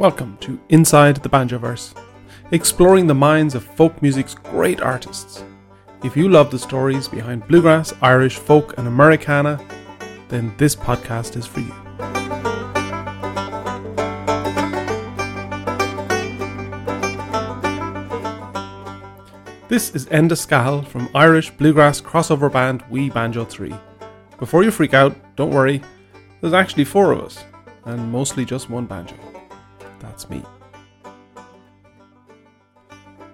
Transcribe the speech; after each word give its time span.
Welcome 0.00 0.38
to 0.38 0.58
Inside 0.70 1.16
the 1.16 1.28
Banjoverse, 1.28 1.94
exploring 2.52 3.06
the 3.06 3.14
minds 3.14 3.54
of 3.54 3.62
folk 3.62 4.00
music's 4.00 4.34
great 4.34 4.80
artists. 4.80 5.44
If 6.02 6.16
you 6.16 6.30
love 6.30 6.50
the 6.50 6.58
stories 6.58 7.06
behind 7.06 7.46
bluegrass, 7.46 7.92
Irish, 8.00 8.38
folk, 8.38 8.78
and 8.78 8.88
Americana, 8.88 9.62
then 10.28 10.54
this 10.56 10.74
podcast 10.74 11.36
is 11.36 11.44
for 11.44 11.60
you. 11.60 11.74
This 19.68 19.94
is 19.94 20.06
Enda 20.06 20.32
Scahill 20.32 20.86
from 20.86 21.10
Irish 21.14 21.50
bluegrass 21.50 22.00
crossover 22.00 22.50
band 22.50 22.82
We 22.88 23.10
Banjo 23.10 23.44
3. 23.44 23.74
Before 24.38 24.64
you 24.64 24.70
freak 24.70 24.94
out, 24.94 25.14
don't 25.36 25.52
worry, 25.52 25.82
there's 26.40 26.54
actually 26.54 26.86
four 26.86 27.12
of 27.12 27.20
us, 27.20 27.44
and 27.84 28.10
mostly 28.10 28.46
just 28.46 28.70
one 28.70 28.86
banjo. 28.86 29.29
That's 30.00 30.28
me. 30.28 30.42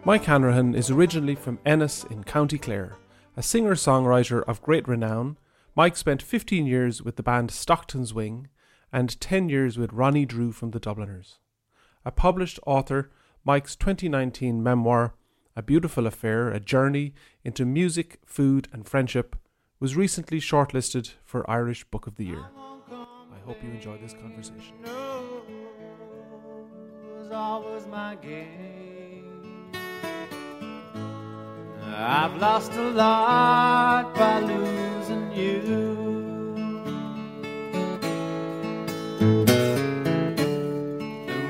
Mike 0.04 0.24
Hanrahan 0.24 0.74
is 0.74 0.90
originally 0.90 1.34
from 1.34 1.58
Ennis 1.66 2.04
in 2.04 2.22
County 2.22 2.58
Clare. 2.58 2.96
A 3.36 3.42
singer 3.42 3.74
songwriter 3.74 4.44
of 4.44 4.62
great 4.62 4.86
renown, 4.86 5.36
Mike 5.74 5.96
spent 5.96 6.22
15 6.22 6.64
years 6.64 7.02
with 7.02 7.16
the 7.16 7.22
band 7.22 7.50
Stockton's 7.50 8.14
Wing 8.14 8.48
and 8.92 9.20
10 9.20 9.48
years 9.48 9.76
with 9.76 9.92
Ronnie 9.92 10.24
Drew 10.24 10.52
from 10.52 10.70
the 10.70 10.78
Dubliners. 10.78 11.38
A 12.04 12.12
published 12.12 12.60
author, 12.66 13.10
Mike's 13.44 13.74
2019 13.74 14.62
memoir, 14.62 15.14
A 15.56 15.62
Beautiful 15.62 16.06
Affair 16.06 16.50
A 16.50 16.60
Journey 16.60 17.12
into 17.44 17.64
Music, 17.64 18.20
Food 18.24 18.68
and 18.72 18.88
Friendship, 18.88 19.34
was 19.80 19.96
recently 19.96 20.40
shortlisted 20.40 21.14
for 21.24 21.48
Irish 21.50 21.84
Book 21.84 22.06
of 22.06 22.14
the 22.14 22.26
Year. 22.26 22.44
I 22.56 23.38
hope 23.44 23.62
you 23.62 23.70
enjoy 23.70 23.98
this 23.98 24.12
conversation 24.14 24.76
was 27.28 27.34
always 27.34 27.86
my 27.88 28.14
game. 28.16 29.72
I've 31.96 32.36
lost 32.36 32.72
a 32.72 32.90
lot 32.90 34.14
by 34.14 34.40
losing 34.40 35.32
you. 35.32 35.62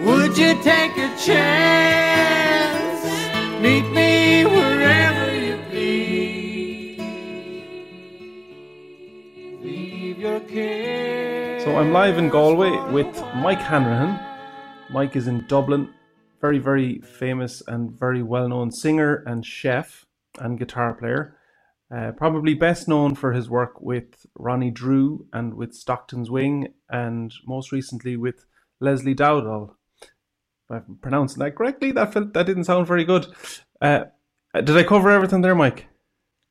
Would 0.06 0.38
you 0.38 0.54
take 0.62 0.96
a 0.96 1.10
chance? 1.18 3.04
Meet 3.60 3.86
me 3.92 4.46
wherever 4.46 5.34
you 5.46 5.58
please. 5.70 7.00
Leave 9.62 10.18
your 10.18 10.40
care. 10.40 11.60
So 11.60 11.76
I'm 11.76 11.92
live 11.92 12.16
in 12.16 12.30
Galway 12.30 12.70
with 12.92 13.12
Mike 13.34 13.60
Hanrahan 13.60 14.25
Mike 14.90 15.16
is 15.16 15.26
in 15.26 15.46
Dublin, 15.46 15.92
very, 16.40 16.58
very 16.58 17.00
famous 17.00 17.62
and 17.66 17.90
very 17.90 18.22
well 18.22 18.48
known 18.48 18.70
singer 18.70 19.22
and 19.26 19.44
chef 19.44 20.06
and 20.38 20.58
guitar 20.58 20.94
player. 20.94 21.36
Uh, 21.94 22.12
probably 22.12 22.54
best 22.54 22.88
known 22.88 23.14
for 23.14 23.32
his 23.32 23.48
work 23.48 23.80
with 23.80 24.26
Ronnie 24.36 24.70
Drew 24.70 25.26
and 25.32 25.54
with 25.54 25.74
Stockton's 25.74 26.30
Wing, 26.30 26.68
and 26.90 27.32
most 27.46 27.70
recently 27.70 28.16
with 28.16 28.44
Leslie 28.80 29.14
Dowdall. 29.14 29.74
If 30.02 30.08
I'm 30.70 30.98
pronouncing 31.00 31.38
that 31.40 31.54
correctly, 31.54 31.92
that 31.92 32.12
felt, 32.12 32.32
that 32.34 32.46
didn't 32.46 32.64
sound 32.64 32.88
very 32.88 33.04
good. 33.04 33.26
Uh, 33.80 34.04
did 34.54 34.76
I 34.76 34.82
cover 34.82 35.10
everything 35.10 35.42
there, 35.42 35.54
Mike? 35.54 35.86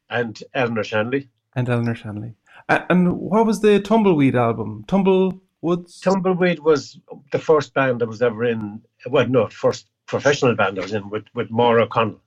And 0.10 0.42
Eleanor 0.54 0.84
Shanley. 0.84 1.30
And 1.54 1.68
Eleanor 1.68 1.96
Shanley. 1.96 2.36
Uh, 2.70 2.82
and 2.90 3.18
what 3.18 3.46
was 3.46 3.60
the 3.60 3.80
Tumbleweed 3.82 4.36
album? 4.36 4.86
Tumble 4.88 5.42
Woods? 5.66 6.00
Tumbleweed 6.00 6.60
was 6.60 7.00
the 7.32 7.40
first 7.40 7.74
band 7.74 8.04
I 8.04 8.06
was 8.06 8.22
ever 8.22 8.46
in. 8.46 8.82
Well, 9.10 9.28
no, 9.28 9.48
first 9.48 9.88
professional 10.06 10.56
band 10.56 10.78
I 10.78 10.84
was 10.84 10.94
in 10.94 11.10
with 11.10 11.26
with 11.34 11.50
Maura 11.50 11.86
O'Connell. 11.86 12.22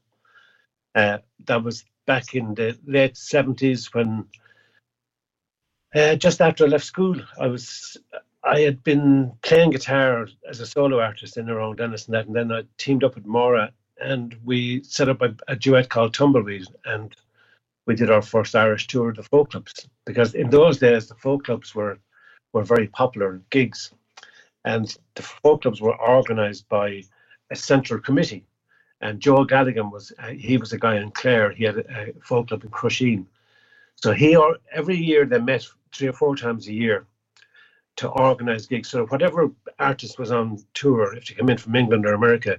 Uh, 0.95 1.19
that 1.47 1.63
was 1.63 1.85
back 2.05 2.35
in 2.35 2.55
the 2.55 2.77
late 2.85 3.17
seventies 3.17 3.95
when, 3.95 4.25
uh, 5.95 6.17
just 6.17 6.41
after 6.41 6.65
I 6.65 6.69
left 6.69 6.85
school, 6.85 7.17
I 7.39 7.47
was 7.47 7.97
I 8.43 8.61
had 8.61 8.83
been 8.83 9.33
playing 9.43 9.71
guitar 9.71 10.27
as 10.49 10.59
a 10.59 10.67
solo 10.67 10.99
artist 10.99 11.37
in 11.37 11.49
around 11.49 11.81
Ennis 11.81 12.07
and 12.07 12.15
that, 12.15 12.27
and 12.27 12.35
then 12.35 12.51
I 12.51 12.63
teamed 12.77 13.05
up 13.05 13.15
with 13.15 13.27
Maura 13.27 13.73
and 14.01 14.37
we 14.45 14.83
set 14.83 15.09
up 15.09 15.23
a, 15.23 15.35
a 15.47 15.55
duet 15.55 15.91
called 15.91 16.15
Tumbleweed 16.15 16.67
and 16.85 17.15
we 17.87 17.95
did 17.95 18.11
our 18.11 18.23
first 18.23 18.57
Irish 18.57 18.87
tour 18.87 19.11
of 19.11 19.17
the 19.17 19.23
folk 19.23 19.51
clubs 19.51 19.89
because 20.07 20.35
in 20.35 20.51
those 20.51 20.79
days 20.79 21.09
the 21.09 21.15
folk 21.15 21.45
clubs 21.45 21.75
were 21.75 21.99
were 22.53 22.63
very 22.63 22.89
popular 22.89 23.41
gigs. 23.51 23.93
And 24.65 24.95
the 25.15 25.23
folk 25.23 25.63
clubs 25.63 25.81
were 25.81 25.99
organised 26.01 26.69
by 26.69 27.03
a 27.51 27.57
central 27.57 28.01
committee. 28.01 28.45
And 29.01 29.21
Joe 29.21 29.45
Galligan 29.45 29.93
was, 29.93 30.13
uh, 30.19 30.29
he 30.29 30.57
was 30.57 30.73
a 30.73 30.79
guy 30.79 30.97
in 30.97 31.11
Clare, 31.13 31.53
he 31.53 31.65
had 31.65 31.79
a, 31.79 32.11
a 32.11 32.13
folk 32.21 32.49
club 32.49 32.65
in 32.65 32.71
Crusheen. 32.71 33.27
So 33.95 34.13
he, 34.13 34.37
or 34.37 34.59
every 34.73 34.97
year 34.97 35.25
they 35.25 35.39
met 35.41 35.67
three 35.95 36.09
or 36.09 36.13
four 36.13 36.37
times 36.37 36.67
a 36.69 36.73
year 36.73 37.07
to 37.97 38.09
organise 38.09 38.67
gigs. 38.67 38.89
So 38.89 39.07
whatever 39.07 39.51
artist 39.79 40.19
was 40.19 40.31
on 40.31 40.65
tour, 40.75 41.17
if 41.17 41.29
they 41.29 41.35
come 41.35 41.49
in 41.49 41.59
from 41.59 41.77
England 41.77 42.07
or 42.07 42.15
America, 42.15 42.59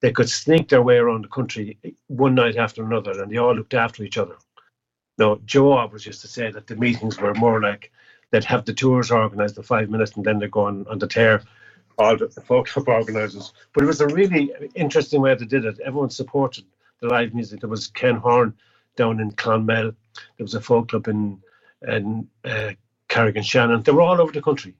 they 0.00 0.12
could 0.12 0.30
sneak 0.30 0.68
their 0.68 0.82
way 0.82 0.96
around 0.96 1.24
the 1.24 1.28
country 1.28 1.76
one 2.06 2.34
night 2.34 2.56
after 2.56 2.84
another, 2.84 3.22
and 3.22 3.30
they 3.30 3.36
all 3.36 3.54
looked 3.54 3.74
after 3.74 4.02
each 4.04 4.18
other. 4.18 4.36
Now, 5.18 5.40
Joe 5.44 5.72
always 5.72 6.06
used 6.06 6.20
to 6.20 6.28
say 6.28 6.50
that 6.52 6.66
the 6.66 6.76
meetings 6.76 7.18
were 7.18 7.34
more 7.34 7.60
like 7.60 7.92
they'd 8.30 8.44
have 8.44 8.64
the 8.64 8.74
tours 8.74 9.10
organised 9.10 9.56
in 9.56 9.62
five 9.62 9.90
minutes 9.90 10.12
and 10.12 10.24
then 10.24 10.38
they're 10.38 10.48
going 10.48 10.86
on 10.88 10.98
the 10.98 11.06
tear 11.06 11.42
all 11.98 12.16
the, 12.16 12.28
the 12.28 12.40
folk 12.40 12.68
club 12.68 12.88
organisers. 12.88 13.52
But 13.72 13.84
it 13.84 13.86
was 13.86 14.00
a 14.00 14.06
really 14.06 14.52
interesting 14.74 15.20
way 15.20 15.34
they 15.34 15.44
did 15.44 15.64
it. 15.64 15.80
Everyone 15.80 16.10
supported 16.10 16.64
the 17.00 17.08
live 17.08 17.34
music. 17.34 17.60
There 17.60 17.68
was 17.70 17.88
Ken 17.88 18.16
Horn 18.16 18.54
down 18.96 19.20
in 19.20 19.32
Clonmel. 19.32 19.94
There 20.14 20.44
was 20.44 20.54
a 20.54 20.60
folk 20.60 20.88
club 20.88 21.08
in 21.08 21.42
in 21.86 22.28
uh, 22.44 22.72
Carrick-on-Shannon. 23.08 23.82
They 23.82 23.92
were 23.92 24.02
all 24.02 24.20
over 24.20 24.32
the 24.32 24.42
country 24.42 24.74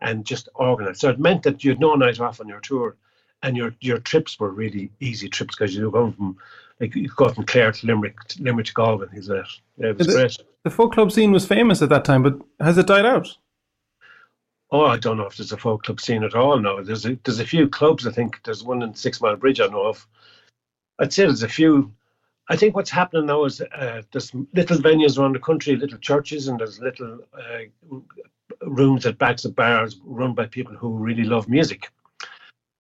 and 0.00 0.24
just 0.26 0.48
organised. 0.56 1.00
So 1.00 1.08
it 1.08 1.18
meant 1.18 1.44
that 1.44 1.64
you 1.64 1.70
had 1.70 1.80
no 1.80 1.94
night 1.94 2.20
off 2.20 2.40
on 2.40 2.48
your 2.48 2.60
tour, 2.60 2.96
and 3.42 3.56
your 3.56 3.74
your 3.80 3.98
trips 3.98 4.38
were 4.38 4.50
really 4.50 4.90
easy 5.00 5.28
trips 5.28 5.56
because 5.56 5.74
you 5.74 5.84
were 5.84 5.90
going 5.90 6.12
from 6.12 6.36
like 6.82 6.94
you 6.94 7.08
got 7.08 7.34
from 7.34 7.46
Clare 7.46 7.72
to 7.72 7.86
Limerick, 7.86 8.22
to 8.24 8.42
Limerick 8.42 8.66
to 8.66 8.74
Galway. 8.74 9.06
Is 9.14 9.28
that? 9.28 9.46
Yeah, 9.78 9.88
it 9.88 9.98
was 9.98 10.08
great 10.08 10.36
the 10.64 10.70
folk 10.70 10.92
club 10.92 11.10
scene 11.10 11.32
was 11.32 11.46
famous 11.46 11.82
at 11.82 11.88
that 11.88 12.04
time, 12.04 12.22
but 12.22 12.38
has 12.60 12.78
it 12.78 12.86
died 12.86 13.06
out? 13.06 13.28
Oh, 14.70 14.86
I 14.86 14.96
don't 14.96 15.18
know 15.18 15.26
if 15.26 15.36
there's 15.36 15.52
a 15.52 15.56
folk 15.56 15.82
club 15.82 16.00
scene 16.00 16.24
at 16.24 16.34
all 16.34 16.58
now. 16.58 16.80
There's 16.80 17.04
a, 17.04 17.18
there's 17.24 17.40
a 17.40 17.46
few 17.46 17.68
clubs. 17.68 18.06
I 18.06 18.10
think 18.10 18.40
there's 18.44 18.64
one 18.64 18.82
in 18.82 18.94
Six 18.94 19.20
Mile 19.20 19.36
Bridge 19.36 19.60
I 19.60 19.66
know 19.66 19.86
of. 19.86 20.06
I'd 20.98 21.12
say 21.12 21.24
there's 21.24 21.42
a 21.42 21.48
few. 21.48 21.92
I 22.48 22.56
think 22.56 22.74
what's 22.74 22.90
happening 22.90 23.26
now 23.26 23.44
is 23.44 23.60
uh, 23.60 24.02
there's 24.12 24.32
little 24.54 24.78
venues 24.78 25.18
around 25.18 25.34
the 25.34 25.40
country, 25.40 25.76
little 25.76 25.98
churches, 25.98 26.48
and 26.48 26.58
there's 26.58 26.80
little 26.80 27.20
uh, 27.34 27.96
rooms 28.62 29.04
at 29.04 29.18
backs 29.18 29.44
of 29.44 29.54
bars 29.54 30.00
run 30.04 30.32
by 30.32 30.46
people 30.46 30.74
who 30.74 30.96
really 30.96 31.24
love 31.24 31.48
music. 31.48 31.90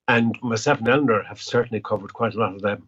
And 0.07 0.37
myself 0.41 0.79
and 0.79 0.87
Eleanor 0.87 1.23
have 1.23 1.41
certainly 1.41 1.81
covered 1.81 2.13
quite 2.13 2.35
a 2.35 2.39
lot 2.39 2.55
of 2.55 2.61
them. 2.61 2.87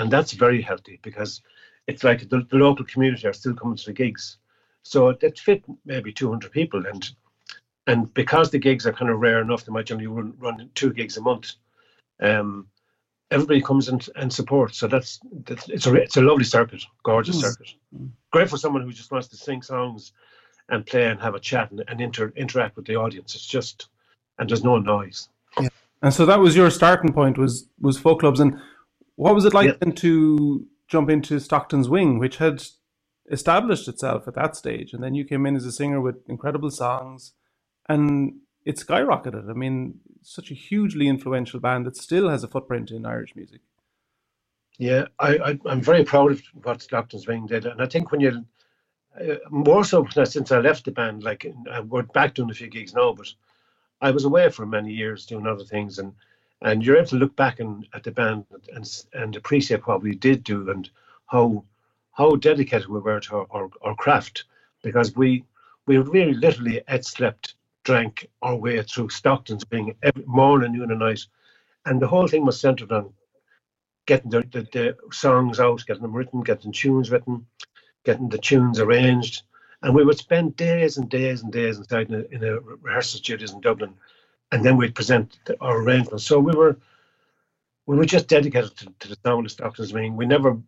And 0.00 0.10
that's 0.10 0.32
very 0.32 0.62
healthy 0.62 0.98
because 1.02 1.42
it's 1.86 2.02
like 2.02 2.26
the, 2.30 2.46
the 2.50 2.56
local 2.56 2.86
community 2.86 3.26
are 3.26 3.34
still 3.34 3.54
coming 3.54 3.76
to 3.76 3.84
the 3.84 3.92
gigs. 3.92 4.38
So 4.82 5.12
that 5.12 5.38
fit 5.38 5.62
maybe 5.84 6.10
200 6.10 6.50
people. 6.50 6.86
And 6.86 7.08
and 7.86 8.12
because 8.14 8.50
the 8.50 8.58
gigs 8.58 8.86
are 8.86 8.92
kind 8.92 9.10
of 9.10 9.18
rare 9.18 9.40
enough, 9.40 9.64
they 9.64 9.72
might 9.72 9.90
only 9.90 10.06
run, 10.06 10.32
run 10.38 10.70
two 10.74 10.92
gigs 10.92 11.16
a 11.16 11.20
month. 11.20 11.52
Um, 12.20 12.66
everybody 13.30 13.60
comes 13.60 13.88
and, 13.88 14.06
and 14.16 14.32
supports. 14.32 14.78
So 14.78 14.86
that's, 14.86 15.20
that's 15.44 15.68
it's 15.68 15.86
a 15.86 15.94
it's 15.94 16.16
a 16.16 16.22
lovely 16.22 16.44
circuit, 16.44 16.82
gorgeous 17.02 17.36
mm. 17.36 17.42
circuit. 17.42 17.74
Great 18.32 18.48
for 18.48 18.56
someone 18.56 18.82
who 18.82 18.92
just 18.92 19.10
wants 19.10 19.28
to 19.28 19.36
sing 19.36 19.60
songs 19.60 20.12
and 20.70 20.86
play 20.86 21.08
and 21.08 21.20
have 21.20 21.34
a 21.34 21.40
chat 21.40 21.70
and, 21.72 21.82
and 21.88 22.00
inter, 22.00 22.32
interact 22.36 22.76
with 22.76 22.86
the 22.86 22.96
audience. 22.96 23.34
It's 23.34 23.46
just 23.46 23.88
and 24.38 24.48
there's 24.48 24.64
no 24.64 24.78
noise. 24.78 25.28
Yeah. 25.60 25.68
And 26.00 26.14
so 26.14 26.24
that 26.24 26.38
was 26.38 26.56
your 26.56 26.70
starting 26.70 27.12
point 27.12 27.36
was 27.36 27.68
was 27.80 27.98
folk 27.98 28.20
clubs. 28.20 28.40
And 28.40 28.58
what 29.20 29.34
was 29.34 29.44
it 29.44 29.52
like 29.52 29.66
yeah. 29.66 29.76
then 29.80 29.92
to 29.92 30.66
jump 30.88 31.10
into 31.10 31.38
Stockton's 31.38 31.90
Wing, 31.90 32.18
which 32.18 32.38
had 32.38 32.64
established 33.30 33.86
itself 33.86 34.26
at 34.26 34.34
that 34.34 34.56
stage, 34.56 34.94
and 34.94 35.04
then 35.04 35.14
you 35.14 35.26
came 35.26 35.44
in 35.44 35.56
as 35.56 35.66
a 35.66 35.72
singer 35.72 36.00
with 36.00 36.26
incredible 36.26 36.70
songs, 36.70 37.32
and 37.86 38.36
it 38.64 38.76
skyrocketed. 38.76 39.50
I 39.50 39.52
mean, 39.52 40.00
such 40.22 40.50
a 40.50 40.54
hugely 40.54 41.06
influential 41.06 41.60
band 41.60 41.84
that 41.84 41.98
still 41.98 42.30
has 42.30 42.42
a 42.42 42.48
footprint 42.48 42.90
in 42.90 43.04
Irish 43.04 43.36
music. 43.36 43.60
Yeah, 44.78 45.08
I, 45.18 45.36
I 45.36 45.58
am 45.70 45.82
very 45.82 46.02
proud 46.02 46.32
of 46.32 46.40
what 46.62 46.80
Stockton's 46.80 47.26
Wing 47.26 47.46
did, 47.46 47.66
and 47.66 47.82
I 47.82 47.86
think 47.86 48.10
when 48.12 48.22
you 48.22 48.46
uh, 49.20 49.34
more 49.50 49.84
so 49.84 50.06
since 50.24 50.50
I 50.50 50.60
left 50.60 50.86
the 50.86 50.92
band, 50.92 51.24
like 51.24 51.44
uh, 51.70 51.82
we're 51.86 52.04
back 52.04 52.32
doing 52.32 52.48
a 52.48 52.54
few 52.54 52.68
gigs 52.68 52.94
now, 52.94 53.12
but 53.12 53.28
I 54.00 54.12
was 54.12 54.24
away 54.24 54.48
for 54.48 54.64
many 54.64 54.94
years 54.94 55.26
doing 55.26 55.46
other 55.46 55.64
things 55.64 55.98
and 55.98 56.14
and 56.62 56.84
you're 56.84 56.96
able 56.96 57.08
to 57.08 57.16
look 57.16 57.34
back 57.36 57.60
and, 57.60 57.86
at 57.94 58.02
the 58.02 58.10
band 58.10 58.44
and 58.74 59.04
and 59.14 59.36
appreciate 59.36 59.86
what 59.86 60.02
we 60.02 60.14
did 60.14 60.44
do 60.44 60.70
and 60.70 60.90
how 61.26 61.64
how 62.12 62.36
dedicated 62.36 62.88
we 62.88 63.00
were 63.00 63.20
to 63.20 63.36
our, 63.36 63.46
our, 63.50 63.70
our 63.82 63.94
craft 63.96 64.44
because 64.82 65.14
we 65.16 65.44
we 65.86 65.96
really 65.98 66.34
literally 66.34 66.82
ate, 66.88 67.04
slept, 67.04 67.54
drank 67.84 68.28
our 68.42 68.56
way 68.56 68.82
through 68.82 69.08
Stockton's 69.08 69.64
Wing 69.70 69.96
every 70.02 70.24
morning, 70.26 70.72
noon, 70.72 70.90
and 70.90 71.00
night, 71.00 71.26
and 71.86 72.00
the 72.00 72.06
whole 72.06 72.28
thing 72.28 72.44
was 72.44 72.60
centered 72.60 72.92
on 72.92 73.12
getting 74.06 74.30
the, 74.30 74.40
the, 74.52 74.68
the 74.72 74.96
songs 75.12 75.60
out, 75.60 75.84
getting 75.86 76.02
them 76.02 76.12
written, 76.12 76.42
getting 76.42 76.72
tunes 76.72 77.10
written, 77.10 77.46
getting 78.04 78.28
the 78.28 78.38
tunes 78.38 78.80
arranged. 78.80 79.42
And 79.82 79.94
we 79.94 80.04
would 80.04 80.18
spend 80.18 80.56
days 80.56 80.98
and 80.98 81.08
days 81.08 81.42
and 81.42 81.52
days 81.52 81.78
inside 81.78 82.10
in 82.10 82.14
a, 82.14 82.34
in 82.34 82.44
a 82.44 82.60
rehearsal 82.60 83.18
studios 83.18 83.52
in 83.52 83.60
Dublin, 83.60 83.94
and 84.52 84.64
then 84.64 84.76
we'd 84.76 84.94
present 84.94 85.38
our 85.60 85.80
arrangements. 85.80 86.24
So 86.24 86.38
we 86.38 86.52
were 86.52 86.76
we 87.86 87.96
were 87.96 88.04
just 88.04 88.28
dedicated 88.28 88.76
to, 88.76 88.92
to 89.00 89.08
the 89.08 89.30
of 89.30 89.50
Stockton's 89.50 89.92
Wing. 89.92 90.16
We 90.16 90.26
never 90.26 90.58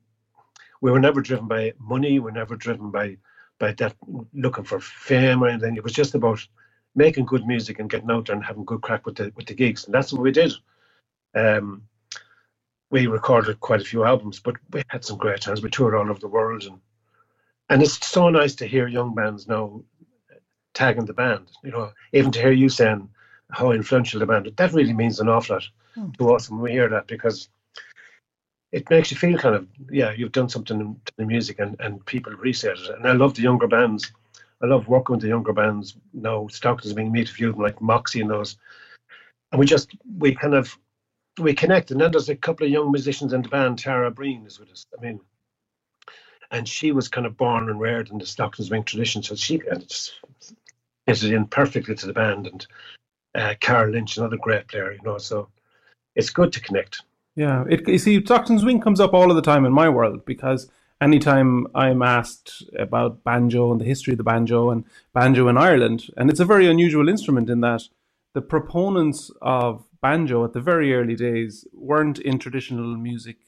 we 0.81 0.91
were 0.91 1.01
never 1.01 1.21
driven 1.21 1.47
by 1.47 1.73
money. 1.79 2.13
We 2.13 2.21
were 2.21 2.33
never 2.33 2.57
driven 2.57 2.91
by 2.91 3.17
by 3.59 3.73
that 3.73 3.95
looking 4.33 4.65
for 4.65 4.81
fame 4.81 5.43
or 5.43 5.49
anything. 5.49 5.77
It 5.77 5.85
was 5.85 5.93
just 5.93 6.15
about 6.15 6.47
making 6.95 7.27
good 7.27 7.47
music 7.47 7.79
and 7.79 7.89
getting 7.89 8.11
out 8.11 8.27
there 8.27 8.37
and 8.37 8.45
having 8.45 8.65
good 8.65 8.83
crack 8.83 9.07
with 9.07 9.17
the 9.17 9.33
with 9.37 9.47
the 9.47 9.55
gigs, 9.55 9.85
and 9.85 9.95
that's 9.95 10.13
what 10.13 10.23
we 10.23 10.33
did. 10.33 10.53
Um, 11.35 11.83
we 12.91 13.07
recorded 13.07 13.61
quite 13.61 13.81
a 13.81 13.85
few 13.85 14.05
albums, 14.05 14.39
but 14.41 14.57
we 14.73 14.83
had 14.89 15.05
some 15.05 15.17
great 15.17 15.41
times. 15.41 15.63
We 15.63 15.71
toured 15.71 15.95
all 15.95 16.11
over 16.11 16.19
the 16.19 16.29
world, 16.29 16.65
and 16.65 16.81
and 17.69 17.83
it's 17.83 18.07
so 18.07 18.29
nice 18.29 18.55
to 18.57 18.67
hear 18.67 18.87
young 18.89 19.15
bands 19.15 19.49
now 19.49 19.83
tagging 20.75 21.07
the 21.07 21.15
band. 21.15 21.51
You 21.63 21.71
know, 21.71 21.93
even 22.13 22.33
to 22.33 22.41
hear 22.41 22.53
you 22.53 22.69
saying 22.69 23.09
how 23.53 23.71
influential 23.71 24.21
the 24.21 24.27
band. 24.27 24.51
That 24.57 24.73
really 24.73 24.93
means 24.93 25.21
an 25.21 25.29
awful 25.29 25.57
lot 25.57 25.69
hmm. 25.95 26.11
to 26.13 26.35
us 26.35 26.51
when 26.51 26.61
we 26.61 26.73
hear 26.73 26.89
that 26.89 27.07
because 27.07 27.49
it 28.73 28.89
makes 28.89 29.11
you 29.11 29.19
feel 29.19 29.39
kind 29.39 29.55
of 29.55 29.69
yeah 29.91 30.13
you've 30.13 30.33
done 30.33 30.49
something 30.49 30.97
to 31.05 31.13
the 31.19 31.27
music 31.27 31.59
and 31.61 31.77
and 31.81 32.05
people 32.07 32.33
appreciate 32.33 32.79
it. 32.79 32.91
And 32.97 33.07
I 33.07 33.13
love 33.13 33.35
the 33.35 33.43
younger 33.43 33.69
bands. 33.69 34.11
I 34.63 34.67
love 34.67 34.89
working 34.89 35.15
with 35.15 35.23
the 35.23 35.29
younger 35.29 35.53
bands 35.53 35.97
now. 36.13 36.47
Stockton's 36.49 36.95
Wing 36.95 37.13
meet 37.13 37.29
a 37.29 37.33
few 37.33 37.49
of 37.49 37.55
them 37.55 37.63
like 37.63 37.81
Moxie 37.81 38.21
and 38.21 38.31
those, 38.31 38.57
and 39.51 39.59
we 39.59 39.67
just 39.67 39.91
we 40.19 40.35
kind 40.35 40.55
of 40.55 40.77
we 41.39 41.55
connect. 41.55 41.91
And 41.91 42.01
then 42.01 42.11
there's 42.11 42.29
a 42.29 42.37
couple 42.37 42.67
of 42.67 42.73
young 42.73 42.91
musicians 42.93 43.33
in 43.33 43.43
the 43.43 43.49
band. 43.49 43.79
Tara 43.79 44.11
Breen 44.11 44.47
is 44.47 44.59
with 44.59 44.71
us. 44.71 44.87
I 44.97 45.03
mean, 45.03 45.21
and 46.51 46.69
she 46.69 46.93
was 46.93 47.09
kind 47.09 47.27
of 47.27 47.37
born 47.37 47.69
and 47.69 47.81
reared 47.81 48.11
in 48.11 48.19
the 48.19 48.27
Stockton's 48.27 48.71
Wing 48.71 48.85
tradition, 48.85 49.23
so 49.23 49.35
she 49.35 49.59
kind 49.59 49.79
of 49.79 49.89
just 49.89 50.13
fitted 51.07 51.33
in 51.33 51.47
perfectly 51.47 51.95
to 51.95 52.07
the 52.07 52.13
band. 52.13 52.47
And 52.47 52.67
uh, 53.35 53.55
Carol 53.61 53.93
Lynch, 53.93 54.17
another 54.17 54.37
great 54.37 54.69
player, 54.69 54.93
you 54.93 55.01
know. 55.05 55.19
So 55.19 55.49
it's 56.15 56.31
good 56.31 56.53
to 56.53 56.61
connect. 56.61 57.03
Yeah, 57.35 57.65
it, 57.69 57.89
you 57.89 57.99
see, 57.99 58.23
Stockton's 58.25 58.65
Wing 58.65 58.81
comes 58.81 59.01
up 59.01 59.15
all 59.15 59.31
of 59.31 59.37
the 59.37 59.43
time 59.43 59.65
in 59.65 59.73
my 59.73 59.89
world 59.89 60.25
because 60.27 60.69
anytime 61.01 61.67
I'm 61.75 62.03
asked 62.03 62.63
about 62.79 63.25
banjo 63.25 63.73
and 63.73 63.81
the 63.81 63.87
history 63.87 64.13
of 64.13 64.19
the 64.19 64.25
banjo 64.25 64.71
and 64.71 64.85
banjo 65.15 65.49
in 65.49 65.57
Ireland, 65.57 66.11
and 66.17 66.31
it's 66.31 66.41
a 66.41 66.45
very 66.45 66.69
unusual 66.69 67.09
instrument 67.09 67.49
in 67.49 67.61
that 67.63 67.83
the 68.35 68.43
proponents 68.43 69.31
of 69.41 69.85
banjo 70.01 70.45
at 70.45 70.53
the 70.53 70.61
very 70.61 70.95
early 70.95 71.15
days 71.15 71.67
weren't 71.73 72.19
in 72.19 72.39
traditional 72.39 72.97
music 72.97 73.39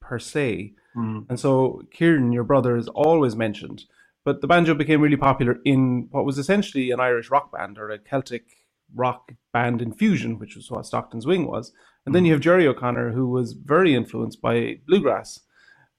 per 0.00 0.18
se. 0.18 0.72
Mm. 0.96 1.26
And 1.28 1.40
so 1.40 1.82
Kieran, 1.90 2.32
your 2.32 2.44
brother, 2.44 2.76
is 2.76 2.88
always 2.88 3.36
mentioned. 3.36 3.84
But 4.24 4.40
the 4.40 4.46
banjo 4.46 4.74
became 4.74 5.02
really 5.02 5.16
popular 5.16 5.58
in 5.64 6.08
what 6.10 6.24
was 6.24 6.38
essentially 6.38 6.90
an 6.90 7.00
Irish 7.00 7.30
rock 7.30 7.52
band 7.52 7.78
or 7.78 7.90
a 7.90 7.98
Celtic 7.98 8.63
rock 8.94 9.32
band 9.52 9.82
infusion, 9.82 10.38
which 10.38 10.56
was 10.56 10.70
what 10.70 10.86
Stockton's 10.86 11.26
Wing 11.26 11.46
was. 11.46 11.72
And 12.04 12.12
mm. 12.12 12.16
then 12.16 12.24
you 12.24 12.32
have 12.32 12.40
Gerry 12.40 12.66
O'Connor, 12.66 13.12
who 13.12 13.28
was 13.28 13.52
very 13.52 13.94
influenced 13.94 14.40
by 14.40 14.78
bluegrass. 14.86 15.40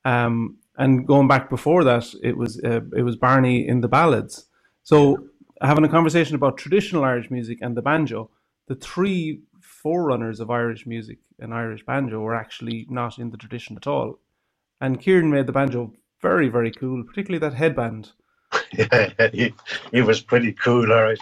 Um, 0.04 0.58
and 0.78 1.08
going 1.08 1.28
back 1.28 1.50
before 1.50 1.84
that, 1.84 2.14
it 2.22 2.38
was 2.38 2.62
uh, 2.64 2.82
it 2.96 3.04
was 3.04 3.16
Barney 3.16 3.68
in 3.68 3.82
the 3.82 3.88
ballads. 3.88 4.46
So 4.84 5.30
having 5.62 5.86
a 5.86 5.90
conversation 5.90 6.36
about 6.36 6.58
traditional 6.58 7.04
Irish 7.04 7.32
music 7.32 7.60
and 7.62 7.76
the 7.76 7.82
banjo, 7.82 8.30
the 8.68 8.76
three 8.76 9.42
forerunners 9.62 10.40
of 10.40 10.50
Irish 10.50 10.86
music 10.86 11.20
and 11.40 11.54
Irish 11.54 11.86
banjo 11.86 12.20
were 12.20 12.36
actually 12.36 12.86
not 12.90 13.18
in 13.18 13.32
the 13.32 13.38
tradition 13.38 13.78
at 13.78 13.88
all. 13.88 14.20
And 14.82 15.00
Kieran 15.00 15.32
made 15.32 15.48
the 15.48 15.54
banjo 15.54 15.94
very, 16.22 16.50
very 16.50 16.72
cool, 16.72 17.04
particularly 17.04 17.40
that 17.40 17.56
headband. 17.56 18.12
yeah, 18.74 19.10
he, 19.32 19.54
he 19.92 20.02
was 20.02 20.22
pretty 20.22 20.54
cool, 20.54 20.92
all 20.92 21.04
right. 21.04 21.20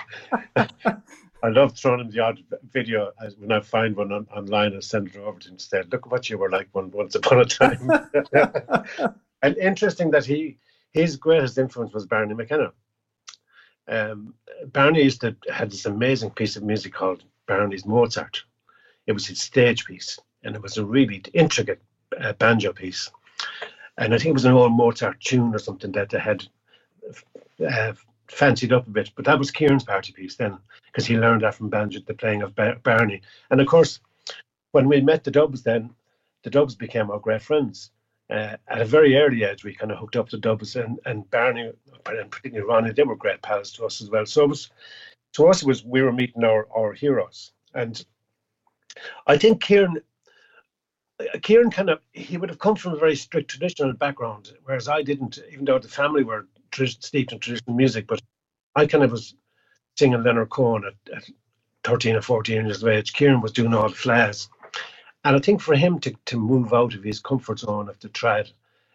I 1.43 1.49
love 1.49 1.77
throwing 1.77 1.99
him 1.99 2.09
the 2.09 2.21
odd 2.21 2.41
video 2.71 3.11
when 3.37 3.51
I 3.51 3.59
find 3.59 3.97
one 3.97 4.13
on, 4.13 4.27
online 4.33 4.71
and 4.71 4.83
send 4.83 5.09
it 5.09 5.17
over 5.17 5.39
to 5.39 5.49
him 5.49 5.55
instead. 5.55 5.91
Look 5.91 6.09
what 6.09 6.29
you 6.29 6.37
were 6.37 6.49
like 6.49 6.69
one, 6.71 6.89
once 6.89 7.15
upon 7.15 7.41
a 7.41 7.45
time. 7.45 7.89
and 9.41 9.57
interesting 9.57 10.09
that 10.11 10.25
he 10.25 10.57
his 10.93 11.17
greatest 11.17 11.57
influence 11.57 11.93
was 11.93 12.05
Barney 12.05 12.33
McKenna. 12.33 12.71
Um, 13.89 14.35
Barney 14.67 15.03
used 15.03 15.19
to 15.21 15.35
had 15.51 15.69
this 15.69 15.85
amazing 15.85 16.31
piece 16.31 16.55
of 16.55 16.63
music 16.63 16.93
called 16.93 17.25
Barney's 17.45 17.85
Mozart. 17.85 18.43
It 19.05 19.11
was 19.11 19.27
his 19.27 19.41
stage 19.41 19.83
piece, 19.83 20.17
and 20.43 20.55
it 20.55 20.61
was 20.61 20.77
a 20.77 20.85
really 20.85 21.21
intricate 21.33 21.81
uh, 22.17 22.31
banjo 22.33 22.71
piece. 22.71 23.11
And 23.97 24.13
I 24.13 24.17
think 24.17 24.29
it 24.29 24.33
was 24.33 24.45
an 24.45 24.53
old 24.53 24.71
Mozart 24.71 25.19
tune 25.19 25.53
or 25.53 25.59
something 25.59 25.91
that 25.91 26.09
they 26.09 26.19
had 26.19 26.47
uh, 27.67 27.93
fancied 28.27 28.73
up 28.73 28.87
a 28.87 28.89
bit. 28.89 29.11
But 29.15 29.25
that 29.25 29.39
was 29.39 29.51
Kieran's 29.51 29.83
party 29.83 30.13
piece 30.13 30.35
then, 30.35 30.57
because 30.85 31.05
he 31.05 31.17
learned 31.17 31.41
that 31.41 31.55
from 31.55 31.69
banjo, 31.69 31.99
the 32.05 32.13
playing 32.13 32.41
of 32.41 32.55
Bar- 32.55 32.79
Barney. 32.83 33.21
And 33.51 33.61
of 33.61 33.67
course, 33.67 33.99
when 34.71 34.87
we 34.87 35.01
met 35.01 35.23
the 35.23 35.31
Dubs, 35.31 35.63
then 35.63 35.89
the 36.43 36.49
Dubs 36.49 36.75
became 36.75 37.11
our 37.11 37.19
great 37.19 37.41
friends. 37.41 37.91
Uh, 38.29 38.57
at 38.67 38.81
a 38.81 38.85
very 38.85 39.15
early 39.17 39.43
age, 39.43 39.63
we 39.63 39.75
kind 39.75 39.91
of 39.91 39.97
hooked 39.97 40.15
up 40.15 40.29
the 40.29 40.37
Dubs 40.37 40.75
and, 40.75 40.99
and 41.05 41.29
Barney, 41.29 41.71
and 42.05 42.31
particularly 42.31 42.67
Ronnie, 42.67 42.91
they 42.91 43.03
were 43.03 43.15
great 43.15 43.41
pals 43.41 43.71
to 43.73 43.85
us 43.85 44.01
as 44.01 44.09
well. 44.09 44.25
So 44.25 44.43
it 44.43 44.49
was, 44.49 44.69
to 45.33 45.47
us, 45.47 45.61
it 45.61 45.67
was 45.67 45.83
we 45.83 46.01
were 46.01 46.11
meeting 46.11 46.43
our, 46.43 46.67
our 46.75 46.93
heroes. 46.93 47.51
And 47.75 48.03
I 49.27 49.37
think 49.37 49.61
Kieran, 49.61 50.01
Kieran 51.41 51.69
kind 51.69 51.89
of, 51.89 51.99
he 52.13 52.37
would 52.37 52.49
have 52.49 52.59
come 52.59 52.75
from 52.75 52.93
a 52.93 52.97
very 52.97 53.15
strict 53.15 53.51
traditional 53.51 53.93
background, 53.93 54.53
whereas 54.63 54.87
I 54.87 55.03
didn't, 55.03 55.39
even 55.51 55.65
though 55.65 55.79
the 55.79 55.87
family 55.87 56.23
were 56.23 56.47
steeped 56.73 57.31
in 57.31 57.39
traditional 57.39 57.75
music, 57.75 58.07
but 58.07 58.21
I 58.75 58.85
kind 58.85 59.03
of 59.03 59.11
was 59.11 59.35
singing 59.95 60.23
Leonard 60.23 60.49
Cohen 60.49 60.83
at, 60.85 61.15
at 61.15 61.29
13 61.83 62.15
or 62.15 62.21
14 62.21 62.65
years 62.65 62.81
of 62.81 62.89
age. 62.89 63.13
Kieran 63.13 63.41
was 63.41 63.51
doing 63.51 63.73
all 63.73 63.89
the 63.89 63.95
flares. 63.95 64.49
And 65.23 65.35
I 65.35 65.39
think 65.39 65.61
for 65.61 65.75
him 65.75 65.99
to, 65.99 66.13
to 66.25 66.37
move 66.37 66.73
out 66.73 66.95
of 66.95 67.03
his 67.03 67.19
comfort 67.19 67.59
zone 67.59 67.89
of 67.89 67.99
the 67.99 68.09
trad 68.09 68.51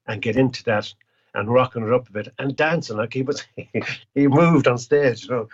and 0.06 0.22
get 0.22 0.36
into 0.36 0.62
that 0.64 0.92
and 1.34 1.52
rocking 1.52 1.86
it 1.86 1.92
up 1.92 2.08
a 2.08 2.12
bit 2.12 2.28
and 2.38 2.56
dancing 2.56 2.96
like 2.96 3.12
he 3.12 3.22
was, 3.22 3.44
he 4.14 4.26
moved 4.28 4.66
on 4.66 4.78
stage, 4.78 5.24
you 5.24 5.30
know. 5.30 5.48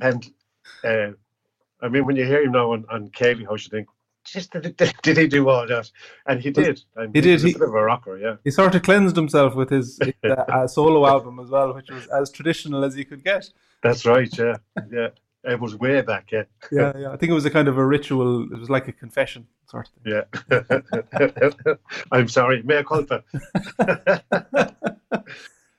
And 0.00 0.30
uh, 0.84 1.12
I 1.80 1.88
mean, 1.88 2.06
when 2.06 2.16
you 2.16 2.24
hear 2.24 2.42
him 2.42 2.52
now 2.52 2.72
on, 2.72 2.84
on 2.90 3.10
Céilí, 3.10 3.44
how 3.44 3.52
you 3.52 3.58
think, 3.58 3.88
just 4.24 4.52
did, 4.52 4.76
did, 4.76 5.16
he 5.18 5.26
do 5.26 5.48
all 5.48 5.66
that? 5.66 5.90
And 6.26 6.40
he 6.40 6.50
did. 6.50 6.82
And 6.96 7.14
he, 7.14 7.20
did. 7.20 7.42
He, 7.42 7.50
a 7.50 7.58
bit 7.58 7.68
of 7.68 7.74
a 7.74 7.82
rocker, 7.82 8.18
yeah. 8.18 8.36
He 8.42 8.50
sort 8.50 8.74
of 8.74 8.82
cleansed 8.82 9.16
himself 9.16 9.54
with 9.54 9.70
his, 9.70 9.98
his 10.02 10.14
uh, 10.24 10.44
uh, 10.48 10.66
solo 10.66 11.06
album 11.06 11.38
as 11.38 11.50
well, 11.50 11.74
which 11.74 11.90
was 11.90 12.06
as 12.08 12.30
traditional 12.30 12.84
as 12.84 12.96
you 12.96 13.04
could 13.04 13.22
get. 13.22 13.50
That's 13.82 14.06
right. 14.06 14.28
Yeah, 14.36 14.56
yeah. 14.90 15.08
It 15.46 15.60
was 15.60 15.76
way 15.76 16.00
back, 16.00 16.32
yeah. 16.32 16.44
yeah, 16.72 16.92
yeah. 16.96 17.10
I 17.10 17.18
think 17.18 17.28
it 17.28 17.34
was 17.34 17.44
a 17.44 17.50
kind 17.50 17.68
of 17.68 17.76
a 17.76 17.84
ritual. 17.84 18.44
It 18.44 18.58
was 18.58 18.70
like 18.70 18.88
a 18.88 18.92
confession, 18.92 19.46
sort 19.66 19.90
of 19.90 19.92
thing. 20.02 20.22
Yeah. 20.50 21.74
I'm 22.12 22.28
sorry. 22.28 22.62
Mea 22.62 22.82
culpa. 22.82 23.22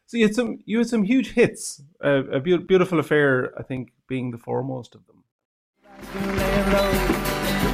so 0.05 0.17
you 0.17 0.27
had 0.27 0.35
some, 0.35 0.59
you 0.65 0.77
had 0.77 0.87
some 0.87 1.03
huge 1.03 1.31
hits. 1.31 1.81
Uh, 2.03 2.25
a 2.31 2.39
be- 2.39 2.57
beautiful 2.57 2.99
affair, 2.99 3.57
I 3.57 3.63
think, 3.63 3.91
being 4.07 4.29
the 4.29 4.37
foremost 4.37 4.93
of 4.93 5.01
them. 5.07 5.23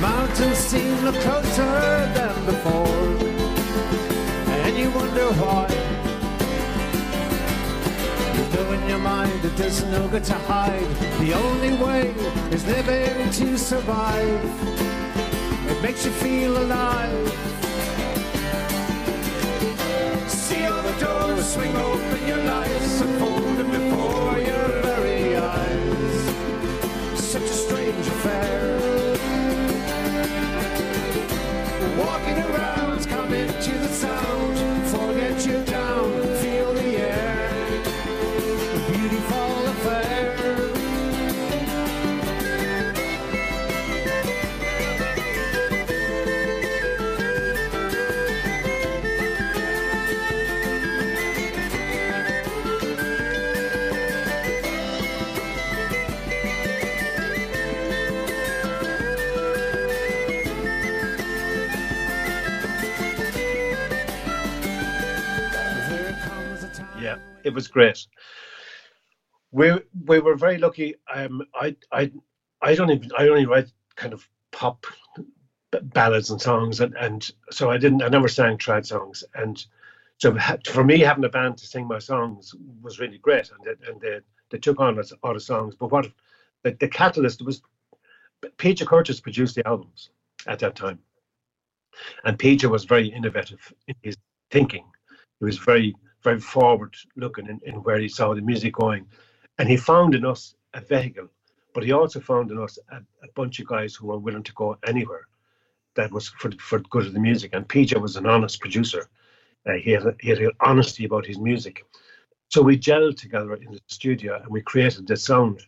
Mountains 0.02 0.58
seem 0.58 1.04
no 1.04 1.12
closer 1.12 1.74
than 2.18 2.46
before, 2.48 3.08
and 4.66 4.76
you 4.76 4.90
wonder 4.90 5.28
why 5.42 5.68
You 8.36 8.44
know 8.54 8.72
in 8.74 8.90
your 8.90 8.98
mind 8.98 9.42
that 9.44 9.56
there's 9.58 9.84
no 9.86 10.08
good 10.08 10.24
to 10.24 10.34
hide. 10.34 10.90
The 11.20 11.34
only 11.34 11.74
way 11.76 12.16
is 12.52 12.66
living 12.66 13.30
to 13.30 13.58
survive. 13.60 14.44
It 15.70 15.82
makes 15.84 16.04
you 16.04 16.12
feel 16.12 16.58
alive. 16.58 17.30
See 20.28 20.66
all 20.66 20.82
the 20.82 20.96
doors 21.00 21.54
swing 21.54 21.76
open, 21.76 22.28
your 22.28 22.44
life's 22.44 23.02
unfolding 23.02 23.71
it 67.44 67.54
was 67.54 67.68
great. 67.68 68.06
We 69.52 69.74
we 70.06 70.20
were 70.20 70.36
very 70.36 70.58
lucky. 70.58 70.96
Um, 71.14 71.44
I 71.54 71.76
I 71.92 72.12
I 72.62 72.76
don't 72.76 72.92
even 72.92 73.12
I 73.18 73.28
only 73.28 73.46
write 73.46 73.72
kind 73.96 74.14
of 74.14 74.28
pop 74.52 74.86
ballads 75.82 76.30
and 76.30 76.42
songs, 76.42 76.80
and, 76.80 76.96
and 76.96 77.30
so 77.50 77.70
I 77.70 77.78
didn't 77.78 78.04
I 78.04 78.10
never 78.10 78.28
sang 78.28 78.58
trad 78.58 78.86
songs, 78.86 79.24
and 79.36 79.64
so 80.18 80.38
for 80.68 80.84
me 80.84 81.00
having 81.00 81.24
a 81.26 81.30
band 81.30 81.58
to 81.58 81.66
sing 81.66 81.88
my 81.88 82.00
songs 82.00 82.54
was 82.82 83.00
really 83.00 83.18
great, 83.18 83.50
and 83.52 83.66
they, 83.66 83.90
and 83.90 84.02
they 84.02 84.20
they 84.50 84.58
took 84.58 84.80
on 84.80 85.02
all 85.24 85.34
the 85.34 85.40
songs. 85.40 85.76
But 85.76 85.92
what 85.92 86.12
the, 86.64 86.72
the 86.80 86.88
catalyst 86.88 87.42
was 87.42 87.62
PJ 88.58 88.86
Curtis 88.86 89.20
produced 89.20 89.56
the 89.56 89.68
albums 89.68 90.10
at 90.48 90.60
that 90.60 90.76
time, 90.76 91.00
and 92.24 92.38
PJ 92.38 92.70
was 92.70 92.86
very 92.86 93.08
innovative 93.08 93.74
in 93.88 93.96
his 94.02 94.18
thinking. 94.52 94.86
He 95.40 95.46
was 95.46 95.58
very 95.58 95.96
very 96.24 96.40
forward 96.40 96.96
looking 97.16 97.48
in, 97.48 97.60
in 97.64 97.76
where 97.84 98.00
he 98.00 98.08
saw 98.08 98.34
the 98.34 98.42
music 98.42 98.74
going, 98.74 99.06
and 99.58 99.70
he 99.70 99.78
found 99.78 100.16
in 100.16 100.26
us 100.26 100.56
a 100.74 100.82
vehicle 100.82 101.30
but 101.74 101.84
he 101.84 101.92
also 101.92 102.20
found 102.20 102.52
in 102.52 102.60
us 102.60 102.78
a, 102.92 102.98
a, 102.98 103.28
bunch 103.36 103.60
of 103.60 103.68
guys 103.68 103.96
who 103.96 104.08
were 104.08 104.18
willing 104.18 104.44
to 104.44 104.54
go 104.54 104.78
anywhere 104.86 105.28
that 105.96 106.12
was 106.12 106.30
for, 106.30 106.52
for 106.60 106.80
good 106.80 107.06
of 107.06 107.14
the 107.14 107.20
music. 107.20 107.52
And 107.54 107.68
PJ 107.68 108.00
was 108.00 108.16
an 108.16 108.26
honest 108.26 108.60
producer. 108.60 109.10
Uh, 109.66 109.74
he, 109.74 109.92
had, 109.92 110.16
he 110.20 110.30
had 110.30 110.40
honesty 110.60 111.06
about 111.06 111.26
his 111.26 111.38
music. 111.38 111.86
So 112.50 112.62
we 112.62 112.78
gelled 112.78 113.18
together 113.18 113.54
in 113.56 113.72
the 113.72 113.80
studio 113.88 114.40
and 114.42 114.48
we 114.50 114.62
created 114.62 115.08
the 115.08 115.18
sound. 115.18 115.62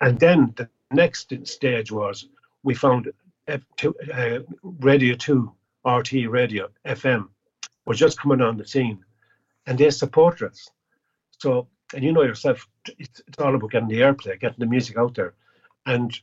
And 0.00 0.18
then 0.18 0.54
the 0.56 0.68
next 0.90 1.32
stage 1.46 1.92
was 1.92 2.28
we 2.62 2.74
found 2.74 3.12
F2, 3.48 3.92
uh, 4.12 4.42
Radio 4.62 5.14
2, 5.14 5.52
RTÉ 5.84 6.28
Radio, 6.28 6.68
FM, 6.84 7.28
was 7.84 7.98
just 7.98 8.20
coming 8.20 8.40
on 8.40 8.56
the 8.56 8.66
scene 8.66 9.04
and 9.66 9.78
they 9.78 9.90
supported 9.90 10.50
us. 10.50 10.70
So 11.38 11.68
and 11.94 12.04
you 12.04 12.12
know 12.12 12.22
yourself, 12.22 12.68
it's, 12.98 13.20
it's 13.26 13.38
all 13.38 13.54
about 13.54 13.70
getting 13.70 13.88
the 13.88 14.00
airplay, 14.00 14.40
getting 14.40 14.58
the 14.58 14.66
music 14.66 14.96
out 14.96 15.14
there. 15.14 15.34
And 15.84 16.18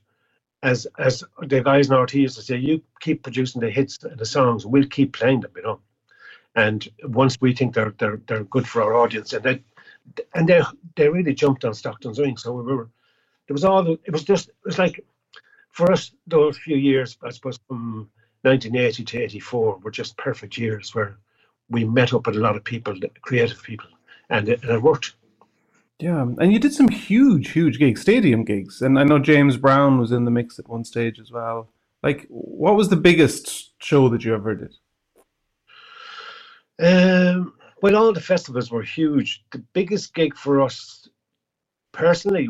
as 0.61 0.87
as 0.97 1.23
the 1.41 1.61
guys 1.61 1.89
in 1.89 1.95
RTÉ 1.95 2.13
used 2.21 2.37
to 2.37 2.41
say, 2.41 2.57
you 2.57 2.81
keep 2.99 3.23
producing 3.23 3.61
the 3.61 3.69
hits, 3.69 3.97
the 3.97 4.25
songs, 4.25 4.65
we'll 4.65 4.87
keep 4.87 5.13
playing 5.13 5.41
them, 5.41 5.51
you 5.55 5.63
know. 5.63 5.79
And 6.55 6.87
once 7.03 7.39
we 7.41 7.53
think 7.53 7.73
they're 7.73 7.93
they're 7.97 8.21
they're 8.27 8.43
good 8.43 8.67
for 8.67 8.81
our 8.81 8.95
audience, 8.95 9.33
and 9.33 9.43
they 9.43 9.63
and 10.33 10.47
they 10.47 10.61
they 10.95 11.09
really 11.09 11.33
jumped 11.33 11.65
on 11.65 11.73
Stockton's 11.73 12.19
wing. 12.19 12.37
So 12.37 12.53
we 12.53 12.73
were 12.73 12.89
there 13.47 13.53
was 13.53 13.65
all 13.65 13.91
it 13.91 14.11
was 14.11 14.23
just 14.23 14.49
it 14.49 14.55
was 14.65 14.79
like 14.79 15.03
for 15.71 15.91
us 15.91 16.11
those 16.27 16.57
few 16.57 16.77
years, 16.77 17.17
I 17.23 17.31
suppose 17.31 17.59
from 17.67 18.09
1980 18.43 19.03
to 19.05 19.23
84 19.23 19.77
were 19.77 19.91
just 19.91 20.17
perfect 20.17 20.57
years 20.57 20.93
where 20.93 21.17
we 21.69 21.85
met 21.85 22.13
up 22.13 22.27
with 22.27 22.35
a 22.35 22.39
lot 22.39 22.55
of 22.55 22.63
people, 22.63 22.93
creative 23.21 23.61
people, 23.63 23.87
and 24.29 24.49
it, 24.49 24.61
and 24.63 24.71
it 24.71 24.81
worked. 24.81 25.15
Yeah, 25.99 26.21
and 26.21 26.51
you 26.51 26.59
did 26.59 26.73
some 26.73 26.89
huge, 26.89 27.51
huge 27.51 27.79
gigs, 27.79 28.01
stadium 28.01 28.43
gigs, 28.43 28.81
and 28.81 28.99
I 28.99 29.03
know 29.03 29.19
James 29.19 29.57
Brown 29.57 29.99
was 29.99 30.11
in 30.11 30.25
the 30.25 30.31
mix 30.31 30.59
at 30.59 30.67
one 30.67 30.83
stage 30.83 31.19
as 31.19 31.31
well. 31.31 31.69
Like, 32.01 32.25
what 32.29 32.75
was 32.75 32.89
the 32.89 32.97
biggest 32.97 33.71
show 33.81 34.09
that 34.09 34.25
you 34.25 34.33
ever 34.33 34.55
did? 34.55 34.73
Um, 36.79 37.53
well, 37.81 37.95
all 37.95 38.11
the 38.11 38.19
festivals 38.19 38.71
were 38.71 38.81
huge. 38.81 39.43
The 39.51 39.63
biggest 39.73 40.13
gig 40.13 40.35
for 40.35 40.61
us 40.61 41.07
personally 41.93 42.49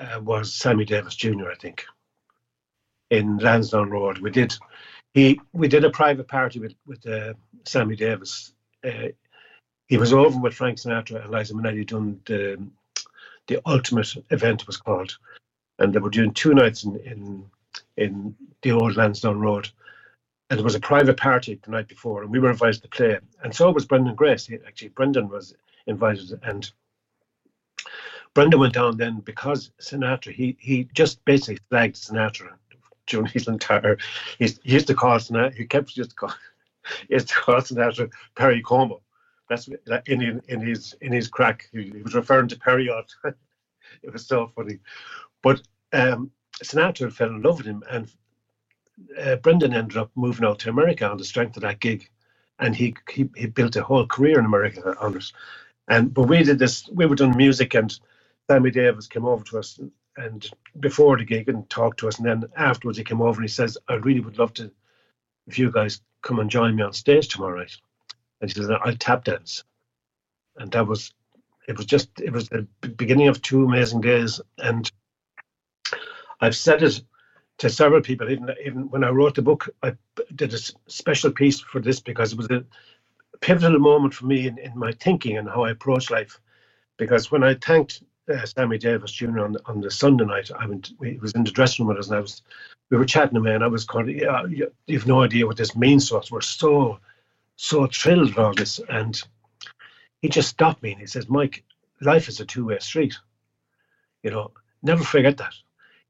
uh, 0.00 0.20
was 0.22 0.54
Sammy 0.54 0.84
Davis 0.84 1.14
Jr. 1.14 1.50
I 1.50 1.54
think 1.56 1.84
in 3.10 3.36
Lansdowne 3.36 3.90
Road. 3.90 4.18
We 4.18 4.30
did 4.30 4.54
he 5.14 5.40
we 5.52 5.68
did 5.68 5.84
a 5.84 5.90
private 5.90 6.28
party 6.28 6.58
with 6.58 6.74
with 6.86 7.06
uh, 7.06 7.34
Sammy 7.64 7.96
Davis. 7.96 8.54
Uh, 8.84 9.08
he 9.86 9.98
was 9.98 10.12
over 10.12 10.38
with 10.38 10.54
Frank 10.54 10.78
Sinatra 10.78 11.22
and 11.22 11.30
Liza 11.30 11.54
Minnelli 11.54 11.86
doing 11.86 12.20
the 12.26 12.58
the 13.46 13.60
ultimate 13.66 14.14
event 14.30 14.66
was 14.66 14.76
called, 14.76 15.16
and 15.78 15.92
they 15.92 15.98
were 15.98 16.10
doing 16.10 16.32
two 16.32 16.54
nights 16.54 16.84
in 16.84 16.96
in 17.00 17.44
in 17.96 18.34
the 18.62 18.72
old 18.72 18.96
Lansdowne 18.96 19.40
Road, 19.40 19.68
and 20.48 20.58
there 20.58 20.64
was 20.64 20.74
a 20.74 20.80
private 20.80 21.16
party 21.16 21.58
the 21.62 21.70
night 21.70 21.88
before, 21.88 22.22
and 22.22 22.30
we 22.30 22.38
were 22.38 22.50
invited 22.50 22.82
to 22.82 22.88
play, 22.88 23.18
and 23.42 23.54
so 23.54 23.70
was 23.70 23.84
Brendan 23.84 24.14
Grace. 24.14 24.46
He, 24.46 24.58
actually, 24.66 24.88
Brendan 24.88 25.28
was 25.28 25.54
invited, 25.86 26.40
and 26.42 26.70
Brendan 28.34 28.60
went 28.60 28.72
down 28.72 28.96
then 28.96 29.20
because 29.20 29.72
Sinatra. 29.78 30.32
He 30.32 30.56
he 30.58 30.88
just 30.94 31.22
basically 31.26 31.58
flagged 31.68 31.96
Sinatra 31.96 32.54
during 33.12 33.28
his 33.28 33.48
entire. 33.48 33.98
he 34.40 34.50
used 34.64 34.88
to 34.88 34.94
call 34.96 35.18
Sinatra. 35.18 35.54
He 35.54 35.66
kept 35.66 35.94
just 35.94 36.16
call. 36.16 36.34
He 37.08 37.14
used 37.14 37.28
to 37.28 37.36
call 37.36 37.56
Sinatra 37.62 38.10
Perry 38.36 38.62
Como 38.62 39.02
that's 39.48 39.68
in 40.06 40.42
in 40.48 40.60
his 40.60 40.96
in 41.02 41.12
his 41.12 41.28
crack. 41.28 41.68
He, 41.72 41.84
he 41.96 42.02
was 42.02 42.14
referring 42.14 42.48
to 42.48 42.56
Perriott. 42.58 43.10
it 44.02 44.12
was 44.12 44.26
so 44.26 44.48
funny, 44.56 44.78
but 45.42 45.62
um, 45.92 46.30
Sinatra 46.64 47.12
fell 47.12 47.28
in 47.30 47.42
love 47.42 47.58
with 47.58 47.66
him, 47.66 47.84
and 47.90 48.12
uh, 49.20 49.36
Brendan 49.36 49.74
ended 49.74 49.98
up 49.98 50.10
moving 50.16 50.46
out 50.46 50.60
to 50.60 50.70
America 50.70 51.08
on 51.10 51.18
the 51.18 51.24
strength 51.24 51.56
of 51.56 51.62
that 51.62 51.80
gig, 51.80 52.08
and 52.58 52.76
he 52.76 52.94
he, 53.10 53.28
he 53.36 53.46
built 53.46 53.76
a 53.76 53.84
whole 53.84 54.06
career 54.06 54.38
in 54.38 54.46
America 54.46 54.96
on 55.00 55.16
it. 55.16 55.32
And 55.88 56.14
but 56.14 56.24
we 56.24 56.44
did 56.44 56.58
this. 56.58 56.88
We 56.92 57.06
were 57.06 57.16
doing 57.16 57.36
music, 57.36 57.74
and 57.74 57.98
Sammy 58.50 58.70
Davis 58.72 59.08
came 59.08 59.26
over 59.26 59.44
to 59.46 59.58
us 59.60 59.80
and 60.16 60.48
before 60.80 61.16
the 61.16 61.24
gig 61.24 61.48
and 61.48 61.68
talked 61.70 62.00
to 62.00 62.08
us, 62.08 62.18
and 62.18 62.26
then 62.26 62.44
afterwards 62.56 62.98
he 62.98 63.04
came 63.04 63.22
over 63.22 63.40
and 63.40 63.48
he 63.48 63.52
says, 63.52 63.78
"I 63.88 63.94
really 63.94 64.20
would 64.20 64.38
love 64.38 64.52
to, 64.54 64.70
if 65.46 65.58
you 65.58 65.70
guys 65.70 66.02
come 66.22 66.38
and 66.38 66.50
join 66.50 66.76
me 66.76 66.82
on 66.82 66.92
stage 66.92 67.28
tomorrow 67.28 67.58
night." 67.58 67.76
and 68.42 68.50
she 68.50 68.58
says, 68.58 68.68
I'll 68.70 68.96
tap 68.96 69.24
dance. 69.24 69.64
And 70.56 70.70
that 70.72 70.86
was, 70.86 71.14
it 71.68 71.76
was 71.76 71.86
just, 71.86 72.10
it 72.20 72.32
was 72.32 72.48
the 72.48 72.66
beginning 72.96 73.28
of 73.28 73.40
two 73.40 73.64
amazing 73.64 74.02
days. 74.02 74.40
And 74.58 74.90
I've 76.40 76.56
said 76.56 76.82
it 76.82 77.00
to 77.58 77.70
several 77.70 78.02
people, 78.02 78.28
even, 78.28 78.50
even 78.66 78.90
when 78.90 79.04
I 79.04 79.10
wrote 79.10 79.36
the 79.36 79.42
book, 79.42 79.70
I 79.82 79.96
did 80.34 80.52
a 80.52 80.58
special 80.88 81.30
piece 81.30 81.60
for 81.60 81.80
this 81.80 82.00
because 82.00 82.32
it 82.32 82.36
was 82.36 82.50
a 82.50 82.64
pivotal 83.40 83.78
moment 83.78 84.12
for 84.12 84.26
me 84.26 84.48
in, 84.48 84.58
in 84.58 84.76
my 84.76 84.90
thinking 84.92 85.38
and 85.38 85.48
how 85.48 85.62
I 85.62 85.70
approach 85.70 86.10
life. 86.10 86.40
Because 86.98 87.30
when 87.30 87.44
I 87.44 87.54
thanked 87.54 88.02
uh, 88.32 88.46
Sammy 88.46 88.78
Davis 88.78 89.12
Jr. 89.12 89.40
on 89.40 89.52
the, 89.52 89.60
on 89.66 89.80
the 89.80 89.90
Sunday 89.90 90.24
night, 90.24 90.50
I 90.58 90.66
went, 90.66 90.92
we, 90.98 91.18
was 91.18 91.32
in 91.32 91.44
the 91.44 91.50
dressing 91.50 91.84
room 91.84 91.94
with 91.94 92.04
us 92.04 92.08
and 92.08 92.16
I 92.16 92.20
was, 92.20 92.42
we 92.90 92.96
were 92.96 93.04
chatting 93.04 93.40
me 93.42 93.52
and 93.52 93.64
I 93.64 93.68
was 93.68 93.86
of, 93.88 94.08
yeah, 94.08 94.44
you, 94.46 94.70
have 94.90 95.06
no 95.06 95.22
idea 95.22 95.46
what 95.46 95.56
this 95.56 95.76
means 95.76 96.08
to 96.08 96.18
us. 96.18 96.30
We're 96.30 96.40
so 96.40 96.98
so 97.56 97.86
thrilled 97.86 98.36
all 98.38 98.54
this. 98.54 98.80
And 98.88 99.20
he 100.20 100.28
just 100.28 100.48
stopped 100.48 100.82
me 100.82 100.92
and 100.92 101.00
he 101.00 101.06
says, 101.06 101.28
Mike, 101.28 101.64
life 102.00 102.28
is 102.28 102.40
a 102.40 102.44
two-way 102.44 102.78
street. 102.80 103.14
You 104.22 104.30
know, 104.30 104.52
never 104.82 105.04
forget 105.04 105.36
that. 105.38 105.54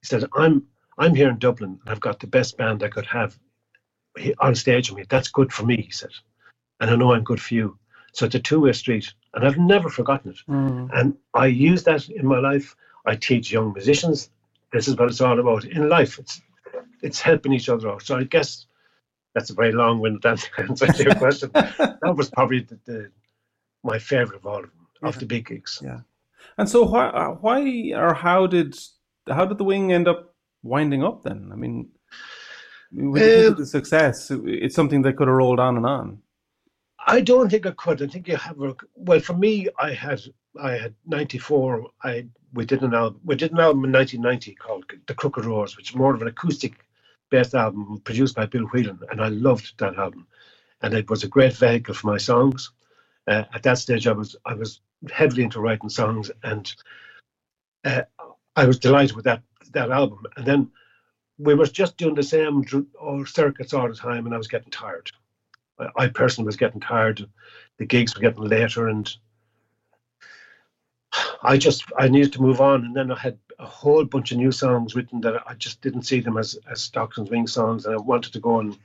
He 0.01 0.07
said, 0.07 0.25
I'm 0.35 0.67
I'm 0.99 1.15
here 1.15 1.31
in 1.31 1.39
Dublin 1.39 1.79
and 1.81 1.91
I've 1.91 2.01
got 2.01 2.21
the 2.21 2.27
best 2.27 2.57
band 2.57 2.83
I 2.83 2.89
could 2.89 3.07
have 3.07 3.39
on 4.39 4.55
stage 4.55 4.91
with 4.91 4.99
me. 4.99 5.05
That's 5.09 5.29
good 5.29 5.53
for 5.53 5.65
me, 5.65 5.83
he 5.83 5.91
said. 5.91 6.11
And 6.81 6.91
I 6.91 6.97
know 6.97 7.13
I'm 7.13 7.25
good 7.25 7.41
for 7.41 7.55
you. 7.55 7.79
So 8.13 8.27
it's 8.27 8.35
a 8.35 8.41
two-way 8.41 8.73
street. 8.73 9.13
And 9.35 9.47
I've 9.47 9.59
never 9.59 9.89
forgotten 9.89 10.33
it. 10.33 10.39
Mm. 10.49 10.91
And 10.93 11.17
I 11.35 11.47
use 11.47 11.85
that 11.85 12.09
in 12.09 12.27
my 12.27 12.39
life. 12.39 12.77
I 13.07 13.17
teach 13.17 13.51
young 13.51 13.73
musicians. 13.73 14.31
This 14.73 14.89
is 14.89 14.97
what 14.97 15.09
it's 15.09 15.21
all 15.21 15.39
about. 15.41 15.65
In 15.65 15.89
life, 15.89 16.19
it's 16.19 16.41
it's 17.03 17.21
helping 17.21 17.53
each 17.53 17.69
other 17.69 17.91
out. 17.91 18.03
So 18.03 18.17
I 18.17 18.25
guess 18.25 18.67
that's 19.35 19.51
a 19.51 19.55
very 19.55 19.73
long-winded 19.73 20.25
answer 20.59 20.87
to 20.87 21.03
your 21.03 21.15
question. 21.15 21.51
that 21.55 22.15
was 22.17 22.31
probably 22.31 22.61
the, 22.61 22.79
the, 22.85 23.11
my 23.83 23.99
favorite 23.99 24.37
of 24.37 24.47
all 24.47 24.59
of 24.59 24.71
them, 24.71 24.87
yeah. 25.03 25.09
of 25.09 25.19
the 25.19 25.27
big 25.27 25.47
gigs. 25.47 25.81
Yeah. 25.83 26.01
And 26.59 26.69
so 26.69 26.85
why, 26.85 27.07
uh, 27.07 27.31
why 27.41 27.93
or 27.95 28.15
how 28.15 28.47
did 28.47 28.77
how 29.29 29.45
did 29.45 29.59
the 29.59 29.65
wing 29.65 29.93
end 29.93 30.09
up 30.09 30.35
winding 30.63 31.03
up 31.03 31.23
then? 31.23 31.51
I 31.53 31.57
mean, 31.57 31.89
with 32.93 33.53
um, 33.53 33.55
the 33.59 33.67
success, 33.67 34.31
it's 34.31 34.75
something 34.75 35.03
that 35.03 35.17
could 35.17 35.29
have 35.29 35.37
rolled 35.37 35.61
on 35.61 35.77
and 35.77 35.87
on. 35.87 36.19
I 37.07 37.21
don't 37.21 37.51
think 37.51 37.67
I 37.67 37.73
could. 37.73 38.03
I 38.03 38.07
think 38.07 38.29
you 38.29 38.37
have 38.37 38.61
a, 38.61 38.75
well 38.95 39.21
for 39.21 39.35
me. 39.35 39.69
I 39.79 39.93
had 39.93 40.21
I 40.61 40.73
had 40.73 40.95
ninety 41.07 41.39
four. 41.39 41.89
I 42.03 42.27
we 42.53 42.65
did 42.65 42.83
an 42.83 42.95
album. 42.95 43.21
We 43.25 43.37
did 43.37 43.53
an 43.53 43.61
album 43.61 43.85
in 43.85 43.91
nineteen 43.91 44.23
ninety 44.23 44.55
called 44.55 44.85
The 45.07 45.15
Crooked 45.15 45.45
Rose, 45.45 45.77
which 45.77 45.91
is 45.91 45.97
more 45.97 46.15
of 46.15 46.23
an 46.23 46.29
acoustic 46.29 46.75
based 47.31 47.55
album 47.55 48.01
produced 48.05 48.37
by 48.37 48.47
Bill 48.47 48.65
Whelan, 48.67 49.01
and 49.11 49.21
I 49.21 49.29
loved 49.29 49.75
that 49.79 49.97
album. 49.97 50.27
And 50.83 50.95
it 50.95 51.09
was 51.11 51.25
a 51.25 51.29
great 51.29 51.55
vehicle 51.55 51.95
for 51.95 52.09
my 52.09 52.19
songs. 52.19 52.71
Uh, 53.27 53.45
at 53.55 53.63
that 53.63 53.79
stage, 53.79 54.07
I 54.07 54.13
was 54.13 54.37
I 54.45 54.55
was 54.55 54.81
heavily 55.11 55.45
into 55.45 55.61
writing 55.61 55.89
songs, 55.89 56.31
and 56.43 56.75
uh, 57.85 58.03
I 58.57 58.67
was 58.67 58.79
delighted 58.79 59.17
with 59.17 59.25
that 59.25 59.43
that 59.73 59.91
album. 59.91 60.27
And 60.37 60.47
then 60.47 60.71
we 61.39 61.55
were 61.55 61.67
just 61.67 61.97
doing 61.97 62.15
the 62.15 62.23
same 62.23 62.65
circuits 63.27 63.75
all 63.75 63.89
the 63.89 63.95
time, 63.95 64.27
and 64.27 64.35
I 64.35 64.39
was 64.39 64.49
getting 64.49 64.71
tired. 64.71 65.11
I, 65.79 65.89
I 65.97 66.09
personally 66.09 66.47
was 66.47 66.57
getting 66.57 66.81
tired. 66.81 67.27
The 67.79 67.87
gigs 67.87 68.15
were 68.15 68.21
getting 68.21 68.45
later, 68.45 68.89
and 68.89 69.15
I 71.43 71.57
just 71.57 71.85
I 71.99 72.09
needed 72.09 72.33
to 72.35 72.43
move 72.43 72.61
on, 72.61 72.85
and 72.85 72.97
then 72.97 73.11
I 73.11 73.19
had 73.19 73.39
a 73.59 73.67
whole 73.67 74.05
bunch 74.05 74.33
of 74.33 74.39
new 74.39 74.53
songs 74.53 74.95
written 74.95 75.21
that 75.23 75.43
I 75.47 75.55
just 75.55 75.81
didn't 75.81 76.03
see 76.03 76.21
them 76.21 76.37
as 76.37 76.59
as 76.71 76.81
Stockton's 76.83 77.31
Wing 77.31 77.47
songs, 77.47 77.87
and 77.87 77.95
I 77.95 77.99
wanted 77.99 78.33
to 78.33 78.41
go 78.41 78.61
and 78.61 78.79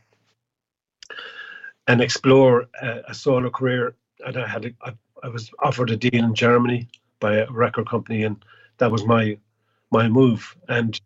and 1.87 2.01
explore 2.01 2.67
a, 2.81 3.01
a 3.09 3.13
solo 3.13 3.49
career. 3.49 3.95
And 4.25 4.37
I 4.37 4.47
had 4.47 4.65
a, 4.65 4.93
I 5.23 5.29
was 5.29 5.51
offered 5.59 5.91
a 5.91 5.97
deal 5.97 6.23
in 6.23 6.35
Germany 6.35 6.87
by 7.19 7.37
a 7.37 7.51
record 7.51 7.87
company, 7.87 8.23
and 8.23 8.43
that 8.77 8.91
was 8.91 9.05
my 9.05 9.37
my 9.91 10.07
move. 10.07 10.55
And 10.67 10.99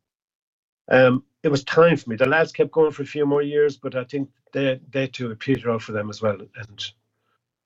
um, 0.89 1.23
it 1.43 1.49
was 1.49 1.63
time 1.63 1.97
for 1.97 2.09
me. 2.09 2.15
The 2.15 2.25
lads 2.25 2.51
kept 2.51 2.71
going 2.71 2.91
for 2.91 3.03
a 3.03 3.05
few 3.05 3.25
more 3.25 3.41
years, 3.41 3.77
but 3.77 3.95
I 3.95 4.03
think 4.03 4.29
they 4.51 4.79
they 4.91 5.07
too 5.07 5.35
petered 5.35 5.71
out 5.71 5.81
for 5.81 5.91
them 5.91 6.09
as 6.09 6.21
well. 6.21 6.39
And 6.39 6.85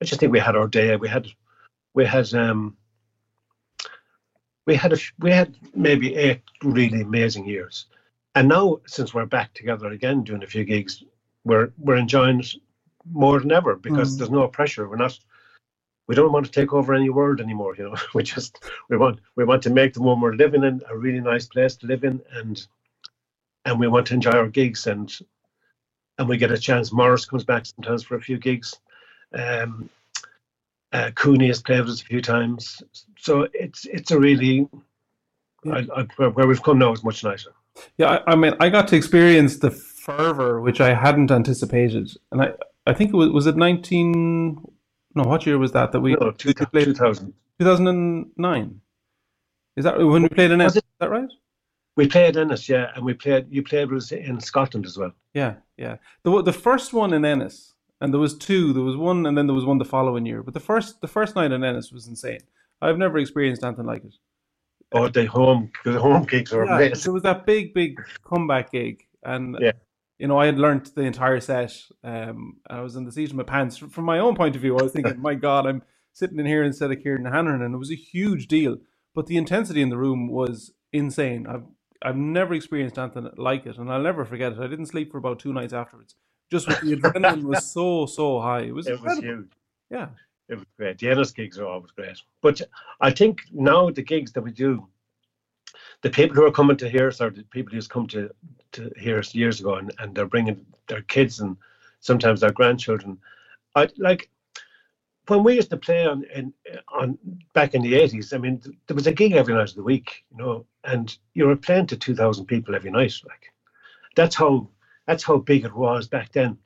I 0.00 0.04
just 0.04 0.20
think 0.20 0.32
we 0.32 0.38
had 0.38 0.56
our 0.56 0.68
day. 0.68 0.96
We 0.96 1.08
had 1.08 1.26
we 1.94 2.04
had 2.04 2.32
um 2.34 2.76
we 4.66 4.74
had 4.74 4.92
a 4.92 4.98
we 5.18 5.30
had 5.30 5.56
maybe 5.74 6.14
eight 6.16 6.42
really 6.62 7.02
amazing 7.02 7.46
years. 7.46 7.86
And 8.34 8.48
now 8.48 8.80
since 8.86 9.14
we're 9.14 9.26
back 9.26 9.54
together 9.54 9.88
again 9.88 10.24
doing 10.24 10.42
a 10.42 10.46
few 10.46 10.64
gigs, 10.64 11.02
we're 11.44 11.72
we're 11.78 11.96
enjoying 11.96 12.40
it 12.40 12.54
more 13.10 13.40
than 13.40 13.52
ever 13.52 13.76
because 13.76 14.14
mm. 14.14 14.18
there's 14.18 14.30
no 14.30 14.48
pressure. 14.48 14.88
We're 14.88 14.96
not 14.96 15.18
we 16.06 16.14
don't 16.14 16.32
want 16.32 16.46
to 16.46 16.52
take 16.52 16.72
over 16.72 16.94
any 16.94 17.10
world 17.10 17.40
anymore, 17.40 17.74
you 17.76 17.84
know. 17.84 17.96
We 18.14 18.22
just 18.22 18.62
we 18.88 18.96
want 18.96 19.20
we 19.36 19.44
want 19.44 19.62
to 19.62 19.70
make 19.70 19.94
the 19.94 20.02
one 20.02 20.20
we're 20.20 20.34
living 20.34 20.64
in 20.64 20.82
a 20.88 20.96
really 20.96 21.20
nice 21.20 21.46
place 21.46 21.76
to 21.76 21.86
live 21.86 22.04
in 22.04 22.20
and 22.32 22.66
and 23.64 23.80
we 23.80 23.88
want 23.88 24.06
to 24.08 24.14
enjoy 24.14 24.30
our 24.30 24.48
gigs 24.48 24.86
and 24.86 25.12
and 26.18 26.28
we 26.28 26.36
get 26.36 26.50
a 26.50 26.58
chance. 26.58 26.92
Maurice 26.92 27.24
comes 27.24 27.44
back 27.44 27.66
sometimes 27.66 28.02
for 28.02 28.16
a 28.16 28.20
few 28.20 28.38
gigs. 28.38 28.74
Um, 29.34 29.90
uh, 30.92 31.10
Cooney 31.14 31.48
has 31.48 31.60
played 31.60 31.80
with 31.80 31.90
us 31.90 32.02
a 32.02 32.04
few 32.04 32.22
times, 32.22 32.82
so 33.18 33.48
it's 33.52 33.84
it's 33.86 34.10
a 34.10 34.18
really 34.18 34.68
I, 35.70 35.86
I, 35.94 36.02
where 36.28 36.46
we've 36.46 36.62
come 36.62 36.78
now 36.78 36.92
is 36.92 37.04
much 37.04 37.24
nicer. 37.24 37.50
Yeah, 37.98 38.20
I, 38.26 38.32
I, 38.32 38.36
mean, 38.36 38.54
I 38.60 38.70
got 38.70 38.88
to 38.88 38.96
experience 38.96 39.58
the 39.58 39.70
fervor 39.70 40.60
which 40.60 40.80
I 40.80 40.94
hadn't 40.94 41.30
anticipated, 41.30 42.10
and 42.30 42.40
I 42.40 42.52
I 42.86 42.94
think 42.94 43.12
it 43.12 43.16
was 43.16 43.30
was 43.30 43.46
it 43.46 43.56
nineteen. 43.56 44.62
No, 45.14 45.24
what 45.24 45.44
year 45.44 45.58
was 45.58 45.72
that 45.72 45.92
that 45.92 46.00
we? 46.00 46.14
No, 46.14 46.30
two, 46.30 46.52
2000. 46.52 47.32
2009. 47.58 48.80
Is 49.76 49.84
that 49.84 49.98
when 49.98 50.22
we 50.22 50.28
played 50.28 50.50
in 50.50 50.60
Ennis? 50.60 50.76
Is 50.76 50.82
that 51.00 51.10
right? 51.10 51.28
We 51.96 52.06
played 52.08 52.36
Ennis, 52.36 52.68
yeah, 52.68 52.92
and 52.94 53.04
we 53.04 53.14
played. 53.14 53.46
You 53.50 53.62
played 53.62 53.90
with 53.90 54.04
us 54.04 54.12
in 54.12 54.40
Scotland 54.40 54.86
as 54.86 54.98
well. 54.98 55.12
Yeah, 55.34 55.54
yeah. 55.78 55.96
The 56.24 56.42
the 56.42 56.52
first 56.52 56.92
one 56.92 57.12
in 57.14 57.24
Ennis, 57.24 57.74
and 58.00 58.12
there 58.12 58.20
was 58.20 58.36
two. 58.36 58.72
There 58.74 58.82
was 58.82 58.96
one, 58.96 59.26
and 59.26 59.36
then 59.36 59.46
there 59.46 59.54
was 59.54 59.64
one 59.64 59.78
the 59.78 59.84
following 59.84 60.26
year. 60.26 60.42
But 60.42 60.54
the 60.54 60.60
first 60.60 61.00
the 61.00 61.08
first 61.08 61.34
night 61.36 61.52
in 61.52 61.64
Ennis 61.64 61.92
was 61.92 62.06
insane. 62.06 62.40
I've 62.82 62.98
never 62.98 63.18
experienced 63.18 63.64
anything 63.64 63.86
like 63.86 64.04
it. 64.04 64.14
Oh, 64.92 65.08
the 65.08 65.26
home 65.26 65.72
the 65.84 65.98
home 65.98 66.24
gigs 66.24 66.52
were 66.52 66.66
yeah, 66.66 66.76
amazing. 66.76 67.04
There 67.04 67.12
was 67.14 67.22
that 67.22 67.46
big 67.46 67.74
big 67.74 67.98
comeback 68.24 68.72
gig, 68.72 69.06
and 69.24 69.56
yeah. 69.60 69.72
You 70.18 70.28
know, 70.28 70.38
I 70.38 70.46
had 70.46 70.58
learnt 70.58 70.94
the 70.94 71.02
entire 71.02 71.40
set. 71.40 71.78
Um, 72.02 72.56
I 72.70 72.80
was 72.80 72.96
in 72.96 73.04
the 73.04 73.12
seat 73.12 73.30
of 73.30 73.36
my 73.36 73.42
pants. 73.42 73.76
From 73.76 74.04
my 74.04 74.18
own 74.18 74.34
point 74.34 74.56
of 74.56 74.62
view, 74.62 74.78
I 74.78 74.82
was 74.82 74.92
thinking, 74.92 75.20
"My 75.30 75.34
God, 75.34 75.66
I'm 75.66 75.82
sitting 76.12 76.38
in 76.38 76.46
here 76.46 76.64
instead 76.64 76.90
of 76.90 77.02
Kieran 77.02 77.26
Hanrahan," 77.26 77.62
and 77.62 77.74
it 77.74 77.78
was 77.78 77.90
a 77.90 77.96
huge 77.96 78.48
deal. 78.48 78.78
But 79.14 79.26
the 79.26 79.36
intensity 79.36 79.82
in 79.82 79.90
the 79.90 79.98
room 79.98 80.28
was 80.28 80.72
insane. 80.92 81.46
I've 81.46 81.64
I've 82.02 82.16
never 82.16 82.54
experienced 82.54 82.98
anything 82.98 83.28
like 83.36 83.66
it, 83.66 83.78
and 83.78 83.90
I'll 83.90 84.02
never 84.02 84.24
forget 84.24 84.52
it. 84.52 84.58
I 84.58 84.66
didn't 84.66 84.86
sleep 84.86 85.10
for 85.10 85.18
about 85.18 85.38
two 85.38 85.52
nights 85.52 85.72
afterwards. 85.72 86.14
Just 86.50 86.68
with 86.68 86.80
the 86.80 86.96
adrenaline 86.96 87.44
was 87.44 87.70
so 87.70 88.06
so 88.06 88.40
high. 88.40 88.60
It 88.60 88.74
was 88.74 88.86
it 88.86 89.00
was 89.00 89.18
huge. 89.18 89.50
Yeah, 89.90 90.08
it 90.48 90.56
was 90.56 90.66
great. 90.76 90.98
The 90.98 91.10
Ennis 91.10 91.30
gigs 91.32 91.58
are 91.58 91.66
always 91.66 91.90
great, 91.90 92.20
but 92.40 92.60
I 93.00 93.10
think 93.10 93.42
now 93.52 93.90
the 93.90 94.02
gigs 94.02 94.32
that 94.32 94.42
we 94.42 94.52
do, 94.52 94.86
the 96.02 96.10
people 96.10 96.36
who 96.36 96.44
are 96.44 96.52
coming 96.52 96.76
to 96.76 96.88
hear 96.88 97.08
us 97.08 97.20
are 97.20 97.30
the 97.30 97.42
people 97.44 97.74
who's 97.74 97.88
come 97.88 98.06
to 98.08 98.30
to 98.72 98.92
hear 98.96 99.18
us 99.18 99.34
years 99.34 99.60
ago, 99.60 99.76
and, 99.76 99.92
and 99.98 100.14
they're 100.14 100.26
bringing 100.26 100.64
their 100.88 101.02
kids 101.02 101.40
and 101.40 101.56
sometimes 102.00 102.40
their 102.40 102.52
grandchildren. 102.52 103.18
I 103.74 103.88
like 103.96 104.30
when 105.28 105.44
we 105.44 105.54
used 105.54 105.70
to 105.70 105.76
play 105.76 106.06
on 106.06 106.24
in, 106.34 106.52
on 106.92 107.18
back 107.52 107.74
in 107.74 107.82
the 107.82 107.94
eighties. 107.94 108.32
I 108.32 108.38
mean, 108.38 108.60
there 108.86 108.94
was 108.94 109.06
a 109.06 109.12
gig 109.12 109.32
every 109.32 109.54
night 109.54 109.70
of 109.70 109.76
the 109.76 109.82
week, 109.82 110.24
you 110.30 110.38
know, 110.38 110.66
and 110.84 111.16
you 111.34 111.46
were 111.46 111.56
playing 111.56 111.86
to 111.88 111.96
two 111.96 112.14
thousand 112.14 112.46
people 112.46 112.74
every 112.74 112.90
night. 112.90 113.14
Like 113.26 113.52
that's 114.14 114.36
how 114.36 114.68
that's 115.06 115.24
how 115.24 115.38
big 115.38 115.64
it 115.64 115.74
was 115.74 116.08
back 116.08 116.32
then, 116.32 116.58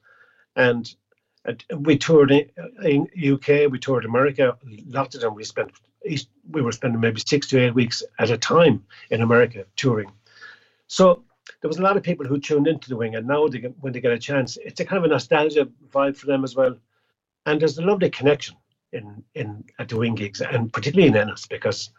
and. 0.56 0.94
we 1.74 1.96
toured 1.96 2.30
in, 2.30 2.50
in 2.84 3.08
UK, 3.32 3.70
we 3.70 3.78
toured 3.78 4.04
America. 4.04 4.58
Lots 4.86 5.14
of 5.14 5.22
them 5.22 5.34
we 5.34 5.44
spent 5.44 5.70
we 6.50 6.62
were 6.62 6.72
spending 6.72 7.00
maybe 7.00 7.22
six 7.26 7.46
to 7.48 7.58
eight 7.58 7.74
weeks 7.74 8.02
at 8.18 8.30
a 8.30 8.36
time 8.36 8.84
in 9.10 9.22
America 9.22 9.64
touring. 9.76 10.12
So 10.86 11.24
there 11.60 11.68
was 11.68 11.78
a 11.78 11.82
lot 11.82 11.96
of 11.96 12.02
people 12.02 12.26
who 12.26 12.38
tuned 12.38 12.66
into 12.66 12.88
the 12.88 12.96
wing, 12.96 13.14
and 13.14 13.26
now 13.26 13.48
they 13.48 13.60
get, 13.60 13.74
when 13.80 13.92
they 13.92 14.00
get 14.00 14.12
a 14.12 14.18
chance, 14.18 14.58
it's 14.62 14.80
a 14.80 14.84
kind 14.84 14.98
of 14.98 15.04
a 15.04 15.12
nostalgia 15.14 15.68
vibe 15.88 16.16
for 16.16 16.26
them 16.26 16.44
as 16.44 16.54
well 16.54 16.76
and 17.50 17.60
there's 17.60 17.78
a 17.78 17.82
lovely 17.82 18.10
connection 18.10 18.56
in 18.92 19.22
in 19.34 19.64
at 19.78 19.92
wing 19.92 20.14
gigs 20.14 20.40
and 20.40 20.72
particularly 20.72 21.08
in 21.08 21.16
Ennis 21.16 21.46
because 21.46 21.90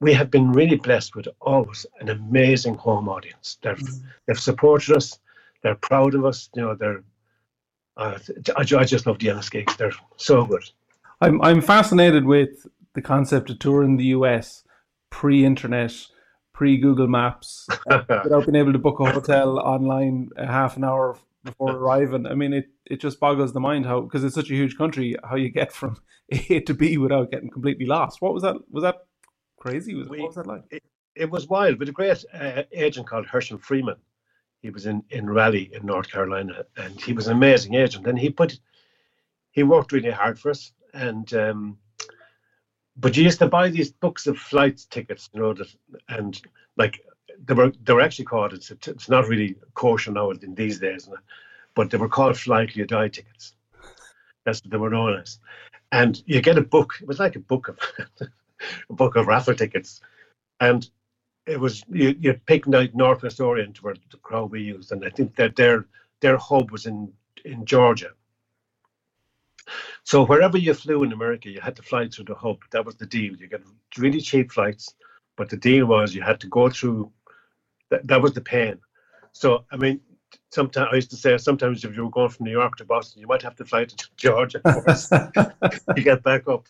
we 0.00 0.12
have 0.14 0.30
been 0.30 0.52
really 0.52 0.76
blessed 0.76 1.16
with 1.16 1.26
always 1.40 1.84
an 2.00 2.08
amazing 2.08 2.76
home 2.76 3.08
audience. 3.08 3.58
They've 3.62 3.76
mm-hmm. 3.76 4.06
they've 4.26 4.38
supported 4.38 4.96
us. 4.96 5.18
They're 5.62 5.74
proud 5.74 6.14
of 6.14 6.24
us. 6.24 6.48
You 6.54 6.62
know, 6.62 6.74
they're. 6.74 7.02
Uh, 7.96 8.18
I, 8.56 8.60
I 8.60 8.84
just 8.84 9.06
love 9.06 9.18
the 9.18 9.30
Ennis 9.30 9.50
gigs. 9.50 9.76
They're 9.76 9.92
so 10.16 10.44
good. 10.44 10.62
I'm 11.20 11.42
I'm 11.42 11.60
fascinated 11.60 12.24
with 12.24 12.66
the 12.94 13.02
concept 13.02 13.50
of 13.50 13.58
touring 13.58 13.96
the 13.96 14.12
US 14.18 14.62
pre-internet, 15.10 15.94
pre-Google 16.52 17.08
Maps, 17.08 17.66
uh, 17.90 18.02
without 18.24 18.46
being 18.46 18.56
able 18.56 18.72
to 18.72 18.78
book 18.78 19.00
a 19.00 19.10
hotel 19.10 19.58
online 19.58 20.30
a 20.36 20.46
half 20.46 20.76
an 20.76 20.84
hour 20.84 21.16
before 21.44 21.72
arriving. 21.72 22.26
I 22.26 22.34
mean, 22.34 22.52
it, 22.52 22.66
it 22.86 23.00
just 23.00 23.20
boggles 23.20 23.52
the 23.52 23.60
mind 23.60 23.86
how 23.86 24.00
because 24.00 24.24
it's 24.24 24.34
such 24.34 24.50
a 24.50 24.54
huge 24.54 24.76
country, 24.76 25.16
how 25.24 25.36
you 25.36 25.50
get 25.50 25.72
from 25.72 25.96
A 26.30 26.60
to 26.60 26.74
B 26.74 26.98
without 26.98 27.30
getting 27.30 27.50
completely 27.50 27.86
lost. 27.86 28.20
What 28.20 28.34
was 28.34 28.42
that? 28.42 28.56
Was 28.70 28.82
that 28.82 28.96
crazy? 29.58 29.94
Was, 29.94 30.08
we, 30.08 30.20
what 30.20 30.28
was 30.28 30.36
that 30.36 30.46
like? 30.46 30.62
It, 30.70 30.82
it 31.14 31.30
was 31.30 31.48
wild. 31.48 31.78
With 31.78 31.88
a 31.88 31.92
great 31.92 32.24
uh, 32.32 32.62
agent 32.72 33.08
called 33.08 33.26
Herschel 33.26 33.58
Freeman, 33.58 33.96
he 34.60 34.70
was 34.70 34.86
in 34.86 35.02
in 35.10 35.28
Raleigh 35.28 35.70
in 35.72 35.86
North 35.86 36.10
Carolina, 36.10 36.64
and 36.76 37.00
he 37.00 37.12
was 37.12 37.26
an 37.26 37.36
amazing 37.36 37.74
agent. 37.74 38.06
And 38.06 38.18
he 38.18 38.30
put 38.30 38.58
he 39.50 39.62
worked 39.62 39.92
really 39.92 40.10
hard 40.10 40.38
for 40.38 40.50
us, 40.50 40.72
and 40.94 41.32
um, 41.34 41.78
but 42.96 43.16
you 43.16 43.24
used 43.24 43.38
to 43.38 43.48
buy 43.48 43.68
these 43.68 43.92
books 43.92 44.26
of 44.26 44.38
flight 44.38 44.80
tickets, 44.90 45.30
you 45.32 45.40
know, 45.40 45.54
that, 45.54 45.68
and 46.08 46.40
like 46.76 47.00
they 47.44 47.54
were 47.54 47.72
they 47.84 47.92
were 47.92 48.00
actually 48.00 48.24
called 48.24 48.52
it's 48.52 48.70
it's 48.70 49.08
not 49.08 49.28
really 49.28 49.56
kosher 49.74 50.12
now 50.12 50.30
in 50.30 50.54
these 50.54 50.78
days, 50.78 51.08
but 51.74 51.90
they 51.90 51.98
were 51.98 52.08
called 52.08 52.38
flightly 52.38 52.84
die 52.84 53.08
tickets. 53.08 53.54
That's 54.44 54.62
what 54.62 54.70
they 54.70 54.78
were 54.78 54.90
known 54.90 55.20
as. 55.20 55.38
And 55.92 56.22
you 56.26 56.40
get 56.40 56.58
a 56.58 56.62
book. 56.62 56.94
It 57.00 57.08
was 57.08 57.18
like 57.18 57.36
a 57.36 57.40
book 57.40 57.68
of 57.68 57.78
a 58.90 58.92
book 58.92 59.16
of 59.16 59.26
raffle 59.26 59.54
tickets, 59.54 60.00
and 60.60 60.88
it 61.46 61.58
was 61.58 61.82
you 61.88 62.14
you 62.20 62.34
pick 62.46 62.66
Northwest 62.66 63.40
Orient 63.40 63.82
where 63.82 63.94
the 64.10 64.18
crowd 64.18 64.50
we 64.50 64.62
used, 64.62 64.92
and 64.92 65.04
I 65.04 65.10
think 65.10 65.36
that 65.36 65.56
their 65.56 65.86
their 66.20 66.36
hub 66.36 66.70
was 66.70 66.86
in 66.86 67.12
in 67.44 67.64
Georgia. 67.64 68.10
So 70.04 70.24
wherever 70.24 70.56
you 70.56 70.72
flew 70.72 71.04
in 71.04 71.12
America, 71.12 71.50
you 71.50 71.60
had 71.60 71.76
to 71.76 71.82
fly 71.82 72.08
through 72.08 72.26
the 72.26 72.34
hub. 72.34 72.58
That 72.70 72.86
was 72.86 72.96
the 72.96 73.06
deal. 73.06 73.36
You 73.36 73.46
get 73.48 73.62
really 73.98 74.20
cheap 74.20 74.52
flights, 74.52 74.94
but 75.36 75.50
the 75.50 75.56
deal 75.56 75.86
was 75.86 76.14
you 76.14 76.22
had 76.22 76.40
to 76.40 76.48
go 76.48 76.70
through 76.70 77.12
that, 77.90 78.06
that 78.06 78.22
was 78.22 78.32
the 78.32 78.40
pain. 78.40 78.78
So, 79.32 79.64
I 79.70 79.76
mean, 79.76 80.00
sometimes 80.50 80.88
I 80.92 80.96
used 80.96 81.10
to 81.10 81.16
say 81.16 81.36
sometimes 81.38 81.84
if 81.84 81.96
you 81.96 82.04
were 82.04 82.10
going 82.10 82.30
from 82.30 82.44
New 82.44 82.52
York 82.52 82.76
to 82.76 82.84
Boston, 82.84 83.20
you 83.20 83.26
might 83.26 83.42
have 83.42 83.56
to 83.56 83.64
fly 83.64 83.84
to 83.84 84.08
Georgia 84.16 84.60
first 84.60 85.10
to 85.10 86.02
get 86.02 86.22
back 86.22 86.48
up. 86.48 86.66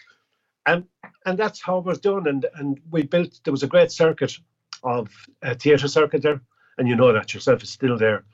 And 0.66 0.84
and 1.24 1.38
that's 1.38 1.62
how 1.62 1.78
it 1.78 1.84
was 1.84 1.98
done. 1.98 2.26
And 2.26 2.46
and 2.54 2.80
we 2.90 3.02
built 3.02 3.40
there 3.44 3.52
was 3.52 3.62
a 3.62 3.68
great 3.68 3.90
circuit 3.90 4.36
of 4.82 5.10
a 5.42 5.54
theatre 5.54 5.88
circuit 5.88 6.22
there, 6.22 6.40
and 6.76 6.88
you 6.88 6.96
know 6.96 7.12
that 7.12 7.32
yourself 7.34 7.62
is 7.62 7.70
still 7.70 7.96
there. 7.96 8.24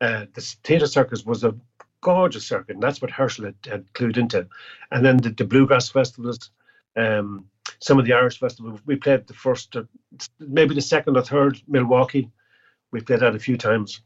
Uh, 0.00 0.26
the 0.34 0.40
theatre 0.64 0.86
circus 0.86 1.24
was 1.24 1.44
a 1.44 1.54
gorgeous 2.00 2.46
circuit, 2.46 2.74
and 2.74 2.82
that's 2.82 3.00
what 3.02 3.10
Herschel 3.10 3.46
had, 3.46 3.56
had 3.68 3.92
clued 3.92 4.16
into. 4.16 4.46
And 4.90 5.04
then 5.04 5.18
the, 5.18 5.30
the 5.30 5.44
bluegrass 5.44 5.88
festivals, 5.88 6.50
um, 6.96 7.46
some 7.78 7.98
of 7.98 8.04
the 8.04 8.12
Irish 8.12 8.38
festivals. 8.38 8.80
We 8.86 8.96
played 8.96 9.26
the 9.26 9.34
first, 9.34 9.76
uh, 9.76 9.84
maybe 10.38 10.74
the 10.74 10.80
second 10.80 11.16
or 11.16 11.22
third 11.22 11.60
Milwaukee. 11.66 12.30
We 12.90 13.00
played 13.00 13.20
that 13.20 13.34
a 13.34 13.38
few 13.38 13.56
times. 13.56 14.00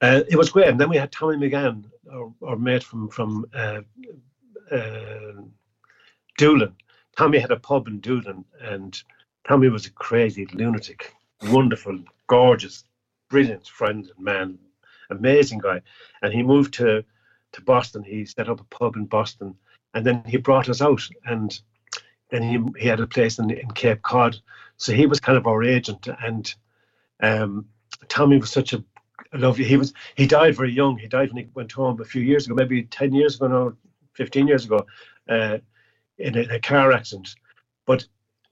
Uh, 0.00 0.22
it 0.28 0.36
was 0.36 0.50
great. 0.50 0.68
And 0.68 0.80
then 0.80 0.88
we 0.88 0.96
had 0.96 1.12
Tommy 1.12 1.36
McGann, 1.36 1.84
our, 2.12 2.32
our 2.42 2.56
mate 2.56 2.82
from 2.82 3.08
from 3.08 3.46
uh, 3.54 3.80
uh, 4.70 5.42
Doolin. 6.38 6.74
Tommy 7.16 7.38
had 7.38 7.50
a 7.50 7.58
pub 7.58 7.86
in 7.88 8.00
Doolin, 8.00 8.44
and 8.60 9.02
Tommy 9.46 9.68
was 9.68 9.86
a 9.86 9.90
crazy 9.90 10.46
lunatic, 10.54 11.12
wonderful, 11.48 11.98
gorgeous, 12.28 12.84
brilliant 13.28 13.66
friend 13.66 14.10
and 14.16 14.24
man, 14.24 14.58
amazing 15.10 15.58
guy. 15.58 15.82
And 16.22 16.32
he 16.32 16.42
moved 16.42 16.74
to 16.74 17.04
to 17.52 17.62
Boston. 17.62 18.02
He 18.02 18.24
set 18.24 18.48
up 18.48 18.60
a 18.60 18.64
pub 18.64 18.96
in 18.96 19.06
Boston, 19.06 19.54
and 19.92 20.06
then 20.06 20.22
he 20.24 20.38
brought 20.38 20.68
us 20.68 20.80
out. 20.80 21.02
And 21.24 21.60
then 22.30 22.42
he 22.42 22.80
he 22.82 22.88
had 22.88 23.00
a 23.00 23.06
place 23.06 23.38
in, 23.38 23.50
in 23.50 23.70
Cape 23.72 24.02
Cod, 24.02 24.36
so 24.76 24.92
he 24.92 25.06
was 25.06 25.20
kind 25.20 25.38
of 25.38 25.46
our 25.46 25.62
agent. 25.64 26.08
And 26.22 26.54
um, 27.22 27.66
Tommy 28.08 28.38
was 28.38 28.50
such 28.52 28.72
a 28.72 28.84
lovely. 29.34 29.64
He 29.64 29.76
was 29.76 29.94
he 30.16 30.26
died 30.26 30.56
very 30.56 30.72
young. 30.72 30.98
He 30.98 31.08
died 31.08 31.30
when 31.32 31.44
he 31.44 31.50
went 31.54 31.72
home 31.72 32.00
a 32.00 32.04
few 32.04 32.22
years 32.22 32.46
ago, 32.46 32.54
maybe 32.56 32.84
ten 32.84 33.14
years 33.14 33.36
ago 33.36 33.48
now, 33.48 33.74
fifteen 34.14 34.48
years 34.48 34.64
ago. 34.66 34.86
Uh, 35.28 35.58
in 36.18 36.36
a, 36.36 36.40
in 36.42 36.50
a 36.50 36.60
car 36.60 36.92
accident. 36.92 37.34
But 37.86 38.06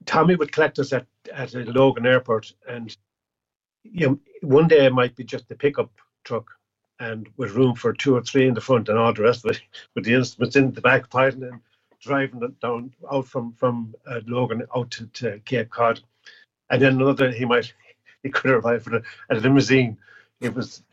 Tommy 0.05 0.35
would 0.35 0.51
collect 0.51 0.79
us 0.79 0.93
at, 0.93 1.05
at 1.33 1.53
Logan 1.53 2.05
Airport, 2.05 2.53
and 2.67 2.95
you 3.83 4.07
know, 4.07 4.19
one 4.41 4.67
day 4.67 4.85
it 4.85 4.93
might 4.93 5.15
be 5.15 5.23
just 5.23 5.51
a 5.51 5.55
pickup 5.55 5.91
truck 6.23 6.47
and 6.99 7.27
with 7.37 7.53
room 7.53 7.75
for 7.75 7.93
two 7.93 8.15
or 8.15 8.21
three 8.21 8.47
in 8.47 8.53
the 8.53 8.61
front 8.61 8.89
and 8.89 8.97
all 8.99 9.13
the 9.13 9.23
rest 9.23 9.45
of 9.45 9.51
it 9.51 9.61
with 9.95 10.05
the 10.05 10.13
instruments 10.13 10.55
in 10.55 10.71
the 10.73 10.81
back 10.81 11.09
piling 11.09 11.43
and 11.43 11.61
driving 11.99 12.43
it 12.43 12.59
down 12.59 12.93
out 13.11 13.25
from 13.25 13.53
from 13.53 13.93
uh, 14.07 14.21
Logan 14.25 14.65
out 14.75 14.91
to, 14.91 15.07
to, 15.07 15.39
Cape 15.39 15.69
Cod. 15.69 15.99
And 16.69 16.81
then 16.81 17.01
another 17.01 17.31
he 17.31 17.45
might 17.45 17.73
he 18.23 18.29
could 18.29 18.51
arrive 18.51 18.87
at 18.87 19.03
a, 19.29 19.39
limousine. 19.39 19.97
It 20.41 20.53
was 20.53 20.83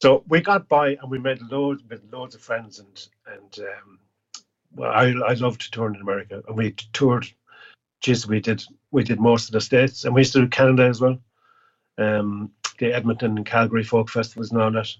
so 0.00 0.24
we 0.28 0.40
got 0.40 0.68
by 0.68 0.90
and 0.90 1.10
we 1.10 1.18
made 1.18 1.40
loads 1.42 1.82
with 1.88 2.02
loads 2.12 2.34
of 2.34 2.40
friends 2.40 2.78
and 2.78 3.08
and 3.26 3.58
um, 3.60 3.98
well 4.74 4.90
I 4.90 5.06
I 5.26 5.34
love 5.34 5.58
to 5.58 5.70
tour 5.70 5.92
in 5.92 6.00
America 6.00 6.42
and 6.46 6.56
we 6.56 6.72
toured. 6.92 7.26
Geez, 8.00 8.26
we 8.26 8.40
did 8.40 8.62
we 8.90 9.02
did 9.02 9.20
most 9.20 9.48
of 9.48 9.52
the 9.52 9.60
states 9.60 10.04
and 10.04 10.14
we 10.14 10.20
used 10.20 10.34
to 10.34 10.42
do 10.42 10.48
Canada 10.48 10.84
as 10.84 11.00
well. 11.00 11.18
Um, 11.98 12.52
the 12.78 12.92
Edmonton 12.92 13.38
and 13.38 13.46
Calgary 13.46 13.82
folk 13.82 14.10
festivals 14.10 14.52
and 14.52 14.60
all 14.60 14.70
that. 14.70 14.94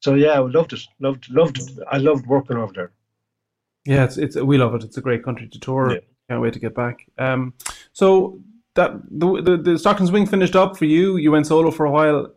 So 0.00 0.14
yeah, 0.14 0.32
I 0.32 0.38
loved 0.40 0.74
it. 0.74 0.82
Loved 1.00 1.30
loved. 1.30 1.80
I 1.90 1.96
loved 1.96 2.26
working 2.26 2.58
over 2.58 2.72
there. 2.74 2.92
Yeah, 3.84 4.04
it's 4.04 4.16
it's 4.16 4.36
we 4.36 4.58
love 4.58 4.74
it. 4.74 4.84
It's 4.84 4.96
a 4.96 5.02
great 5.02 5.24
country 5.24 5.48
to 5.48 5.60
tour. 5.60 5.92
Yeah. 5.92 6.00
Can't 6.28 6.40
wait 6.40 6.54
to 6.54 6.58
get 6.58 6.74
back. 6.74 7.06
Um, 7.18 7.52
so 7.92 8.40
that 8.74 8.92
the, 9.10 9.42
the 9.42 9.56
the 9.56 9.78
Stockton's 9.78 10.10
Wing 10.10 10.26
finished 10.26 10.56
up 10.56 10.76
for 10.76 10.86
you. 10.86 11.16
You 11.16 11.30
went 11.32 11.46
solo 11.46 11.70
for 11.70 11.86
a 11.86 11.90
while, 11.90 12.32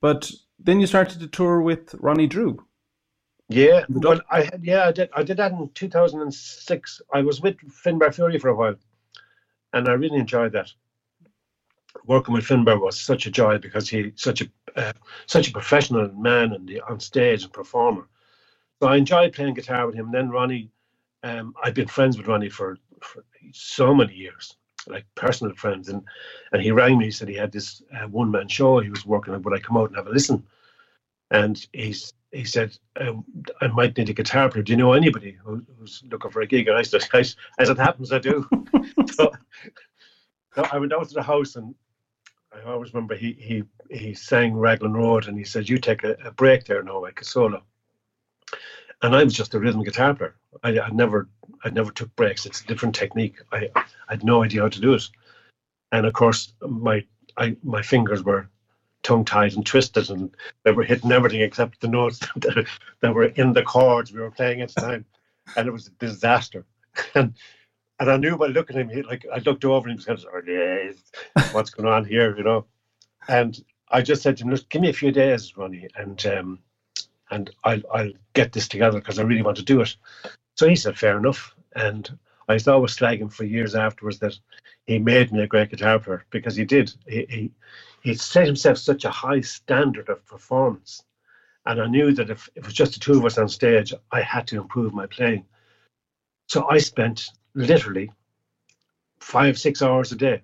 but 0.00 0.30
then 0.58 0.80
you 0.80 0.86
started 0.86 1.20
to 1.20 1.26
tour 1.26 1.60
with 1.60 1.94
Ronnie 1.94 2.28
Drew. 2.28 2.64
Yeah, 3.48 3.84
well, 3.88 4.20
I 4.30 4.42
had 4.42 4.60
yeah, 4.62 4.86
I 4.86 4.92
did 4.92 5.10
I 5.14 5.22
did 5.22 5.36
that 5.38 5.52
in 5.52 5.68
2006. 5.74 7.02
I 7.12 7.22
was 7.22 7.40
with 7.40 7.56
Finbar 7.58 8.14
Furey 8.14 8.40
for 8.40 8.48
a 8.48 8.54
while, 8.54 8.76
and 9.72 9.88
I 9.88 9.92
really 9.92 10.18
enjoyed 10.18 10.52
that 10.52 10.72
working 12.06 12.34
with 12.34 12.44
Finbar 12.44 12.80
was 12.80 13.00
such 13.00 13.26
a 13.26 13.30
joy 13.30 13.58
because 13.58 13.88
he's 13.88 14.12
such 14.16 14.42
a 14.42 14.46
uh, 14.76 14.92
such 15.26 15.48
a 15.48 15.52
professional 15.52 16.08
man 16.14 16.52
and 16.52 16.68
the, 16.68 16.80
on 16.82 17.00
stage 17.00 17.44
and 17.44 17.52
performer. 17.52 18.08
So 18.80 18.88
I 18.88 18.96
enjoyed 18.96 19.32
playing 19.32 19.54
guitar 19.54 19.86
with 19.86 19.94
him. 19.94 20.10
Then 20.10 20.30
Ronnie, 20.30 20.70
um, 21.22 21.54
I've 21.62 21.74
been 21.74 21.88
friends 21.88 22.16
with 22.16 22.26
Ronnie 22.26 22.48
for, 22.48 22.78
for, 23.00 23.24
so 23.52 23.94
many 23.94 24.14
years, 24.14 24.56
like 24.86 25.04
personal 25.14 25.54
friends. 25.54 25.88
And 25.88 26.02
and 26.52 26.62
he 26.62 26.70
rang 26.70 26.98
me. 26.98 27.06
He 27.06 27.10
said 27.10 27.28
he 27.28 27.34
had 27.34 27.52
this 27.52 27.82
uh, 27.94 28.08
one 28.08 28.30
man 28.30 28.48
show 28.48 28.80
he 28.80 28.90
was 28.90 29.06
working 29.06 29.34
on. 29.34 29.42
Would 29.42 29.54
I 29.54 29.60
come 29.60 29.76
out 29.76 29.88
and 29.88 29.96
have 29.96 30.06
a 30.06 30.10
listen? 30.10 30.44
And 31.30 31.64
he's 31.72 32.12
he 32.30 32.44
said 32.44 32.76
um, 33.00 33.24
I 33.60 33.66
might 33.68 33.96
need 33.96 34.08
a 34.08 34.14
guitar 34.14 34.48
player. 34.48 34.62
Do 34.62 34.72
you 34.72 34.78
know 34.78 34.92
anybody 34.92 35.36
who, 35.44 35.62
who's 35.78 36.02
looking 36.10 36.30
for 36.30 36.40
a 36.40 36.46
gig? 36.46 36.68
And 36.68 36.78
I 36.78 36.82
said, 36.82 37.04
as 37.58 37.68
it 37.68 37.78
happens, 37.78 38.12
I 38.12 38.18
do. 38.18 38.48
so, 39.12 39.32
so 40.54 40.66
I 40.70 40.78
went 40.78 40.92
out 40.92 41.08
to 41.08 41.14
the 41.14 41.22
house 41.22 41.56
and 41.56 41.74
I 42.54 42.62
always 42.70 42.92
remember 42.92 43.14
he 43.14 43.32
he 43.32 43.64
he 43.90 44.14
sang 44.14 44.54
Raglan 44.54 44.92
Road 44.92 45.28
and 45.28 45.38
he 45.38 45.44
said, 45.44 45.68
"You 45.68 45.78
take 45.78 46.04
a, 46.04 46.16
a 46.24 46.30
break 46.32 46.64
there 46.64 46.82
now, 46.82 47.00
like 47.00 47.20
a 47.20 47.24
solo." 47.24 47.62
And 49.02 49.16
I 49.16 49.24
was 49.24 49.34
just 49.34 49.54
a 49.54 49.58
rhythm 49.58 49.82
guitar 49.82 50.14
player. 50.14 50.36
I, 50.62 50.78
I 50.78 50.90
never 50.90 51.28
I 51.64 51.70
never 51.70 51.90
took 51.90 52.14
breaks. 52.16 52.46
It's 52.46 52.60
a 52.60 52.66
different 52.66 52.94
technique. 52.94 53.36
I, 53.52 53.68
I 53.74 53.84
had 54.08 54.24
no 54.24 54.42
idea 54.42 54.62
how 54.62 54.68
to 54.68 54.80
do 54.80 54.94
it. 54.94 55.08
And 55.90 56.06
of 56.06 56.12
course, 56.12 56.54
my 56.60 57.04
I 57.36 57.56
my 57.62 57.82
fingers 57.82 58.22
were 58.22 58.48
tongue 59.02 59.24
tied 59.24 59.54
and 59.54 59.66
twisted, 59.66 60.10
and 60.10 60.34
they 60.64 60.72
were 60.72 60.84
hitting 60.84 61.12
everything 61.12 61.40
except 61.40 61.80
the 61.80 61.88
notes 61.88 62.18
that, 62.36 62.66
that 63.00 63.14
were 63.14 63.24
in 63.24 63.52
the 63.52 63.62
chords 63.62 64.12
we 64.12 64.20
were 64.20 64.30
playing 64.30 64.60
at 64.62 64.72
the 64.74 64.80
time, 64.80 65.04
and 65.56 65.66
it 65.66 65.72
was 65.72 65.88
a 65.88 65.90
disaster. 65.92 66.64
And 67.14 67.34
and 67.98 68.10
I 68.10 68.16
knew 68.16 68.36
by 68.36 68.48
looking 68.48 68.76
at 68.76 68.82
him, 68.82 68.88
he, 68.88 69.02
like 69.02 69.24
I 69.32 69.38
looked 69.38 69.64
over 69.64 69.88
and 69.88 69.92
he 69.92 69.96
was 69.96 70.04
kind 70.06 70.18
of, 70.18 70.26
oh, 70.34 70.42
yeah, 70.50 70.90
what's 71.52 71.70
going 71.70 71.88
on 71.88 72.04
here, 72.04 72.36
you 72.36 72.42
know? 72.42 72.66
And 73.28 73.56
I 73.90 74.02
just 74.02 74.22
said 74.22 74.36
to 74.38 74.44
him, 74.44 74.50
look, 74.50 74.68
give 74.68 74.82
me 74.82 74.88
a 74.88 74.92
few 74.92 75.12
days, 75.12 75.56
Ronnie, 75.56 75.86
and 75.96 76.26
um, 76.26 76.58
and 77.32 77.50
I'll 77.64 77.82
I'll 77.92 78.12
get 78.34 78.52
this 78.52 78.68
together 78.68 78.98
because 78.98 79.18
I 79.18 79.22
really 79.22 79.42
want 79.42 79.56
to 79.56 79.64
do 79.64 79.80
it. 79.80 79.96
So 80.56 80.68
he 80.68 80.76
said, 80.76 80.98
fair 80.98 81.18
enough. 81.18 81.54
And 81.74 82.08
I 82.48 82.54
was 82.54 82.68
always 82.68 82.96
slagging 82.96 83.32
for 83.32 83.44
years 83.44 83.74
afterwards 83.74 84.18
that 84.18 84.38
he 84.86 84.98
made 84.98 85.32
me 85.32 85.42
a 85.42 85.46
great 85.46 85.70
guitar 85.70 85.98
player 85.98 86.24
because 86.30 86.54
he 86.54 86.64
did. 86.64 86.92
He, 87.06 87.26
he 87.28 87.50
he 88.02 88.14
set 88.14 88.46
himself 88.46 88.78
such 88.78 89.04
a 89.04 89.10
high 89.10 89.40
standard 89.40 90.08
of 90.08 90.26
performance, 90.26 91.02
and 91.66 91.80
I 91.80 91.86
knew 91.86 92.12
that 92.12 92.30
if, 92.30 92.48
it 92.54 92.64
was 92.64 92.74
just 92.74 92.94
the 92.94 93.00
two 93.00 93.18
of 93.18 93.24
us 93.24 93.38
on 93.38 93.48
stage, 93.48 93.94
I 94.10 94.20
had 94.20 94.46
to 94.48 94.60
improve 94.60 94.92
my 94.92 95.06
playing. 95.06 95.44
So 96.48 96.68
I 96.68 96.78
spent 96.78 97.30
literally 97.54 98.10
five, 99.20 99.58
six 99.58 99.80
hours 99.82 100.12
a 100.12 100.16
day 100.16 100.42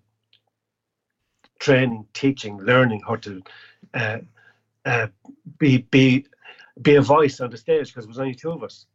training, 1.58 2.06
teaching, 2.14 2.58
learning 2.58 3.02
how 3.06 3.16
to 3.16 3.42
uh, 3.94 4.18
uh, 4.84 5.08
be 5.58 5.78
be 5.78 6.24
be 6.82 6.96
a 6.96 7.02
voice 7.02 7.40
on 7.40 7.50
the 7.50 7.56
stage 7.56 7.88
because 7.88 8.04
it 8.04 8.08
was 8.08 8.18
only 8.18 8.34
two 8.34 8.50
of 8.50 8.62
us, 8.62 8.86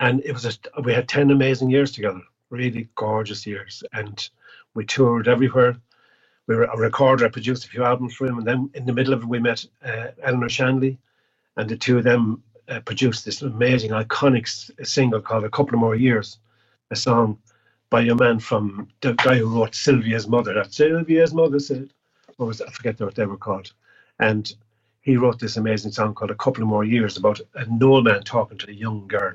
and 0.00 0.20
it 0.24 0.32
was 0.32 0.44
a, 0.44 0.82
we 0.82 0.92
had 0.92 1.08
ten 1.08 1.30
amazing 1.30 1.70
years 1.70 1.92
together, 1.92 2.20
really 2.50 2.88
gorgeous 2.94 3.46
years, 3.46 3.82
and 3.92 4.28
we 4.74 4.84
toured 4.84 5.28
everywhere. 5.28 5.76
We 6.46 6.56
were 6.56 6.64
a 6.64 6.76
recorder. 6.76 7.24
I 7.24 7.28
produced 7.28 7.64
a 7.64 7.68
few 7.68 7.84
albums 7.84 8.14
for 8.14 8.26
him, 8.26 8.38
and 8.38 8.46
then 8.46 8.70
in 8.74 8.84
the 8.86 8.92
middle 8.92 9.14
of 9.14 9.22
it, 9.22 9.28
we 9.28 9.38
met 9.38 9.64
uh, 9.84 10.08
Eleanor 10.22 10.48
Shanley, 10.48 10.98
and 11.56 11.68
the 11.68 11.76
two 11.76 11.98
of 11.98 12.04
them 12.04 12.42
uh, 12.68 12.80
produced 12.80 13.24
this 13.24 13.42
amazing, 13.42 13.90
iconic 13.90 14.46
single 14.86 15.20
called 15.20 15.44
"A 15.44 15.50
Couple 15.50 15.74
of 15.74 15.80
More 15.80 15.94
Years." 15.94 16.38
a 16.90 16.96
song 16.96 17.38
by 17.90 18.02
a 18.02 18.14
man 18.14 18.38
from 18.38 18.88
the 19.00 19.12
guy 19.14 19.36
who 19.38 19.48
wrote 19.48 19.74
Sylvia's 19.74 20.26
Mother. 20.26 20.54
That 20.54 20.72
Sylvia's 20.72 21.34
Mother 21.34 21.58
said, 21.58 21.90
what 22.36 22.46
was 22.46 22.60
I 22.60 22.70
forget 22.70 23.00
what 23.00 23.14
they 23.14 23.26
were 23.26 23.36
called, 23.36 23.72
and 24.18 24.52
he 25.04 25.18
wrote 25.18 25.38
this 25.38 25.58
amazing 25.58 25.92
song 25.92 26.14
called 26.14 26.30
A 26.30 26.34
Couple 26.34 26.62
of 26.62 26.68
More 26.68 26.82
Years 26.82 27.18
about 27.18 27.40
an 27.54 27.80
old 27.82 28.04
man 28.04 28.22
talking 28.22 28.56
to 28.58 28.70
a 28.70 28.74
young 28.74 29.06
girl, 29.06 29.34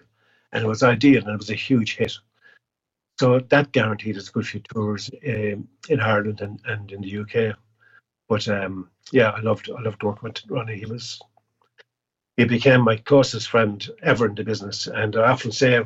and 0.51 0.63
it 0.63 0.67
was 0.67 0.81
ideal 0.81 1.21
and 1.21 1.33
it 1.33 1.37
was 1.37 1.51
a 1.51 1.55
huge 1.55 1.95
hit. 1.95 2.17
So 3.19 3.39
that 3.39 3.71
guaranteed 3.71 4.17
us 4.17 4.29
a 4.29 4.31
good 4.31 4.47
few 4.47 4.61
tours 4.61 5.11
um, 5.27 5.67
in 5.87 5.99
Ireland 5.99 6.41
and, 6.41 6.59
and 6.65 6.91
in 6.91 7.01
the 7.01 7.17
UK. 7.19 7.55
But 8.27 8.47
um, 8.47 8.89
yeah, 9.11 9.29
I 9.29 9.41
loved 9.41 9.69
I 9.69 9.81
loved 9.81 10.01
working 10.01 10.29
with 10.29 10.41
Ronnie. 10.49 10.79
He 10.79 10.85
was 10.85 11.21
he 12.37 12.45
became 12.45 12.81
my 12.81 12.95
closest 12.97 13.49
friend 13.49 13.87
ever 14.01 14.25
in 14.25 14.35
the 14.35 14.43
business, 14.43 14.87
and 14.87 15.15
I 15.17 15.31
often 15.31 15.51
say 15.51 15.81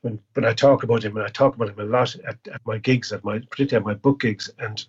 when 0.00 0.18
when 0.32 0.46
I 0.46 0.54
talk 0.54 0.82
about 0.82 1.04
him, 1.04 1.16
and 1.16 1.26
I 1.26 1.28
talk 1.28 1.56
about 1.56 1.68
him 1.68 1.80
a 1.80 1.84
lot 1.84 2.16
at, 2.26 2.38
at 2.50 2.64
my 2.64 2.78
gigs, 2.78 3.12
at 3.12 3.24
my 3.24 3.38
particularly 3.38 3.82
at 3.82 3.86
my 3.86 3.94
book 4.00 4.20
gigs, 4.20 4.48
and 4.58 4.82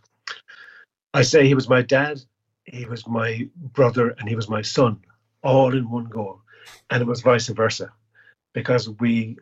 I 1.13 1.21
say 1.23 1.45
he 1.45 1.55
was 1.55 1.67
my 1.67 1.81
dad, 1.81 2.21
he 2.67 2.85
was 2.85 3.07
my 3.07 3.47
brother, 3.73 4.09
and 4.19 4.27
he 4.27 4.35
was 4.35 4.49
my 4.49 4.61
son, 4.61 4.99
all 5.43 5.75
in 5.75 5.89
one 5.89 6.05
go, 6.05 6.41
and 6.89 7.01
it 7.01 7.07
was 7.07 7.21
vice 7.21 7.47
versa, 7.47 7.91
because 8.53 8.89
we 8.89 9.37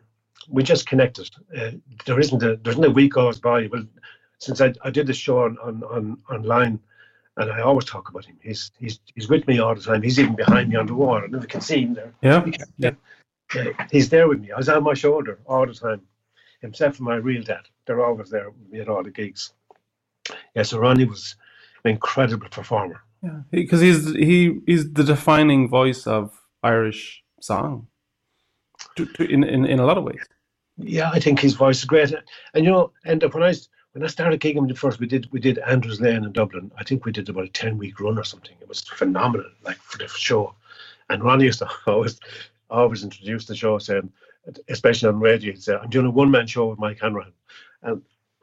we 0.48 0.62
just 0.62 0.86
connected. 0.86 1.28
Uh, 1.56 1.72
there 2.06 2.20
isn't 2.20 2.42
a 2.42 2.56
there 2.56 2.72
isn't 2.72 2.84
a 2.84 2.90
week 2.90 3.12
goes 3.12 3.38
by. 3.38 3.68
Well, 3.70 3.84
since 4.38 4.60
I, 4.60 4.72
I 4.82 4.90
did 4.90 5.06
the 5.06 5.14
show 5.14 5.44
on, 5.44 5.58
on, 5.62 5.82
on 5.84 6.18
online, 6.30 6.78
and 7.36 7.50
I 7.50 7.60
always 7.60 7.86
talk 7.86 8.08
about 8.08 8.24
him. 8.24 8.38
He's 8.42 8.70
he's 8.78 9.00
he's 9.14 9.28
with 9.28 9.46
me 9.46 9.58
all 9.58 9.74
the 9.74 9.80
time. 9.80 10.02
He's 10.02 10.18
even 10.20 10.36
behind 10.36 10.68
me 10.68 10.76
on 10.76 10.86
the 10.86 10.94
wall. 10.94 11.16
I 11.16 11.26
never 11.26 11.46
can 11.46 11.60
see 11.60 11.80
him 11.80 11.94
there. 11.94 12.12
Yeah. 12.22 12.44
yeah 12.78 12.90
he's 13.90 14.08
there 14.08 14.28
with 14.28 14.40
me. 14.40 14.52
I 14.52 14.56
was 14.56 14.68
on 14.68 14.82
my 14.82 14.94
shoulder 14.94 15.38
all 15.46 15.66
the 15.66 15.74
time. 15.74 16.02
Himself 16.60 16.98
and 16.98 17.06
my 17.06 17.16
real 17.16 17.42
dad, 17.42 17.62
they're 17.86 18.04
always 18.04 18.30
there 18.30 18.50
with 18.50 18.70
me 18.70 18.80
at 18.80 18.88
all 18.88 19.02
the 19.02 19.10
gigs. 19.10 19.52
Yeah, 20.54 20.62
so 20.62 20.78
Ronnie 20.78 21.04
was 21.04 21.36
an 21.84 21.92
incredible 21.92 22.48
performer. 22.48 23.02
Yeah, 23.22 23.40
because 23.50 23.80
he's 23.80 24.12
he 24.14 24.60
he's 24.66 24.92
the 24.92 25.04
defining 25.04 25.68
voice 25.68 26.06
of 26.06 26.32
Irish 26.62 27.22
song, 27.40 27.88
to, 28.96 29.06
to, 29.06 29.24
in, 29.24 29.44
in 29.44 29.66
in 29.66 29.78
a 29.80 29.86
lot 29.86 29.98
of 29.98 30.04
ways. 30.04 30.24
Yeah, 30.78 31.10
I 31.12 31.20
think 31.20 31.40
his 31.40 31.54
voice 31.54 31.78
is 31.78 31.84
great, 31.84 32.12
and 32.54 32.64
you 32.64 32.70
know, 32.70 32.92
and 33.04 33.22
when 33.32 33.42
I 33.42 33.54
when 33.92 34.04
I 34.04 34.08
started 34.08 34.40
gigging 34.40 34.68
the 34.68 34.74
first, 34.74 35.00
we 35.00 35.06
did 35.06 35.28
we 35.32 35.40
did 35.40 35.58
Andrews 35.58 36.00
Lane 36.00 36.24
in 36.24 36.32
Dublin. 36.32 36.70
I 36.78 36.84
think 36.84 37.04
we 37.04 37.12
did 37.12 37.28
about 37.28 37.44
a 37.44 37.48
ten 37.48 37.78
week 37.78 38.00
run 38.00 38.18
or 38.18 38.24
something. 38.24 38.56
It 38.60 38.68
was 38.68 38.82
phenomenal, 38.82 39.50
like 39.64 39.78
for 39.78 39.98
the 39.98 40.08
show. 40.08 40.54
And 41.08 41.24
Ronnie 41.24 41.44
used 41.44 41.60
to 41.60 41.70
always 41.86 42.20
always 42.70 43.04
introduced 43.04 43.48
the 43.48 43.56
show 43.56 43.78
saying, 43.78 44.12
especially 44.68 45.08
on 45.08 45.20
radio, 45.20 45.52
he 45.52 45.60
said, 45.60 45.76
I'm 45.76 45.90
doing 45.90 46.06
a 46.06 46.10
one 46.10 46.30
man 46.30 46.46
show 46.46 46.66
with 46.68 46.78
Mike 46.78 47.00
Hanrahan. 47.00 47.32
And 47.82 48.02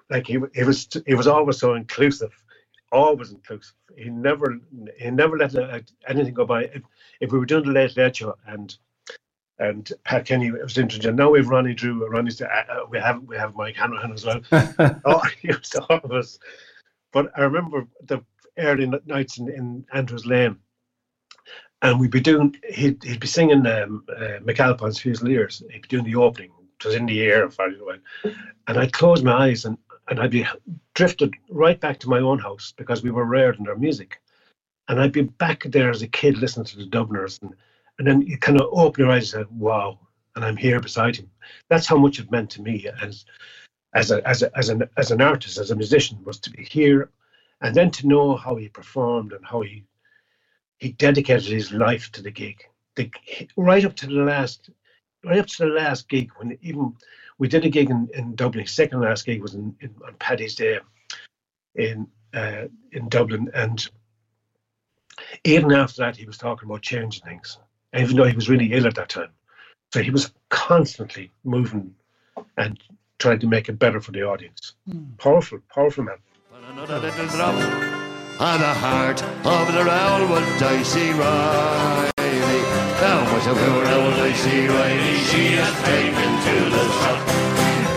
like 0.09 0.27
he, 0.27 0.39
he 0.53 0.63
was 0.63 0.87
he 1.05 1.15
was 1.15 1.27
always 1.27 1.57
so 1.59 1.75
inclusive, 1.75 2.31
always 2.93 3.31
inclusive. 3.31 3.75
He 3.97 4.09
never 4.09 4.59
he 4.97 5.09
never 5.11 5.37
let 5.37 5.55
uh, 5.55 5.79
anything 6.07 6.33
go 6.33 6.45
by. 6.45 6.63
If, 6.63 6.83
if 7.19 7.31
we 7.31 7.39
were 7.39 7.45
doing 7.45 7.65
the 7.65 7.71
late 7.71 7.97
late 7.97 8.15
show 8.15 8.35
and 8.47 8.75
and 9.59 9.91
Pat 10.03 10.25
Kenny 10.25 10.51
was 10.51 10.77
introduced. 10.77 11.15
Now 11.15 11.29
we've 11.29 11.47
Ronnie 11.47 11.73
Drew. 11.73 12.07
Ronnie 12.07 12.31
said, 12.31 12.49
uh, 12.49 12.71
uh, 12.71 12.85
we 12.89 12.99
have 12.99 13.23
we 13.23 13.35
have 13.35 13.55
Mike 13.55 13.75
Hanrahan 13.75 14.13
as 14.13 14.25
well. 14.25 14.41
oh, 15.05 15.21
he 15.41 15.49
was 15.49 15.75
always. 15.89 16.39
But 17.11 17.31
I 17.37 17.41
remember 17.41 17.87
the 18.03 18.23
early 18.57 18.91
nights 19.05 19.37
in, 19.37 19.49
in 19.49 19.85
Andrews 19.93 20.25
Lane 20.25 20.57
and 21.83 21.99
we'd 21.99 22.11
be 22.11 22.21
doing 22.21 22.55
he'd, 22.69 23.03
he'd 23.03 23.19
be 23.19 23.27
singing 23.27 23.65
um, 23.67 24.03
uh, 24.09 24.39
McAlpine's 24.39 24.99
Fusiliers. 24.99 25.61
He'd 25.69 25.83
be 25.83 25.87
doing 25.87 26.05
the 26.05 26.15
opening, 26.15 26.51
it 26.79 26.85
was 26.85 26.95
in 26.95 27.05
the 27.05 27.21
air 27.21 27.49
for 27.49 27.67
a 27.67 27.71
while. 27.73 28.33
And 28.67 28.77
I'd 28.77 28.93
close 28.93 29.21
my 29.21 29.33
eyes 29.33 29.65
and, 29.65 29.77
and 30.07 30.19
I'd 30.19 30.31
be 30.31 30.45
drifted 30.93 31.33
right 31.49 31.79
back 31.79 31.99
to 31.99 32.09
my 32.09 32.19
own 32.19 32.39
house 32.39 32.73
because 32.75 33.03
we 33.03 33.11
were 33.11 33.25
reared 33.25 33.59
in 33.59 33.67
our 33.67 33.75
music. 33.75 34.21
And 34.87 34.99
I'd 34.99 35.13
be 35.13 35.21
back 35.21 35.63
there 35.63 35.89
as 35.89 36.01
a 36.01 36.07
kid 36.07 36.37
listening 36.37 36.65
to 36.67 36.77
the 36.77 36.85
Dubliners. 36.85 37.39
And, 37.41 37.55
and 37.97 38.07
then 38.07 38.21
you 38.21 38.37
kind 38.37 38.59
of 38.59 38.67
open 38.71 39.05
your 39.05 39.13
eyes 39.13 39.33
and 39.33 39.45
say, 39.45 39.49
wow, 39.51 39.99
and 40.35 40.43
I'm 40.43 40.57
here 40.57 40.79
beside 40.79 41.15
him. 41.15 41.29
That's 41.69 41.87
how 41.87 41.97
much 41.97 42.19
it 42.19 42.31
meant 42.31 42.49
to 42.51 42.61
me 42.61 42.87
as, 43.01 43.25
as, 43.93 44.11
a, 44.11 44.27
as, 44.27 44.43
a, 44.43 44.57
as, 44.57 44.69
an, 44.69 44.83
as 44.97 45.11
an 45.11 45.21
artist, 45.21 45.57
as 45.57 45.71
a 45.71 45.75
musician, 45.75 46.23
was 46.25 46.39
to 46.41 46.49
be 46.49 46.63
here 46.63 47.09
and 47.61 47.73
then 47.73 47.91
to 47.91 48.07
know 48.07 48.35
how 48.35 48.55
he 48.55 48.67
performed 48.67 49.31
and 49.31 49.45
how 49.45 49.61
he 49.61 49.85
he 50.83 50.91
dedicated 50.91 51.49
his 51.49 51.71
life 51.71 52.11
to 52.11 52.21
the 52.21 52.29
gig. 52.29 52.61
The, 52.95 53.09
right 53.55 53.85
up 53.85 53.95
to 53.95 54.05
the 54.05 54.13
last, 54.13 54.69
right 55.23 55.39
up 55.39 55.47
to 55.47 55.65
the 55.65 55.71
last 55.71 56.09
gig 56.09 56.31
when 56.35 56.57
even 56.61 56.95
we 57.37 57.47
did 57.47 57.65
a 57.65 57.69
gig 57.69 57.89
in, 57.89 58.09
in 58.13 58.35
Dublin. 58.35 58.67
Second 58.67 59.01
last 59.01 59.25
gig 59.25 59.41
was 59.41 59.53
in, 59.53 59.75
in 59.79 59.93
on 60.05 60.15
Paddy's 60.15 60.55
Day 60.55 60.79
in 61.75 62.07
uh, 62.33 62.65
in 62.91 63.09
Dublin, 63.09 63.51
and 63.53 63.87
even 65.43 65.71
after 65.71 66.01
that, 66.01 66.15
he 66.15 66.25
was 66.25 66.37
talking 66.37 66.67
about 66.67 66.81
changing 66.81 67.23
things, 67.23 67.57
even 67.95 68.15
though 68.15 68.23
he 68.23 68.35
was 68.35 68.49
really 68.49 68.73
ill 68.73 68.87
at 68.87 68.95
that 68.95 69.09
time. 69.09 69.29
So 69.93 70.01
he 70.01 70.09
was 70.09 70.31
constantly 70.49 71.31
moving 71.43 71.93
and 72.57 72.81
trying 73.19 73.39
to 73.39 73.47
make 73.47 73.69
it 73.69 73.77
better 73.77 74.01
for 74.01 74.11
the 74.11 74.23
audience. 74.23 74.73
Mm. 74.89 75.17
Powerful, 75.19 75.59
powerful 75.73 76.03
man. 76.03 76.17
Another 76.71 76.99
little 76.99 77.27
drop 77.27 77.53
on 78.39 78.59
the 78.59 78.73
heart 78.73 79.21
of 79.21 79.73
the 79.73 79.79
old 79.79 80.29
one, 80.29 80.59
Dicey 80.59 81.11
Riley. 81.11 82.72
Down 83.03 83.27
was 83.33 83.45
a 83.47 83.53
poor 83.53 83.83
old 83.83 84.15
Dicey 84.15 84.65
Riley, 84.65 85.15
she 85.27 85.59
has 85.59 85.75
taken 85.83 86.31
to 86.47 86.55
the 86.71 86.85
shop. 87.03 87.19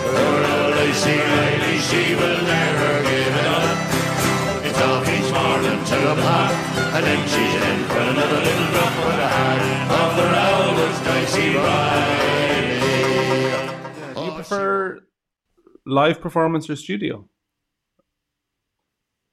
Poor 0.03 0.43
old 0.51 0.75
Dicey 0.75 1.15
Riley, 1.15 1.79
she 1.79 2.03
will 2.17 2.43
never 2.43 2.91
give 3.07 3.35
it 3.39 3.47
up. 3.47 3.79
It's 4.67 4.81
off 4.83 5.07
each 5.07 5.31
morning 5.31 5.79
to 5.91 5.99
the 6.09 6.17
pot, 6.27 6.51
and 6.95 7.03
then 7.07 7.23
she's 7.23 7.55
in 7.55 7.79
for 7.87 8.03
another 8.03 8.41
little 8.47 8.69
drop 8.75 8.95
on 9.07 9.17
the 9.23 9.29
heart 9.37 9.63
of 10.03 10.11
the 10.19 10.27
old 10.43 10.75
one, 10.83 10.99
Dicey 11.05 11.49
Riley. 11.55 12.81
Do 14.13 14.21
you 14.25 14.33
prefer 14.33 15.07
live 15.87 16.21
performance 16.21 16.69
or 16.69 16.75
studio? 16.75 17.29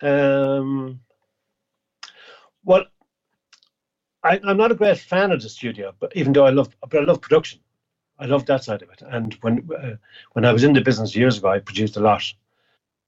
Um, 0.03 0.99
well, 2.63 2.85
I, 4.23 4.39
am 4.43 4.57
not 4.57 4.71
a 4.71 4.75
great 4.75 4.97
fan 4.97 5.31
of 5.31 5.41
the 5.41 5.49
studio, 5.49 5.93
but 5.99 6.15
even 6.15 6.33
though 6.33 6.45
I 6.45 6.51
love, 6.51 6.75
but 6.89 7.01
I 7.01 7.03
love 7.03 7.21
production. 7.21 7.59
I 8.19 8.25
love 8.25 8.45
that 8.45 8.63
side 8.63 8.81
of 8.81 8.89
it. 8.89 9.01
And 9.05 9.33
when 9.41 9.67
uh, 9.77 9.95
when 10.31 10.45
I 10.45 10.53
was 10.53 10.63
in 10.63 10.73
the 10.73 10.81
business 10.81 11.15
years 11.15 11.37
ago, 11.37 11.49
I 11.49 11.59
produced 11.59 11.97
a 11.97 11.99
lot, 11.99 12.23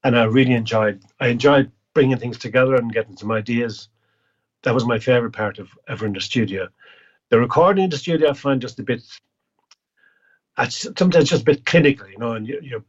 and 0.04 0.17
I 0.17 0.23
really 0.23 0.54
enjoyed. 0.54 1.04
I 1.19 1.28
enjoyed 1.28 1.71
bringing 1.93 2.17
things 2.17 2.38
together 2.38 2.75
and 2.75 2.91
getting 2.91 3.15
some 3.15 3.32
ideas. 3.32 3.88
That 4.63 4.73
was 4.73 4.86
my 4.86 4.99
favorite 4.99 5.32
part 5.34 5.60
of 5.60 5.69
ever 5.88 6.06
in 6.06 6.13
the 6.13 6.21
studio. 6.21 6.67
The 7.30 7.39
recording 7.39 7.86
in 7.86 7.89
the 7.89 7.97
studio, 7.97 8.32
I 8.32 8.34
find 8.34 8.62
just 8.62 8.80
a 8.80 8.84
bit. 8.84 9.04
Sometimes 10.69 11.30
just 11.30 11.41
a 11.41 11.45
bit 11.45 11.65
clinical, 11.65 12.10
you 12.10 12.17
know, 12.17 12.34
and 12.34 12.47
you, 12.47 12.60
you 12.62 12.84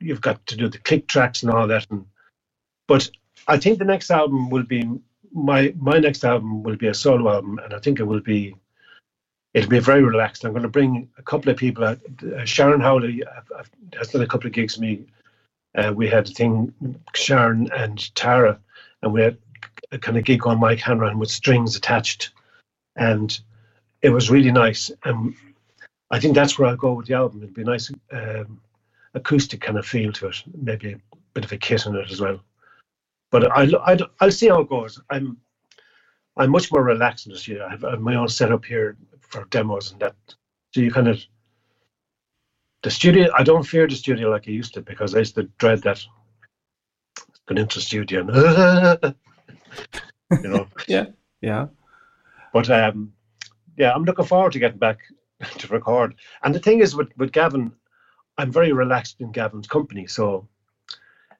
you've 0.00 0.20
got 0.20 0.44
to 0.46 0.56
do 0.56 0.68
the 0.68 0.78
click 0.78 1.06
tracks 1.06 1.42
and 1.42 1.52
all 1.52 1.66
that. 1.66 1.86
And 1.90 2.06
but 2.86 3.10
I 3.46 3.58
think 3.58 3.78
the 3.78 3.84
next 3.84 4.10
album 4.10 4.50
will 4.50 4.64
be 4.64 4.88
my 5.32 5.74
my 5.78 5.98
next 5.98 6.24
album 6.24 6.62
will 6.62 6.76
be 6.76 6.88
a 6.88 6.94
solo 6.94 7.32
album, 7.32 7.58
and 7.62 7.74
I 7.74 7.78
think 7.78 8.00
it 8.00 8.04
will 8.04 8.20
be 8.20 8.54
it'll 9.54 9.70
be 9.70 9.78
very 9.78 10.02
relaxed. 10.02 10.44
I'm 10.44 10.52
going 10.52 10.62
to 10.62 10.68
bring 10.68 11.08
a 11.18 11.22
couple 11.22 11.50
of 11.50 11.56
people 11.56 11.84
out. 11.84 11.98
Uh, 12.22 12.44
Sharon 12.44 12.80
Howley 12.80 13.22
has 13.96 14.08
done 14.08 14.22
a 14.22 14.26
couple 14.26 14.46
of 14.46 14.52
gigs 14.52 14.76
with 14.76 14.82
me. 14.82 15.06
Uh, 15.74 15.92
we 15.94 16.08
had 16.08 16.28
a 16.28 16.32
thing, 16.32 16.72
Sharon 17.14 17.70
and 17.72 18.14
Tara, 18.14 18.58
and 19.02 19.12
we 19.12 19.22
had 19.22 19.38
a 19.92 19.98
kind 19.98 20.18
of 20.18 20.24
gig 20.24 20.46
on 20.46 20.60
Mike 20.60 20.80
Hanrahan 20.80 21.18
with 21.18 21.30
strings 21.30 21.76
attached, 21.76 22.30
and 22.96 23.38
it 24.02 24.10
was 24.10 24.30
really 24.30 24.52
nice. 24.52 24.90
And 25.04 25.34
I 26.10 26.20
think 26.20 26.34
that's 26.34 26.58
where 26.58 26.68
I'll 26.68 26.76
go 26.76 26.94
with 26.94 27.06
the 27.06 27.14
album. 27.14 27.42
It'll 27.42 27.54
be 27.54 27.62
a 27.62 27.64
nice 27.64 27.90
um, 28.12 28.60
acoustic 29.14 29.60
kind 29.60 29.78
of 29.78 29.86
feel 29.86 30.12
to 30.14 30.28
it, 30.28 30.42
maybe 30.54 30.92
a 30.92 31.00
bit 31.34 31.44
of 31.44 31.52
a 31.52 31.58
kit 31.58 31.86
in 31.86 31.96
it 31.96 32.10
as 32.10 32.20
well 32.20 32.40
but 33.30 33.50
I, 33.52 33.68
I, 33.84 33.98
I'll 34.20 34.30
see 34.30 34.48
how 34.48 34.60
it 34.60 34.68
goes. 34.68 35.00
I'm 35.10 35.38
I'm 36.36 36.50
much 36.50 36.70
more 36.70 36.84
relaxed 36.84 37.28
this 37.28 37.48
year. 37.48 37.64
I 37.64 37.70
have, 37.70 37.84
I 37.84 37.90
have 37.90 38.00
my 38.00 38.14
own 38.14 38.28
setup 38.28 38.64
here 38.64 38.96
for 39.20 39.44
demos 39.46 39.90
and 39.90 40.00
that. 40.00 40.14
So 40.72 40.80
you 40.80 40.92
kind 40.92 41.08
of 41.08 41.20
the 42.82 42.90
studio. 42.90 43.28
I 43.36 43.42
don't 43.42 43.64
fear 43.64 43.86
the 43.86 43.96
studio 43.96 44.30
like 44.30 44.46
I 44.46 44.52
used 44.52 44.74
to 44.74 44.82
because 44.82 45.14
I 45.14 45.18
used 45.18 45.34
to 45.34 45.44
dread 45.58 45.82
that 45.82 46.04
going 47.46 47.58
into 47.58 47.78
the 47.78 47.82
studio. 47.82 48.20
And, 48.20 49.14
you 50.42 50.48
know. 50.48 50.66
yeah. 50.88 51.06
Yeah. 51.40 51.66
But 52.52 52.70
um, 52.70 53.12
yeah, 53.76 53.92
I'm 53.92 54.04
looking 54.04 54.24
forward 54.24 54.52
to 54.52 54.58
getting 54.58 54.78
back 54.78 55.00
to 55.58 55.68
record. 55.68 56.14
And 56.42 56.54
the 56.54 56.60
thing 56.60 56.80
is, 56.80 56.94
with 56.94 57.10
with 57.16 57.32
Gavin, 57.32 57.72
I'm 58.38 58.52
very 58.52 58.72
relaxed 58.72 59.20
in 59.20 59.32
Gavin's 59.32 59.66
company. 59.66 60.06
So 60.06 60.48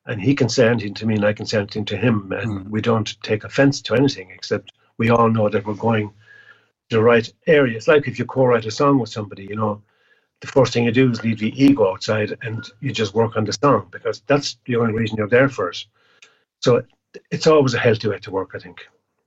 and 0.09 0.21
he 0.21 0.35
can 0.35 0.49
say 0.49 0.67
anything 0.67 0.95
to 0.95 1.07
me 1.07 1.15
and 1.15 1.25
I 1.25 1.33
can 1.33 1.47
say 1.47 1.59
anything 1.59 1.85
to 1.87 1.97
him, 1.97 2.33
and 2.33 2.51
mm. 2.51 2.69
we 2.69 2.81
don't 2.81 3.23
take 3.23 3.45
offense 3.45 3.81
to 3.83 3.95
anything 3.95 4.31
except 4.31 4.73
we 4.97 5.11
all 5.11 5.31
know 5.31 5.49
that 5.49 5.65
we're 5.65 5.75
going 5.75 6.09
to 6.09 6.97
the 6.97 7.03
right 7.03 7.33
area. 7.47 7.77
It's 7.77 7.89
like 7.89 8.09
if 8.09 8.19
you 8.19 8.25
co-write 8.25 8.67
a 8.67 8.71
song 8.71 8.99
with 8.99 9.11
somebody, 9.11 9.45
you 9.45 9.57
know, 9.57 9.83
the 10.41 10.47
first 10.47 10.73
thing 10.73 10.85
you 10.85 10.93
do 10.93 11.11
is 11.11 11.23
leave 11.23 11.39
the 11.39 11.63
ego 11.63 11.91
outside 11.93 12.37
and 12.43 12.67
you 12.81 12.93
just 12.93 13.15
work 13.15 13.37
on 13.37 13.45
the 13.45 13.53
song 13.53 13.89
because 13.91 14.23
that's 14.27 14.57
the 14.65 14.77
only 14.77 14.95
reason 14.95 15.17
you're 15.17 15.29
there 15.29 15.49
for 15.49 15.69
it. 15.71 15.85
So 16.61 16.83
it's 17.31 17.47
always 17.47 17.75
a 17.75 17.79
healthy 17.79 18.09
way 18.09 18.19
to 18.21 18.31
work, 18.31 18.53
I 18.55 18.59
think. 18.59 18.81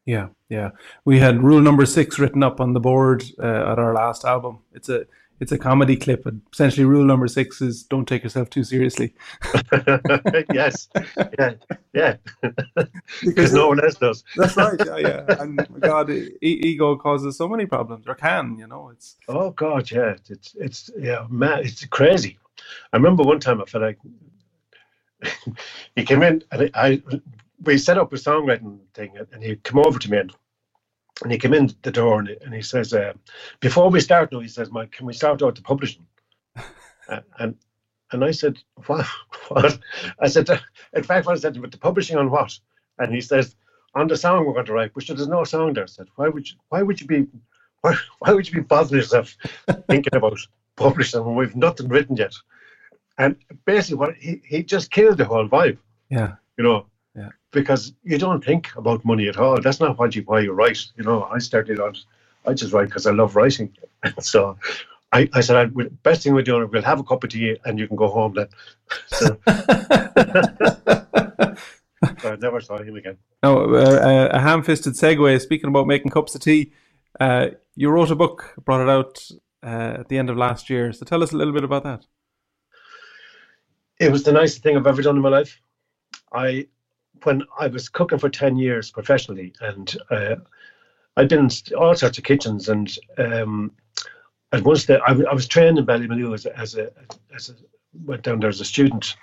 Yeah, 0.06 0.30
yeah. 0.50 0.72
We 1.06 1.20
had 1.20 1.44
rule 1.44 1.62
number 1.62 1.86
six 1.86 2.18
written 2.18 2.44
up 2.44 2.60
on 2.60 2.74
the 2.74 2.80
board 2.80 3.24
uh, 3.38 3.72
at 3.72 3.78
our 3.78 3.94
last 3.94 4.26
album. 4.26 4.60
It's 4.74 4.90
a 4.90 5.06
it's 5.42 5.52
a 5.52 5.58
comedy 5.58 5.98
clip, 5.98 6.28
and 6.28 6.42
essentially 6.54 6.86
rule 6.86 7.04
number 7.04 7.28
six 7.28 7.62
is 7.62 7.82
don't 7.82 8.08
take 8.08 8.24
yourself 8.24 8.52
too 8.52 8.64
seriously. 8.64 9.16
yes, 10.54 10.88
yeah, 11.40 11.54
yeah, 11.94 12.18
because 13.26 13.52
no 13.52 13.68
one 13.68 13.84
else 13.84 13.96
does. 13.96 14.24
that's 14.38 14.56
right. 14.56 14.80
Yeah, 14.86 14.98
yeah. 14.98 15.42
And 15.42 15.68
God, 15.82 16.12
e- 16.12 16.38
ego 16.42 16.96
causes 16.96 17.38
so 17.38 17.50
many 17.50 17.66
problems, 17.66 18.06
or 18.08 18.14
can, 18.14 18.56
you 18.60 18.68
know? 18.68 18.90
It's 18.90 19.18
oh 19.28 19.50
God, 19.50 19.90
yeah. 19.90 20.16
It's 20.30 20.54
it's 20.56 20.92
yeah, 20.96 21.26
man, 21.28 21.66
it's 21.66 21.84
crazy. 21.86 22.38
I 22.94 22.98
remember 22.98 23.24
one 23.24 23.40
time 23.40 23.62
I 23.62 23.66
felt 23.66 23.84
like 23.84 23.98
he 25.96 26.04
came 26.06 26.22
in 26.22 26.44
and 26.52 26.70
I, 26.76 27.02
I 27.10 27.22
we 27.64 27.80
set 27.80 27.98
up 27.98 28.14
a 28.14 28.16
songwriting 28.16 28.78
thing, 28.94 29.18
and 29.32 29.44
he 29.44 29.56
came 29.56 29.80
over 29.80 29.98
to 29.98 30.12
me 30.12 30.20
and 30.20 30.32
and 31.22 31.32
he 31.32 31.38
came 31.38 31.54
in 31.54 31.74
the 31.84 31.92
door 31.92 32.20
and, 32.20 32.30
and 32.30 32.54
he 32.54 32.62
says, 32.62 32.94
uh, 32.94 33.14
"Before 33.60 33.90
we 33.90 34.00
start, 34.00 34.32
now," 34.32 34.40
he 34.40 34.48
says, 34.48 34.72
"Mike, 34.72 34.92
can 34.92 35.06
we 35.06 35.14
start 35.14 35.42
out 35.42 35.56
the 35.56 35.62
publishing?" 35.62 36.06
uh, 37.10 37.22
and 37.40 37.56
and 38.12 38.24
I 38.24 38.32
said, 38.32 38.58
"What? 38.88 39.06
What?" 39.48 39.80
I 40.20 40.28
said, 40.28 40.50
"In 40.94 41.04
fact, 41.04 41.28
I 41.28 41.36
said, 41.36 41.62
but 41.62 41.72
the 41.72 41.78
publishing 41.78 42.18
on 42.18 42.32
what?" 42.32 42.58
And 42.98 43.14
he 43.14 43.22
says, 43.22 43.56
"On 43.96 44.08
the 44.08 44.18
song 44.18 44.46
we're 44.46 44.54
going 44.54 44.66
to 44.66 44.74
write." 44.74 44.94
But 44.94 45.08
there's 45.08 45.28
no 45.28 45.44
song 45.44 45.74
there. 45.74 45.84
I 45.84 45.88
said, 45.88 46.08
"Why 46.16 46.28
would 46.30 46.50
you? 46.50 46.58
Why 46.70 46.82
would 46.82 47.00
you 47.00 47.08
be? 47.08 47.28
Why, 47.82 47.96
why 48.20 48.34
would 48.34 48.48
you 48.48 48.54
be 48.54 48.62
bothering 48.62 49.02
yourself 49.02 49.36
thinking 49.90 50.16
about 50.16 50.40
publishing 50.76 51.24
when 51.26 51.36
we've 51.36 51.56
nothing 51.56 51.88
written 51.88 52.18
yet?" 52.18 52.36
And 53.18 53.36
basically, 53.66 53.98
what 53.98 54.16
he 54.16 54.42
he 54.46 54.64
just 54.64 54.92
killed 54.92 55.18
the 55.18 55.26
whole 55.26 55.48
vibe. 55.48 55.78
Yeah. 56.10 56.36
You 56.58 56.64
know, 56.64 56.86
because 57.52 57.94
you 58.04 58.18
don't 58.18 58.44
think 58.44 58.74
about 58.76 59.06
money 59.06 59.28
at 59.28 59.38
all. 59.38 59.62
That's 59.62 59.80
not 59.80 60.00
what 60.00 60.16
you 60.16 60.24
why 60.24 60.40
you 60.40 60.54
write. 60.54 60.80
You 60.96 61.04
know, 61.04 61.24
I 61.24 61.40
started 61.40 61.80
on, 61.80 61.96
I 62.46 62.54
just 62.54 62.74
write 62.74 62.88
because 62.88 63.06
I 63.06 63.12
love 63.12 63.36
writing. 63.36 63.76
so 64.20 64.58
I, 65.12 65.30
I 65.34 65.42
said, 65.42 65.58
I, 65.58 65.66
best 66.04 66.24
thing 66.24 66.34
we're 66.34 66.42
doing, 66.42 66.64
is 66.64 66.72
we'll 66.72 66.82
have 66.82 67.00
a 67.00 67.04
cup 67.04 67.24
of 67.24 67.30
tea 67.30 67.58
and 67.66 67.78
you 67.78 67.88
can 67.88 67.98
go 67.98 68.08
home 68.08 68.34
then. 68.34 68.48
So, 69.08 69.38
I 72.24 72.36
never 72.36 72.62
saw 72.62 72.82
him 72.82 72.96
again. 72.96 73.18
No, 73.44 73.76
uh, 73.76 74.30
a 74.32 74.40
ham-fisted 74.40 74.94
segue. 74.94 75.40
Speaking 75.42 75.70
about 75.70 75.88
making 75.88 76.12
cups 76.12 76.34
of 76.36 76.42
tea, 76.42 76.72
uh, 77.20 77.50
you 77.76 77.90
wrote 77.90 78.12
a 78.12 78.16
book, 78.16 78.54
brought 78.64 78.82
it 78.82 78.90
out 78.90 79.22
uh, 79.64 80.00
at 80.00 80.10
the 80.10 80.18
end 80.18 80.30
of 80.30 80.38
last 80.38 80.70
year. 80.70 80.94
So 80.94 81.06
tell 81.06 81.22
us 81.24 81.32
a 81.32 81.38
little 81.38 81.54
bit 81.54 81.64
about 81.64 81.84
that. 81.84 82.06
It 84.00 84.12
was 84.12 84.24
the 84.24 84.32
nicest 84.32 84.64
thing 84.64 84.78
I've 84.78 84.88
ever 84.88 85.02
done 85.02 85.16
in 85.16 85.22
my 85.22 85.30
life. 85.30 85.62
I 86.34 86.68
when 87.24 87.44
I 87.60 87.68
was 87.68 87.90
cooking 87.90 88.20
for 88.20 88.30
10 88.30 88.58
years 88.58 88.92
professionally, 88.92 89.54
and 89.62 89.96
uh, 90.10 90.36
I'd 91.18 91.30
been 91.30 91.50
in 91.50 91.76
all 91.78 91.96
sorts 91.96 92.18
of 92.18 92.24
kitchens, 92.24 92.70
and 92.70 92.96
um, 93.18 93.72
that 94.52 95.02
I, 95.06 95.12
I, 95.12 95.34
was 95.34 95.48
trained 95.48 95.78
in 95.78 95.86
Ballymaloe 95.86 96.34
as 96.34 96.46
a, 96.46 96.58
as 96.58 96.76
a, 96.76 96.92
as 97.34 97.50
a 97.50 97.54
went 98.06 98.24
down 98.24 98.40
there 98.40 98.50
as 98.50 98.62
a 98.62 98.66
student, 98.66 99.16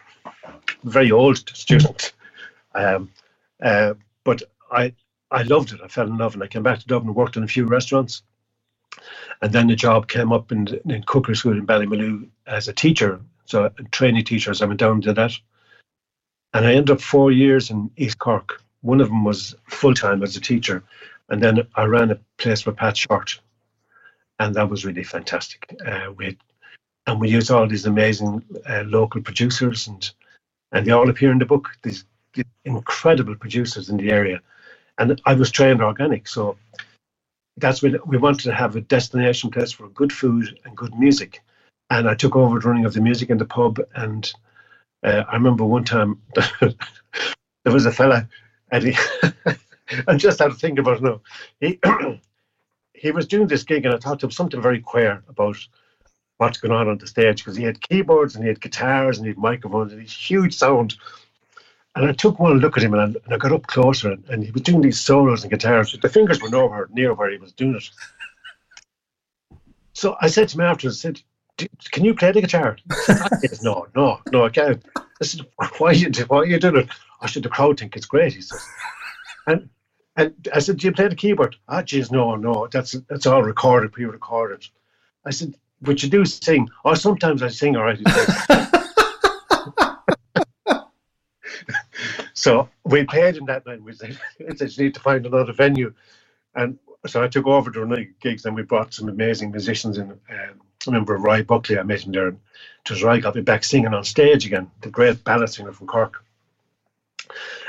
very 0.85 1.11
old 1.11 1.49
student, 1.51 2.13
um, 2.75 3.11
uh, 3.63 3.95
but 4.25 4.43
I 4.71 4.95
I 5.31 5.43
loved 5.43 5.73
it. 5.73 5.81
I 5.83 5.89
fell 5.89 6.07
in 6.07 6.19
love, 6.19 6.35
and 6.35 6.43
I 6.43 6.47
came 6.47 6.63
back 6.63 6.79
to 6.79 6.87
Dublin, 6.87 7.09
and 7.09 7.17
worked 7.17 7.37
in 7.37 7.43
a 7.43 7.49
few 7.49 7.67
restaurants, 7.67 8.23
And 9.43 9.53
then 9.53 9.67
the 9.67 9.77
job 9.77 10.09
came 10.09 10.33
up 10.33 10.53
in, 10.53 10.69
in 10.89 11.03
cookery 11.05 11.37
school 11.37 11.53
in 11.53 11.67
Ballymaloe 11.67 12.29
as 12.47 12.69
a 12.69 12.73
teacher, 12.73 13.21
so 13.45 13.65
a 13.67 13.71
trainee 13.91 14.23
teacher. 14.23 14.55
So 14.55 14.65
I 14.65 14.69
went 14.69 14.81
down 14.81 15.01
to 15.03 15.13
that. 15.15 15.33
And 16.55 16.67
I 16.67 16.75
ended 16.75 16.91
up 16.91 17.01
four 17.01 17.31
years 17.31 17.71
in 17.71 17.91
East 17.97 18.19
Cork. 18.19 18.63
One 18.81 19.01
of 19.01 19.09
them 19.09 19.25
was 19.25 19.55
full 19.67 19.95
time 19.95 20.23
as 20.23 20.37
a 20.37 20.41
teacher. 20.41 20.83
And 21.29 21.43
then 21.43 21.67
I 21.75 21.85
ran 21.85 22.11
a 22.11 22.19
place 22.39 22.65
with 22.65 22.77
Pat 22.77 22.97
Shortt. 22.97 23.39
And 24.39 24.55
that 24.55 24.71
was 24.71 24.85
really 24.85 25.05
fantastic. 25.05 25.75
Uh, 25.85 26.13
we 26.17 26.39
and 27.07 27.21
we 27.21 27.31
used 27.31 27.51
all 27.51 27.67
these 27.67 27.87
amazing 27.87 28.45
uh, 28.69 28.85
local 28.87 29.23
producers, 29.23 29.89
and 29.89 30.11
and 30.73 30.87
they 30.87 30.93
all 30.93 31.09
appear 31.09 31.33
in 31.33 31.39
the 31.39 31.47
book. 31.47 31.71
These, 31.83 32.05
these 32.35 32.45
incredible 32.65 33.35
producers 33.35 33.89
in 33.89 33.97
the 33.97 34.11
area. 34.11 34.41
And 34.99 35.21
I 35.25 35.35
was 35.35 35.51
trained 35.51 35.83
organic. 35.83 36.29
So 36.29 36.59
that's 37.57 37.83
when 37.83 37.97
we 38.05 38.19
wanted 38.19 38.45
to 38.45 38.55
have 38.55 38.77
a 38.77 38.83
destination 38.83 39.51
place 39.51 39.73
for 39.73 39.89
good 39.89 40.13
food 40.13 40.59
and 40.65 40.77
good 40.77 40.95
music. 40.95 41.43
And 41.91 42.09
I 42.09 42.15
took 42.15 42.37
over 42.37 42.59
the 42.59 42.69
running 42.69 42.85
of 42.85 42.93
the 42.93 43.01
music 43.01 43.31
in 43.31 43.39
the 43.39 43.45
pub. 43.47 43.81
And 43.95 44.31
uh, 45.03 45.25
I 45.29 45.35
remember 45.35 45.65
one 45.65 45.85
time 45.85 46.21
there 46.61 46.75
was 47.73 47.87
a 47.87 47.93
fella, 47.93 48.29
and 48.71 48.85
he, 48.85 48.97
I 50.07 50.17
just 50.17 50.39
had 50.39 50.51
to 50.51 50.57
think 50.57 50.79
about 50.79 50.99
it 50.99 51.03
now. 51.03 51.21
He, 51.61 51.79
he 52.95 53.11
was 53.11 53.27
doing 53.27 53.47
this 53.47 53.63
gig, 53.63 53.85
and 53.85 53.95
I 53.95 53.99
thought 53.99 54.21
there 54.21 54.29
was 54.29 54.37
something 54.37 54.61
very 54.61 54.81
queer 54.81 55.23
about 55.29 55.57
what's 56.39 56.59
going 56.59 56.73
on 56.73 56.89
on 56.89 56.99
the 56.99 57.07
stage 57.07 57.45
because 57.45 57.57
he 57.57 57.65
had 57.65 57.81
keyboards 57.81 58.35
and 58.35 58.45
he 58.45 58.49
had 58.49 58.61
guitars 58.61 59.19
and 59.19 59.27
he 59.27 59.31
had 59.31 59.39
microphones 59.39 59.93
and 59.93 60.01
he's 60.01 60.13
huge 60.13 60.55
sound. 60.55 60.95
And 61.95 62.09
I 62.09 62.13
took 62.13 62.39
one 62.39 62.59
look 62.59 62.77
at 62.77 62.85
him 62.85 62.95
and 62.95 63.03
I, 63.03 63.05
and 63.25 63.35
I 63.35 63.37
got 63.39 63.53
up 63.53 63.67
closer 63.67 64.13
and, 64.13 64.25
and, 64.29 64.45
he 64.45 64.53
was 64.53 64.63
doing 64.63 64.81
these 64.81 65.01
solos 65.01 65.43
and 65.43 65.51
guitars. 65.51 65.97
The 66.01 66.09
fingers 66.09 66.41
were 66.41 66.49
nowhere 66.49 66.89
near 66.93 67.13
where 67.13 67.31
he 67.31 67.39
was 67.39 67.53
doing 67.53 67.75
it. 67.75 67.91
So 69.95 70.17
I 70.21 70.29
said 70.29 70.49
to 70.49 70.55
him 70.55 70.61
afterwards, 70.61 71.05
I 71.05 71.09
said, 71.09 71.21
can 71.91 72.05
you 72.05 72.15
play 72.15 72.33
the 72.33 72.41
guitar? 72.41 72.77
Said, 73.05 73.63
no, 73.63 73.87
no, 73.95 74.21
no, 74.33 74.45
I 74.45 74.51
can't. 74.51 74.85
I 74.97 75.25
said, 75.25 75.47
why 75.79 75.89
are 75.89 75.93
you, 75.93 76.11
why 76.29 76.39
are 76.39 76.47
you 76.47 76.59
doing 76.59 76.77
it? 76.77 76.89
I 77.21 77.27
said, 77.27 77.43
the 77.43 77.49
crowd 77.49 77.79
think 77.79 77.97
it's 77.97 78.07
great, 78.07 78.35
he 78.35 78.43
says. 78.43 78.65
And 79.47 79.69
and 80.17 80.49
I 80.53 80.59
said, 80.59 80.79
do 80.79 80.87
you 80.87 80.93
play 80.93 81.09
the 81.09 81.15
keyboard? 81.15 81.57
Ah, 81.69 81.83
geez, 81.83 82.11
no, 82.11 82.35
no, 82.35 82.69
that's 82.71 82.93
that's 83.09 83.27
all 83.27 83.43
recorded, 83.43 83.93
pre-recorded. 83.93 84.67
I 85.25 85.31
said, 85.31 85.55
but 85.81 86.03
you 86.03 86.09
do 86.09 86.25
sing. 86.25 86.69
Or 86.85 86.97
sometimes 86.97 87.43
I 87.43 87.49
sing, 87.49 87.77
all 87.77 87.85
right. 87.85 87.99
so 92.35 92.69
we 92.85 93.05
played 93.05 93.37
in 93.37 93.45
that 93.47 93.67
night. 93.67 93.83
We 93.83 93.93
said, 93.95 94.19
you 94.39 94.85
need 94.85 94.95
to 94.95 95.01
find 95.01 95.25
another 95.25 95.53
venue. 95.53 95.95
And 96.55 96.79
so 97.07 97.23
I 97.23 97.29
took 97.29 97.47
over 97.47 97.71
the 97.71 97.87
night 97.87 98.19
gigs 98.21 98.45
and 98.45 98.57
we 98.57 98.63
brought 98.63 98.95
some 98.95 99.09
amazing 99.09 99.53
musicians 99.53 99.99
in. 99.99 100.11
Um, 100.11 100.61
I 100.87 100.91
remember 100.91 101.17
Roy 101.17 101.43
Buckley, 101.43 101.79
I 101.79 101.83
met 101.83 102.03
him 102.03 102.13
there. 102.13 102.29
And 102.29 102.39
it 102.85 102.91
was 102.91 103.03
Roy 103.03 103.21
got 103.21 103.35
me 103.35 103.43
back 103.43 103.65
singing 103.65 103.95
on 103.95 104.05
stage 104.05 104.47
again, 104.47 104.71
the 104.81 104.91
great 104.91 105.25
ballad 105.25 105.51
singer 105.51 105.73
from 105.73 105.87
Cork. 105.87 106.25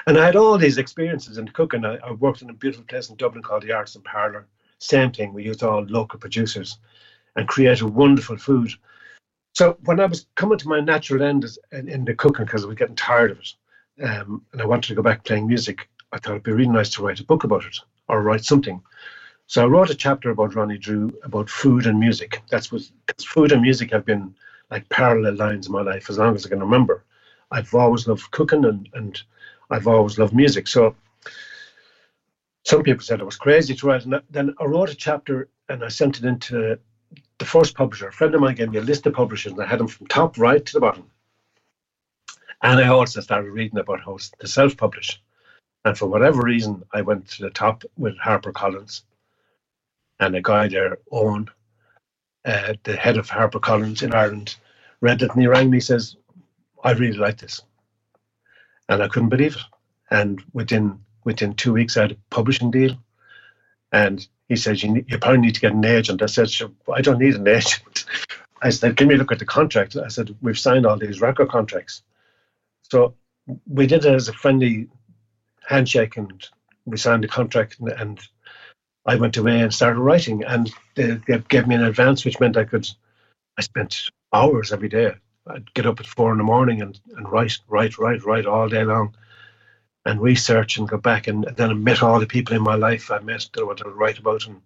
And 0.08 0.18
I 0.18 0.26
had 0.26 0.36
all 0.36 0.58
these 0.58 0.78
experiences 0.78 1.38
in 1.38 1.48
cooking. 1.50 1.86
I, 1.86 1.98
I 1.98 2.12
worked 2.12 2.42
in 2.42 2.50
a 2.50 2.54
beautiful 2.54 2.86
place 2.86 3.10
in 3.10 3.16
Dublin 3.16 3.44
called 3.44 3.64
the 3.64 3.74
Arts 3.74 3.96
and 3.96 4.04
Parlour. 4.04 4.48
Same 4.78 5.12
thing, 5.12 5.34
we 5.34 5.44
used 5.44 5.64
all 5.64 5.84
local 5.84 6.20
producers 6.20 6.78
and 7.36 7.48
created 7.48 7.84
wonderful 7.84 8.38
food. 8.38 8.72
So 9.54 9.78
when 9.84 10.00
I 10.00 10.06
was 10.06 10.28
coming 10.36 10.58
to 10.58 10.68
my 10.68 10.80
natural 10.80 11.24
end 11.24 11.46
in, 11.72 11.90
in 11.90 12.06
the 12.06 12.14
cooking, 12.14 12.46
because 12.46 12.64
I 12.64 12.68
was 12.68 12.78
getting 12.78 12.96
tired 12.96 13.32
of 13.32 13.40
it, 13.40 13.54
um, 14.04 14.46
and 14.54 14.62
I 14.62 14.66
wanted 14.66 14.88
to 14.88 14.96
go 14.96 15.02
back 15.02 15.26
playing 15.26 15.48
music, 15.48 15.90
I 16.14 16.20
thought 16.20 16.32
it'd 16.32 16.44
be 16.44 16.52
really 16.52 16.70
nice 16.70 16.92
to 16.92 17.04
write 17.04 17.20
a 17.20 17.26
book 17.26 17.44
about 17.44 17.66
it 17.66 17.78
or 18.08 18.22
write 18.22 18.46
something. 18.46 18.82
So 19.50 19.64
I 19.64 19.66
wrote 19.66 19.90
a 19.90 19.96
chapter 19.96 20.30
about 20.30 20.54
Ronnie 20.54 20.78
Drew 20.78 21.12
about 21.24 21.50
food 21.50 21.88
and 21.88 22.00
music. 22.00 22.44
That's 22.52 22.72
what 22.72 22.84
because 23.08 23.26
food 23.26 23.52
and 23.52 23.64
music 23.64 23.90
have 23.90 24.06
been 24.06 24.36
like 24.70 24.88
parallel 24.90 25.38
lines 25.38 25.66
in 25.66 25.74
my 25.74 25.82
life 25.82 26.08
as 26.08 26.20
long 26.20 26.36
as 26.36 26.46
I 26.46 26.50
can 26.50 26.60
remember. 26.60 27.04
I've 27.50 27.74
always 27.74 28.08
loved 28.08 28.30
cooking 28.30 28.64
and, 28.66 28.88
and 28.94 29.20
I've 29.72 29.88
always 29.88 30.20
loved 30.20 30.36
music. 30.36 30.68
So 30.68 30.96
some 32.64 32.84
people 32.84 33.02
said 33.02 33.22
I 33.22 33.24
was 33.24 33.38
crazy 33.38 33.74
to 33.74 33.88
write. 33.88 34.06
And 34.06 34.22
then 34.30 34.54
I 34.60 34.66
wrote 34.66 34.92
a 34.92 34.96
chapter 34.96 35.50
and 35.68 35.84
I 35.84 35.88
sent 35.88 36.20
it 36.20 36.26
into 36.26 36.78
the 37.40 37.46
first 37.46 37.74
publisher, 37.74 38.10
a 38.10 38.14
friend 38.14 38.36
of 38.36 38.42
mine 38.42 38.54
gave 38.54 38.70
me 38.70 38.78
a 38.78 38.82
list 38.82 39.08
of 39.08 39.14
publishers 39.14 39.54
and 39.54 39.62
I 39.64 39.66
had 39.66 39.80
them 39.80 39.88
from 39.88 40.06
top 40.06 40.38
right 40.38 40.64
to 40.64 40.74
the 40.74 40.80
bottom. 40.80 41.10
And 42.62 42.80
I 42.80 42.90
also 42.90 43.20
started 43.20 43.50
reading 43.50 43.80
about 43.80 44.02
how 44.02 44.20
to 44.42 44.48
self 44.48 44.78
publish. 44.78 45.20
And 45.86 45.98
for 45.98 46.06
whatever 46.06 46.44
reason, 46.44 46.84
I 46.94 47.02
went 47.02 47.28
to 47.30 47.42
the 47.42 47.50
top 47.50 47.84
with 47.98 48.16
HarperCollins. 48.20 49.02
And 50.20 50.36
a 50.36 50.42
guy 50.42 50.68
there, 50.68 50.98
Owen, 51.12 51.50
uh, 52.46 52.74
the 52.84 52.96
head 52.96 53.18
of 53.18 53.30
HarperCollins 53.30 54.04
in 54.04 54.14
Ireland, 54.14 54.56
read 55.02 55.22
it 55.22 55.32
and 55.32 55.42
he 55.42 55.48
rang 55.48 55.70
me 55.70 55.78
and 55.78 55.84
says, 55.84 56.16
I 56.84 56.92
really 56.92 57.18
like 57.18 57.38
this. 57.38 57.62
And 58.88 59.02
I 59.04 59.08
couldn't 59.08 59.30
believe 59.30 59.56
it. 59.56 59.62
And 60.12 60.44
within 60.54 61.00
within 61.24 61.54
two 61.54 61.74
weeks, 61.74 61.96
I 61.96 62.02
had 62.04 62.12
a 62.14 62.18
publishing 62.30 62.72
deal. 62.72 62.98
And 63.92 64.26
he 64.48 64.56
says, 64.56 64.82
you, 64.82 64.92
need, 64.92 65.06
you 65.10 65.18
probably 65.18 65.42
need 65.42 65.56
to 65.56 65.62
get 65.62 65.74
an 65.74 65.86
agent. 65.86 66.22
I 66.22 66.28
said, 66.28 66.50
sure, 66.50 66.72
I 66.94 67.02
don't 67.02 67.20
need 67.20 67.36
an 67.36 67.48
agent. 67.60 68.06
I 68.62 68.70
said, 68.70 68.96
give 68.96 69.08
me 69.08 69.16
a 69.16 69.18
look 69.18 69.32
at 69.32 69.40
the 69.40 69.46
contract. 69.46 69.96
I 69.96 70.08
said, 70.08 70.36
we've 70.42 70.60
signed 70.60 70.86
all 70.86 70.98
these 70.98 71.22
record 71.22 71.50
contracts. 71.50 72.02
So 72.82 73.16
we 73.68 73.88
did 73.88 74.06
it 74.06 74.14
as 74.14 74.28
a 74.28 74.34
friendly 74.34 74.88
handshake 75.68 76.18
and 76.18 76.48
we 76.86 76.98
signed 76.98 77.24
the 77.24 77.28
contract 77.28 77.80
and, 77.80 77.90
and 77.90 78.20
I 79.06 79.16
went 79.16 79.38
away 79.38 79.62
and 79.62 79.74
started 79.74 80.00
writing 80.00 80.44
and 80.44 80.72
they, 80.96 81.20
gave 81.48 81.68
me 81.68 81.76
an 81.76 81.84
advance, 81.84 82.26
which 82.26 82.40
meant 82.40 82.58
I 82.58 82.66
could, 82.66 82.88
I 83.58 83.62
spent 83.62 84.10
hours 84.34 84.72
every 84.72 84.90
day. 84.90 85.14
I'd 85.48 85.74
get 85.74 85.86
up 85.86 86.00
at 86.00 86.08
four 86.08 86.32
in 86.32 86.38
the 86.38 86.44
morning 86.44 86.82
and, 86.82 87.00
and 87.16 87.32
write, 87.32 87.58
write, 87.68 87.98
write, 87.98 88.24
write 88.24 88.46
all 88.46 88.70
day 88.70 88.84
long 88.84 89.16
and 90.06 90.22
research 90.22 90.78
and 90.78 90.88
go 90.88 90.98
back 90.98 91.28
and, 91.28 91.44
then 91.56 91.70
I 91.70 91.74
met 91.74 92.04
all 92.04 92.20
the 92.20 92.28
people 92.28 92.56
in 92.56 92.62
my 92.62 92.76
life. 92.76 93.12
I 93.12 93.20
met 93.20 93.50
that 93.54 93.62
I 93.62 93.64
wanted 93.64 93.84
to 93.86 93.90
write 93.92 94.20
about 94.20 94.46
and 94.48 94.62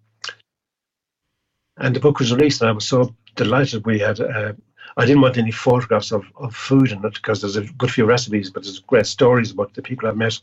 and 1.78 1.96
the 1.96 2.00
book 2.00 2.20
was 2.20 2.32
released 2.32 2.62
and 2.62 2.70
I 2.70 2.74
was 2.74 2.88
so 2.88 3.16
delighted 3.36 3.86
we 3.86 4.00
had 4.00 4.20
uh, 4.20 4.54
I 4.96 5.06
didn't 5.06 5.22
want 5.22 5.38
any 5.38 5.52
photographs 5.52 6.12
of, 6.12 6.26
of 6.36 6.56
food 6.56 6.92
in 6.92 7.04
it 7.04 7.16
because 7.16 7.42
there's 7.42 7.56
a 7.56 7.64
good 7.64 7.92
few 7.92 8.06
recipes 8.06 8.52
but 8.52 8.64
there's 8.64 8.80
great 8.80 9.08
stories 9.08 9.52
about 9.52 9.74
the 9.74 9.82
people 9.82 10.08
I've 10.08 10.18
met 10.18 10.40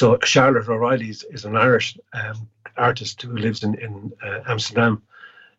so 0.00 0.18
Charlotte 0.24 0.66
O'Reilly 0.66 1.10
is, 1.10 1.24
is 1.24 1.44
an 1.44 1.56
Irish 1.56 1.98
um, 2.14 2.48
artist 2.78 3.20
who 3.20 3.36
lives 3.36 3.62
in, 3.62 3.74
in 3.74 4.12
uh, 4.22 4.40
Amsterdam 4.48 5.02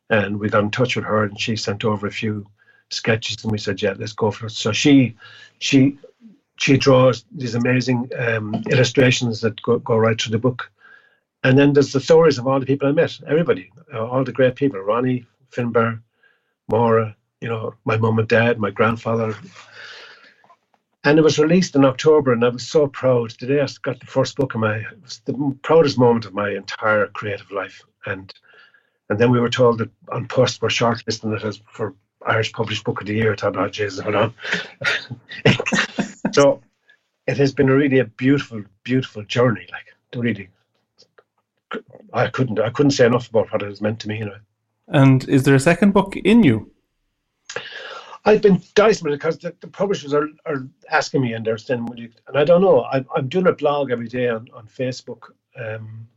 and 0.10 0.39
we 0.39 0.49
got 0.49 0.63
in 0.63 0.71
touch 0.71 0.95
with 0.95 1.06
her 1.06 1.23
and 1.25 1.39
she 1.39 1.56
sent 1.56 1.86
over 1.86 2.08
a 2.08 2.12
few 2.12 2.47
sketches 2.89 3.43
and 3.43 3.51
we 3.51 3.60
said 3.60 3.82
yeah 3.82 3.93
let's 3.99 4.13
go 4.13 4.32
for 4.32 4.47
it 4.47 4.51
so 4.51 4.71
she 4.71 5.15
she 5.60 5.97
she 6.58 6.75
draws 6.75 7.23
these 7.32 7.54
amazing 7.54 8.10
um, 8.17 8.63
illustrations 8.71 9.41
that 9.41 9.62
go, 9.62 9.77
go 9.80 9.97
right 9.97 10.19
through 10.19 10.32
the 10.32 10.45
book. 10.47 10.71
And 11.43 11.58
then 11.58 11.73
there's 11.73 11.91
the 11.91 11.99
stories 11.99 12.38
of 12.38 12.47
all 12.47 12.60
the 12.60 12.67
people 12.67 12.88
I 12.88 12.91
met, 12.91 13.19
everybody, 13.27 13.71
uh, 13.93 14.06
all 14.06 14.23
the 14.23 14.32
great 14.32 14.56
people, 14.56 14.80
Ronnie, 14.80 15.25
Finbar, 15.51 16.01
Maura, 16.67 17.15
you 17.41 17.47
know, 17.47 17.73
my 17.86 17.97
mum 17.97 18.19
and 18.19 18.27
dad, 18.27 18.60
my 18.60 18.69
grandfather. 18.69 19.36
And 21.04 21.18
it 21.18 21.24
was 21.24 21.40
released 21.40 21.76
in 21.76 21.84
October, 21.84 22.32
and 22.32 22.44
I 22.46 22.50
was 22.50 22.68
so 22.68 22.88
proud. 22.88 23.32
Today 23.32 23.60
I 23.60 23.68
got 23.82 24.00
the 24.00 24.06
first 24.06 24.36
book 24.36 24.54
of 24.54 24.62
my, 24.62 24.76
it 24.76 25.02
was 25.02 25.22
the 25.26 25.58
proudest 25.64 25.98
moment 25.98 26.26
of 26.26 26.34
my 26.34 26.52
entire 26.52 27.08
creative 27.08 27.52
life. 27.52 27.82
And 28.06 28.32
and 29.12 29.20
then 29.20 29.30
we 29.30 29.41
were 29.41 29.49
told 29.49 29.80
that 29.80 29.89
An 30.14 30.26
Post 30.26 30.62
we're 30.62 30.70
shortlisting 30.70 31.36
it 31.36 31.43
as 31.43 31.62
for 31.70 31.95
Irish 32.26 32.54
Published 32.54 32.86
Book 32.86 33.02
of 33.02 33.08
the 33.08 33.14
Year. 33.14 33.34
I 33.34 33.36
thought, 33.36 33.58
oh, 33.58 33.68
Jesus, 33.68 33.99
hold 33.99 34.16
on. 34.16 34.34
so 36.32 36.62
it 37.28 37.36
has 37.36 37.52
been 37.52 37.68
really 37.68 37.99
a 37.99 38.06
beautiful, 38.06 38.64
beautiful 38.86 39.24
journey. 39.24 39.68
Like 39.70 39.93
the 40.12 40.20
really, 40.20 40.49
I 42.14 42.28
couldn't, 42.28 42.60
I 42.62 42.70
couldn't 42.70 42.91
say 42.91 43.06
enough 43.06 43.30
about 43.30 43.52
what 43.52 43.62
it 43.64 43.68
has 43.68 43.82
meant 43.82 43.99
to 43.99 44.08
me. 44.08 44.20
You 44.20 44.26
know. 44.28 44.38
And 44.88 45.28
is 45.28 45.43
there 45.43 45.56
a 45.56 45.60
second 45.60 45.91
book 45.91 46.16
in 46.16 46.43
you? 46.43 46.72
I've 48.26 48.41
been 48.41 48.61
dicing 48.76 49.09
because 49.09 49.38
the, 49.39 49.53
the, 49.61 49.67
publishers 49.67 50.13
are, 50.13 50.28
are 50.45 50.67
asking 50.91 51.22
me 51.22 51.34
and 51.34 51.45
they're 51.45 51.57
saying, 51.57 51.86
Will 51.86 51.99
you, 51.99 52.09
and 52.28 52.38
I 52.38 52.43
don't 52.43 52.61
know. 52.61 52.84
I'm, 52.84 53.05
I'm 53.15 53.28
doing 53.28 53.47
a 53.47 53.51
blog 53.51 53.91
every 53.91 54.07
day 54.07 54.30
on, 54.30 54.47
on 54.53 54.67
Facebook. 54.67 55.32
Um, 55.57 56.07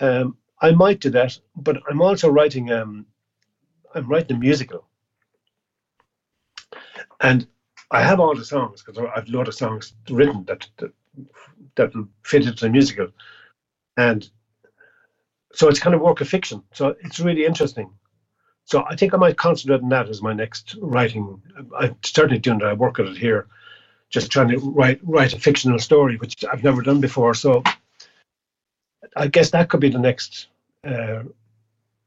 um, 0.00 0.36
I 0.60 0.72
might 0.72 1.00
do 1.00 1.10
that, 1.10 1.38
but 1.56 1.78
I'm 1.88 2.02
also 2.02 2.28
writing. 2.28 2.70
Um, 2.70 3.06
I'm 3.94 4.06
writing 4.06 4.36
a 4.36 4.38
musical, 4.38 4.86
and 7.20 7.46
I 7.90 8.02
have 8.02 8.20
all 8.20 8.34
the 8.34 8.44
songs 8.44 8.82
because 8.82 9.02
I've 9.14 9.28
a 9.28 9.36
lot 9.36 9.48
of 9.48 9.54
songs 9.54 9.94
written 10.10 10.44
that 10.44 10.66
that, 10.78 10.90
that 11.76 11.92
fit 12.22 12.46
into 12.46 12.64
the 12.64 12.70
musical, 12.70 13.08
and 13.96 14.28
so 15.52 15.68
it's 15.68 15.78
kind 15.80 15.94
of 15.94 16.02
work 16.02 16.20
of 16.20 16.28
fiction. 16.28 16.62
So 16.72 16.94
it's 17.00 17.20
really 17.20 17.46
interesting. 17.46 17.90
So 18.66 18.84
I 18.84 18.96
think 18.96 19.14
I 19.14 19.16
might 19.16 19.38
concentrate 19.38 19.80
on 19.80 19.88
that 19.90 20.08
as 20.08 20.20
my 20.20 20.32
next 20.32 20.76
writing. 20.80 21.40
I'm 21.78 21.96
certainly 22.04 22.38
doing 22.38 22.58
that. 22.58 22.68
I 22.68 22.72
work 22.72 22.98
at 22.98 23.06
it 23.06 23.16
here, 23.16 23.46
just 24.10 24.30
trying 24.30 24.48
to 24.48 24.58
write 24.58 25.00
write 25.04 25.32
a 25.32 25.38
fictional 25.38 25.78
story, 25.78 26.16
which 26.16 26.44
I've 26.44 26.64
never 26.64 26.82
done 26.82 27.00
before. 27.00 27.32
So 27.34 27.62
I 29.16 29.28
guess 29.28 29.50
that 29.50 29.68
could 29.68 29.80
be 29.80 29.88
the 29.88 30.00
next 30.00 30.48
uh, 30.84 31.22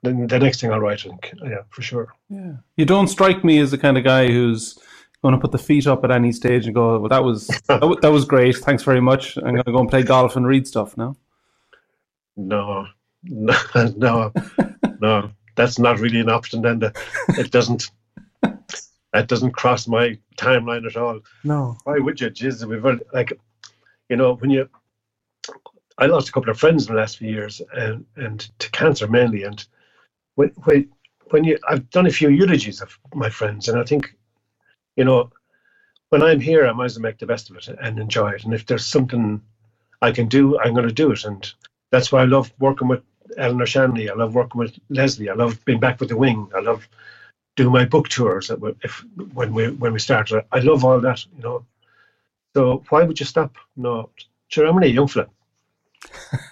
the, 0.03 0.25
the 0.27 0.39
next 0.39 0.59
thing 0.59 0.71
I'll 0.71 0.81
write, 0.81 1.05
I 1.05 1.09
think, 1.09 1.33
yeah, 1.43 1.61
for 1.69 1.81
sure. 1.81 2.13
Yeah, 2.29 2.53
you 2.75 2.85
don't 2.85 3.07
strike 3.07 3.43
me 3.43 3.59
as 3.59 3.71
the 3.71 3.77
kind 3.77 3.97
of 3.97 4.03
guy 4.03 4.27
who's 4.27 4.77
going 5.21 5.33
to 5.33 5.39
put 5.39 5.51
the 5.51 5.57
feet 5.57 5.87
up 5.87 6.03
at 6.03 6.11
any 6.11 6.33
stage 6.33 6.65
and 6.65 6.75
go, 6.75 6.99
"Well, 6.99 7.09
that 7.09 7.23
was 7.23 7.47
that, 7.67 7.99
that 8.01 8.11
was 8.11 8.25
great. 8.25 8.57
Thanks 8.57 8.83
very 8.83 9.01
much. 9.01 9.37
I'm 9.37 9.53
going 9.53 9.63
to 9.63 9.71
go 9.71 9.79
and 9.79 9.89
play 9.89 10.03
golf 10.03 10.35
and 10.35 10.45
read 10.45 10.67
stuff 10.67 10.97
now." 10.97 11.15
No, 12.35 12.87
no, 13.23 13.55
no, 13.95 14.33
no. 14.99 15.31
That's 15.59 15.77
not 15.77 15.99
really 15.99 16.21
an 16.21 16.29
option. 16.29 16.61
Then 16.61 16.79
the, 16.79 16.93
it 17.37 17.51
doesn't. 17.57 17.91
That 19.11 19.27
doesn't 19.27 19.51
cross 19.51 19.89
my 19.89 20.17
timeline 20.37 20.85
at 20.85 20.95
all. 20.95 21.19
No. 21.43 21.75
Why 21.83 21.97
would 21.99 22.21
you? 22.21 22.29
Jeez, 22.29 22.63
we've 22.63 23.01
like, 23.13 23.33
you 24.07 24.15
know, 24.15 24.35
when 24.35 24.51
you. 24.51 24.69
I 25.97 26.05
lost 26.05 26.29
a 26.29 26.31
couple 26.31 26.49
of 26.49 26.57
friends 26.57 26.87
in 26.87 26.93
the 26.93 27.01
last 27.01 27.17
few 27.17 27.29
years, 27.29 27.61
and 27.73 28.05
and 28.15 28.39
to 28.59 28.71
cancer 28.71 29.05
mainly. 29.07 29.43
And 29.43 29.61
when 30.35 30.53
when 30.63 30.89
when 31.29 31.43
you, 31.43 31.57
I've 31.67 31.89
done 31.89 32.07
a 32.07 32.11
few 32.11 32.29
eulogies 32.29 32.79
of 32.79 32.97
my 33.13 33.29
friends, 33.29 33.67
and 33.67 33.77
I 33.77 33.83
think, 33.83 34.15
you 34.95 35.03
know, 35.03 35.29
when 36.07 36.23
I'm 36.23 36.39
here, 36.39 36.65
I 36.65 36.71
might 36.71 36.85
as 36.85 36.97
well 36.97 37.03
make 37.03 37.17
the 37.17 37.25
best 37.25 37.49
of 37.49 37.57
it 37.57 37.67
and 37.67 37.99
enjoy 37.99 38.29
it. 38.29 38.45
And 38.45 38.53
if 38.53 38.65
there's 38.65 38.85
something 38.85 39.41
I 40.01 40.13
can 40.13 40.29
do, 40.29 40.57
I'm 40.57 40.73
going 40.73 40.87
to 40.87 40.93
do 40.93 41.11
it. 41.11 41.25
And 41.25 41.53
that's 41.91 42.13
why 42.13 42.21
I 42.21 42.25
love 42.25 42.53
working 42.59 42.87
with 42.87 43.03
Eleanor 43.37 43.65
Shanley. 43.65 44.09
I 44.09 44.13
love 44.13 44.35
working 44.35 44.59
with 44.59 44.77
Leslie. 44.89 45.29
I 45.29 45.33
love 45.33 45.63
being 45.65 45.79
back 45.79 45.99
with 45.99 46.09
the 46.09 46.17
Wing. 46.17 46.49
I 46.55 46.59
love 46.59 46.87
doing 47.55 47.71
my 47.71 47.85
book 47.85 48.09
tours. 48.09 48.47
That 48.47 48.75
If 48.83 49.03
when 49.33 49.53
we 49.53 49.71
when 49.71 49.93
we 49.93 49.99
started, 49.99 50.45
I 50.51 50.59
love 50.59 50.83
all 50.83 50.99
that. 51.01 51.25
You 51.37 51.43
know. 51.43 51.65
So 52.55 52.83
why 52.89 53.03
would 53.03 53.19
you 53.19 53.25
stop? 53.25 53.55
No, 53.75 54.09
sure. 54.47 54.67
I'm 54.67 54.75
only 54.75 54.89
a 54.89 54.91
young 54.91 55.07
fella. 55.07 55.27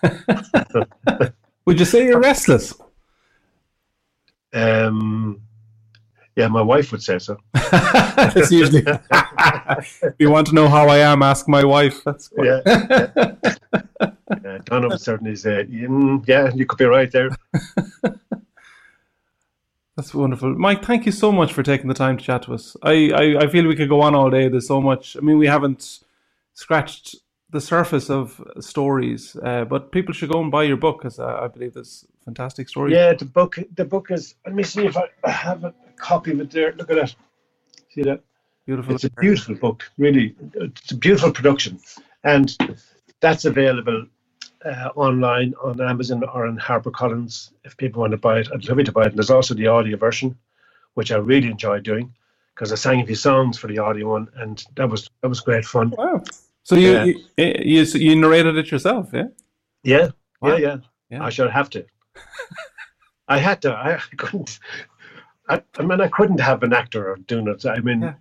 would 1.65 1.80
you 1.80 1.86
say 1.86 2.05
you're 2.05 2.19
restless? 2.19 2.73
Um, 4.53 5.41
yeah, 6.36 6.47
my 6.47 6.61
wife 6.61 6.91
would 6.91 7.01
say 7.01 7.19
so. 7.19 7.38
That's 7.53 8.51
usually. 8.51 8.84
if 8.86 10.13
you 10.19 10.30
want 10.30 10.47
to 10.47 10.53
know 10.53 10.67
how 10.67 10.88
I 10.88 10.97
am, 10.97 11.23
ask 11.23 11.47
my 11.47 11.63
wife. 11.63 12.03
That's 12.03 12.28
quite... 12.28 12.47
yeah. 12.47 13.07
yeah. 14.01 14.11
Yeah. 14.43 14.59
Donna 14.65 14.97
certainly 14.97 15.36
said, 15.36 15.69
mm, 15.69 16.23
"Yeah, 16.28 16.51
you 16.53 16.65
could 16.65 16.78
be 16.78 16.86
right 16.86 17.11
there." 17.11 17.30
That's 19.95 20.13
wonderful, 20.13 20.53
Mike. 20.53 20.86
Thank 20.86 21.07
you 21.07 21.11
so 21.11 21.32
much 21.32 21.53
for 21.53 21.63
taking 21.63 21.88
the 21.88 21.95
time 21.95 22.17
to 22.17 22.23
chat 22.23 22.43
to 22.43 22.53
us. 22.53 22.78
I, 22.84 23.09
I, 23.15 23.38
I 23.45 23.47
feel 23.47 23.65
we 23.65 23.75
could 23.75 23.89
go 23.89 24.01
on 24.01 24.13
all 24.13 24.30
day. 24.30 24.47
There's 24.47 24.67
so 24.67 24.80
much. 24.80 25.17
I 25.17 25.21
mean, 25.21 25.39
we 25.39 25.47
haven't 25.47 26.01
scratched 26.53 27.15
the 27.49 27.59
surface 27.59 28.09
of 28.09 28.39
stories, 28.59 29.36
uh, 29.43 29.65
but 29.65 29.91
people 29.91 30.13
should 30.13 30.30
go 30.30 30.39
and 30.39 30.51
buy 30.51 30.63
your 30.63 30.78
book 30.78 30.99
because 30.99 31.19
uh, 31.19 31.39
I 31.41 31.47
believe 31.47 31.73
there's 31.73 32.05
fantastic 32.23 32.69
stories. 32.69 32.93
Yeah, 32.93 33.13
the 33.13 33.25
book. 33.25 33.57
The 33.73 33.86
book 33.86 34.11
is. 34.11 34.36
Let 34.45 34.53
me 34.53 34.61
see 34.63 34.86
if 34.86 34.95
I, 34.97 35.05
I 35.23 35.32
have 35.32 35.63
a 35.63 35.73
copy 35.95 36.32
of 36.32 36.41
it 36.41 36.51
there. 36.51 36.73
Look 36.73 36.91
at 36.91 36.97
that. 36.97 37.15
See 37.89 38.03
that? 38.03 38.21
Beautiful. 38.67 38.93
It's 38.93 39.05
a 39.05 39.09
beautiful 39.09 39.55
book. 39.55 39.89
Really, 39.97 40.36
it's 40.53 40.91
a 40.91 40.95
beautiful 40.97 41.32
production, 41.32 41.80
and 42.23 42.55
that's 43.19 43.45
available 43.45 44.05
uh, 44.66 44.89
online 44.95 45.53
on 45.62 45.80
Amazon 45.82 46.24
or 46.24 46.47
on 46.47 46.58
HarperCollins 46.58 47.51
if 47.64 47.78
people 47.78 48.01
want 48.01 48.12
to 48.12 48.18
buy 48.18 48.39
it. 48.39 48.47
I'd 48.53 48.68
love 48.68 48.78
you 48.78 48.84
to 48.86 48.91
buy 48.91 49.03
it. 49.03 49.08
And 49.08 49.18
there's 49.18 49.30
also 49.30 49.53
the 49.53 49.68
audio 49.68 49.97
version, 49.97 50.38
which 50.95 51.12
I 51.12 51.18
really 51.18 51.49
enjoyed 51.49 51.84
doing 51.84 52.14
because 52.58 52.72
I 52.72 52.76
sang 52.76 53.01
a 53.01 53.05
few 53.05 53.16
songs 53.16 53.58
for 53.58 53.68
the 53.68 53.78
audio 53.78 54.10
one, 54.10 54.28
and 54.36 54.64
that 54.76 54.89
was 54.89 55.10
that 55.22 55.28
was 55.28 55.41
great 55.41 55.66
fun. 55.66 55.91
Wow! 55.91 56.24
So 56.64 56.76
you 56.76 56.91
yeah. 56.91 57.03
you, 57.05 57.24
you, 57.38 57.82
you 57.84 58.16
narrated 58.16 58.58
it 58.58 58.72
yourself, 58.72 59.10
yeah? 59.14 59.28
Yeah, 59.84 60.10
wow. 60.41 60.55
yeah, 60.55 60.58
yeah, 60.58 60.78
yeah. 61.10 61.24
I 61.24 61.30
should 61.30 61.51
have 61.51 61.70
to. 61.72 61.86
I 63.28 63.38
had 63.38 63.62
to. 63.62 63.74
I 63.74 63.99
couldn't. 64.18 64.60
I, 65.49 65.62
I, 65.78 65.84
mean, 65.84 66.01
I 66.01 66.08
couldn't 66.08 66.39
have 66.39 66.64
an 66.64 66.74
actor 66.74 67.18
doing 67.28 67.47
it. 67.47 67.66
I 67.66 67.80
mean, 67.80 68.01
yeah. 68.01 68.14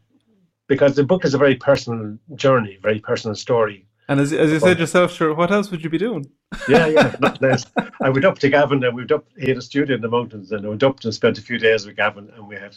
because 0.68 0.94
the 0.94 1.02
book 1.02 1.24
is 1.24 1.34
a 1.34 1.38
very 1.38 1.56
personal 1.56 2.18
journey, 2.34 2.78
very 2.80 3.00
personal 3.00 3.34
story. 3.34 3.86
And 4.08 4.20
as, 4.20 4.32
as 4.32 4.52
you 4.52 4.60
said 4.60 4.78
yourself, 4.80 5.12
sure, 5.12 5.34
what 5.34 5.50
else 5.52 5.70
would 5.70 5.84
you 5.84 5.90
be 5.90 5.98
doing? 5.98 6.30
yeah, 6.68 6.86
yeah, 6.86 7.16
not 7.20 7.42
less. 7.42 7.66
I 8.02 8.10
went 8.10 8.24
up 8.26 8.38
to 8.40 8.50
Gavin 8.50 8.84
and 8.84 8.96
we 8.96 9.02
went 9.02 9.12
up, 9.12 9.26
he 9.38 9.48
had 9.48 9.58
a 9.58 9.62
studio 9.62 9.96
in 9.96 10.02
the 10.02 10.08
mountains 10.08 10.52
and 10.52 10.66
I 10.66 10.68
went 10.70 10.84
up 10.84 11.02
and 11.04 11.14
spent 11.14 11.38
a 11.38 11.42
few 11.42 11.58
days 11.58 11.86
with 11.86 11.96
Gavin 11.96 12.30
and 12.36 12.48
we 12.48 12.56
had, 12.56 12.76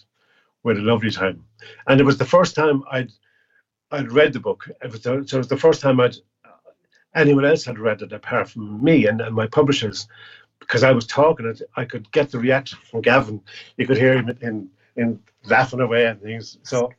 we 0.64 0.74
had 0.76 0.84
a 0.84 0.86
lovely 0.88 1.12
time. 1.12 1.46
And 1.88 2.02
it 2.02 2.06
was 2.06 2.18
the 2.18 2.26
first 2.26 2.56
time 2.56 2.84
I'd, 2.92 3.12
I'd 3.92 4.12
read 4.12 4.34
the 4.34 4.42
book. 4.42 4.70
It 4.84 4.92
was 4.92 5.02
the, 5.02 5.26
so 5.28 5.38
it 5.38 5.40
was 5.40 5.48
the 5.50 5.58
first 5.58 5.82
time 5.82 6.00
I'd, 6.00 6.16
uh, 6.46 6.50
anyone 7.16 7.46
else 7.46 7.66
had 7.66 7.80
read 7.80 8.02
it 8.04 8.14
apart 8.14 8.50
from 8.50 8.84
me 8.84 9.08
and, 9.08 9.22
and 9.22 9.36
my 9.36 9.48
publishers 9.48 10.08
because 10.60 10.84
I 10.84 10.92
was 10.92 11.08
talking 11.08 11.48
it, 11.48 11.62
I 11.76 11.86
could 11.86 12.12
get 12.12 12.32
the 12.32 12.40
reaction 12.40 12.80
from 12.90 13.02
Gavin. 13.02 13.42
You 13.78 13.88
could 13.88 13.98
hear 13.98 14.16
him 14.18 14.30
in, 14.42 14.70
in 14.96 15.20
laughing 15.46 15.82
away 15.82 16.06
and 16.08 16.22
things. 16.22 16.58
So 16.64 16.92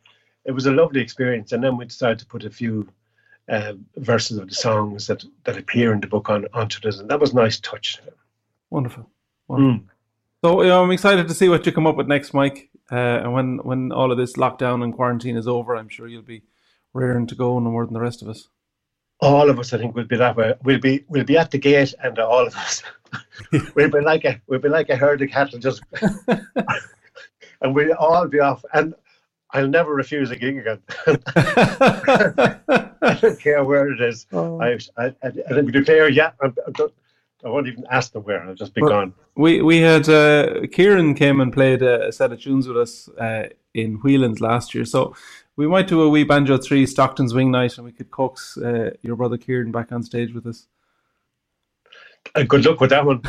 it 0.45 0.53
was 0.53 0.67
a 0.67 0.73
lovely 0.73 1.01
experience. 1.01 1.53
And 1.53 1.63
then 1.65 1.77
we 1.77 1.87
decided 1.87 2.21
to 2.21 2.27
put 2.27 2.45
a 2.45 2.51
few 2.51 2.89
uh, 3.51 3.75
verses 3.97 4.39
of 4.39 4.49
the 4.49 4.55
songs 4.55 5.07
that, 5.09 5.25
that 5.45 5.59
appear 5.59 5.93
in 5.93 6.01
the 6.01 6.07
book 6.07 6.31
on 6.31 6.47
this, 6.83 6.99
and 6.99 7.11
that 7.11 7.21
was 7.21 7.33
a 7.33 7.37
nice 7.37 7.61
touch. 7.61 7.99
Wonderful. 8.71 9.11
Wonderful. 9.49 9.85
Mm. 9.85 9.89
So 10.43 10.63
you 10.63 10.69
know, 10.69 10.83
I'm 10.83 10.91
excited 10.91 11.29
to 11.29 11.35
see 11.35 11.49
what 11.49 11.67
you 11.67 11.73
come 11.73 11.87
up 11.87 11.97
with 11.97 12.07
next, 12.07 12.33
Mike. 12.33 12.71
Uh, 12.91 12.95
and 12.95 13.33
when 13.33 13.59
when 13.59 13.93
all 13.93 14.11
of 14.11 14.19
this 14.19 14.35
lockdown 14.35 14.83
and 14.83 14.95
quarantine 14.95 15.37
is 15.37 15.47
over, 15.47 15.77
I'm 15.77 15.89
sure 15.89 16.09
you'll 16.09 16.23
be 16.23 16.43
raring 16.95 17.27
to 17.27 17.35
go 17.35 17.59
no 17.59 17.71
more 17.71 17.85
than 17.85 17.95
the 17.95 18.01
rest 18.01 18.23
of 18.23 18.29
us. 18.29 18.49
All 19.21 19.51
of 19.51 19.59
us, 19.59 19.73
I 19.75 19.79
think, 19.79 19.95
will 19.95 20.05
be 20.05 20.17
that 20.17 20.37
way. 20.37 20.55
We'll 20.63 20.81
be 20.81 21.05
we'll 21.09 21.25
be 21.25 21.37
at 21.37 21.51
the 21.51 21.59
gate, 21.59 21.93
and 22.03 22.19
all 22.19 22.47
of 22.47 22.57
us 22.57 22.83
we'll 23.75 23.91
be 23.91 24.01
like 24.01 24.25
a 24.25 24.41
we'll 24.47 24.61
be 24.61 24.69
like 24.69 24.89
a 24.89 24.97
herd 24.97 25.21
of 25.23 25.31
cattle, 25.31 25.59
just 25.59 25.83
and 26.29 27.75
we'll 27.75 27.93
all 27.95 28.27
be 28.27 28.41
off. 28.41 28.65
And 28.73 28.95
I'll 29.53 29.69
never 29.69 29.95
refuse 29.95 30.31
a 30.31 30.37
gig 30.37 30.57
again. 30.59 30.81
I 33.03 33.15
don't 33.15 33.41
care 33.41 33.65
where 33.65 33.91
it 33.91 34.01
is. 34.01 34.27
Oh. 34.33 34.61
I, 34.61 34.79
I, 34.97 35.07
I, 35.23 35.33
I 35.51 35.61
declare, 35.63 36.09
yeah, 36.09 36.33
I, 36.43 36.53
I, 37.45 37.49
won't 37.49 37.67
even 37.67 37.85
ask 37.91 38.13
them 38.13 38.23
where. 38.25 38.43
I'll 38.43 38.55
just 38.55 38.75
be 38.75 38.83
well, 38.83 38.91
gone. 38.91 39.15
We 39.37 39.63
we 39.63 39.79
had 39.79 40.09
uh, 40.09 40.67
Kieran 40.71 41.15
came 41.15 41.41
and 41.41 41.53
played 41.53 41.83
a, 41.83 42.09
a, 42.09 42.13
set 42.13 42.33
of 42.33 42.41
tunes 42.41 42.69
with 42.69 42.77
us 42.77 43.09
uh, 43.19 43.49
in 43.75 43.95
Whelan's 43.97 44.41
last 44.41 44.75
year, 44.75 44.85
so 44.85 45.15
we 45.57 45.67
might 45.67 45.89
do 45.89 46.03
a 46.03 46.09
We 46.09 46.25
Banjo 46.25 46.59
three 46.59 46.87
Stockton's 46.87 47.33
Wing 47.33 47.51
Night, 47.51 47.77
and 47.79 47.87
we 47.87 47.93
could 47.93 48.11
coax 48.11 48.59
uh, 48.59 48.91
your 49.03 49.17
brother 49.17 49.39
Kieran 49.39 49.73
back 49.73 49.93
on 49.93 50.03
stage 50.03 50.35
with 50.35 50.47
us. 50.47 50.67
Uh, 52.35 52.43
good 52.43 52.65
luck 52.65 52.81
with 52.81 52.91
that 52.91 53.07
one. 53.07 53.23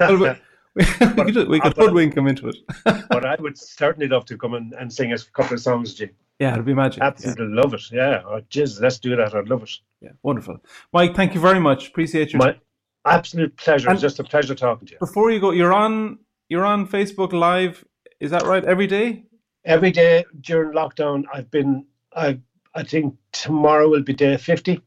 well, 0.00 0.36
we 0.74 0.84
could, 1.32 1.48
we 1.48 1.60
could 1.60 1.76
hoodwink 1.76 2.16
him 2.16 2.26
into 2.26 2.48
it. 2.48 2.56
but 2.84 3.24
I 3.24 3.36
would 3.36 3.56
certainly 3.56 4.08
love 4.08 4.26
to 4.26 4.36
come 4.36 4.54
and, 4.54 4.74
and 4.74 4.92
sing 4.92 5.12
us 5.12 5.26
a 5.26 5.30
couple 5.30 5.54
of 5.54 5.60
songs, 5.60 5.94
Jim. 5.94 6.10
Yeah, 6.38 6.52
it'd 6.52 6.66
be 6.66 6.74
magic. 6.74 7.02
Absolutely 7.02 7.54
yeah. 7.54 7.60
love 7.62 7.74
it. 7.74 7.90
Yeah, 7.90 8.22
oh, 8.26 8.40
let's 8.80 8.98
do 8.98 9.16
that. 9.16 9.34
I'd 9.34 9.48
love 9.48 9.62
it. 9.62 9.70
Yeah, 10.00 10.10
wonderful. 10.22 10.58
Mike, 10.92 11.16
thank 11.16 11.34
you 11.34 11.40
very 11.40 11.60
much. 11.60 11.88
Appreciate 11.88 12.32
your 12.32 12.38
My 12.38 12.56
absolute 13.06 13.56
pleasure. 13.56 13.88
And 13.88 13.94
it's 13.94 14.02
just 14.02 14.18
a 14.18 14.24
pleasure 14.24 14.54
talking 14.54 14.86
to 14.88 14.92
you. 14.92 14.98
Before 14.98 15.30
you 15.30 15.40
go, 15.40 15.52
you're 15.52 15.72
on 15.72 16.18
you're 16.48 16.66
on 16.66 16.86
Facebook 16.86 17.32
Live. 17.32 17.84
Is 18.20 18.30
that 18.32 18.44
right? 18.44 18.64
Every 18.64 18.86
day. 18.86 19.24
Every 19.64 19.90
day 19.90 20.24
during 20.40 20.72
lockdown, 20.72 21.24
I've 21.32 21.50
been. 21.50 21.86
I 22.14 22.38
I 22.74 22.82
think 22.82 23.14
tomorrow 23.32 23.88
will 23.88 24.02
be 24.02 24.12
day 24.12 24.36
fifty, 24.36 24.80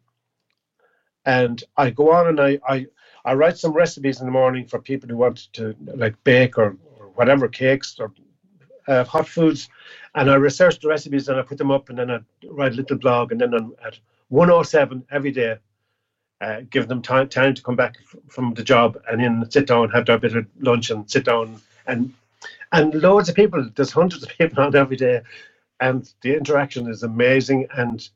and 1.25 1.63
I 1.75 1.89
go 1.89 2.11
on 2.11 2.27
and 2.27 2.39
I 2.39 2.59
I 2.67 2.85
I 3.25 3.33
write 3.33 3.57
some 3.57 3.73
recipes 3.73 4.19
in 4.19 4.25
the 4.27 4.31
morning 4.31 4.67
for 4.67 4.79
people 4.79 5.09
who 5.09 5.17
want 5.17 5.51
to 5.53 5.75
like 5.79 6.23
bake 6.23 6.57
or, 6.57 6.77
or 6.97 7.07
whatever 7.15 7.47
cakes 7.47 7.97
or 7.99 8.13
uh, 8.87 9.03
hot 9.03 9.27
foods, 9.27 9.69
and 10.19 10.29
I 10.29 10.35
research 10.35 10.79
the 10.79 10.89
recipes 10.89 11.29
and 11.29 11.39
I 11.39 11.43
put 11.43 11.57
them 11.57 11.71
up, 11.71 11.87
and 11.87 11.97
then 11.97 12.11
I 12.11 12.19
write 12.49 12.73
a 12.73 12.75
little 12.75 12.97
blog, 12.97 13.31
and 13.31 13.39
then 13.39 13.53
I'm 13.53 13.73
at 13.85 13.97
107 14.27 15.05
every 15.11 15.31
day, 15.31 15.55
uh, 16.41 16.61
give 16.69 16.89
them 16.89 17.01
time 17.01 17.29
time 17.29 17.53
to 17.53 17.63
come 17.63 17.77
back 17.77 17.95
f- 18.01 18.19
from 18.27 18.53
the 18.53 18.63
job 18.63 19.01
and 19.09 19.21
then 19.21 19.49
sit 19.49 19.67
down, 19.67 19.89
have 19.89 20.05
their 20.05 20.17
bit 20.17 20.35
of 20.35 20.45
lunch, 20.59 20.89
and 20.89 21.09
sit 21.09 21.23
down 21.23 21.61
and 21.87 22.13
and 22.73 22.93
loads 22.95 23.29
of 23.29 23.35
people. 23.35 23.69
There's 23.73 23.93
hundreds 23.93 24.23
of 24.23 24.29
people 24.29 24.61
on 24.63 24.75
every 24.75 24.97
day, 24.97 25.21
and 25.79 26.11
the 26.21 26.35
interaction 26.35 26.89
is 26.89 27.03
amazing. 27.03 27.67
And 27.77 28.07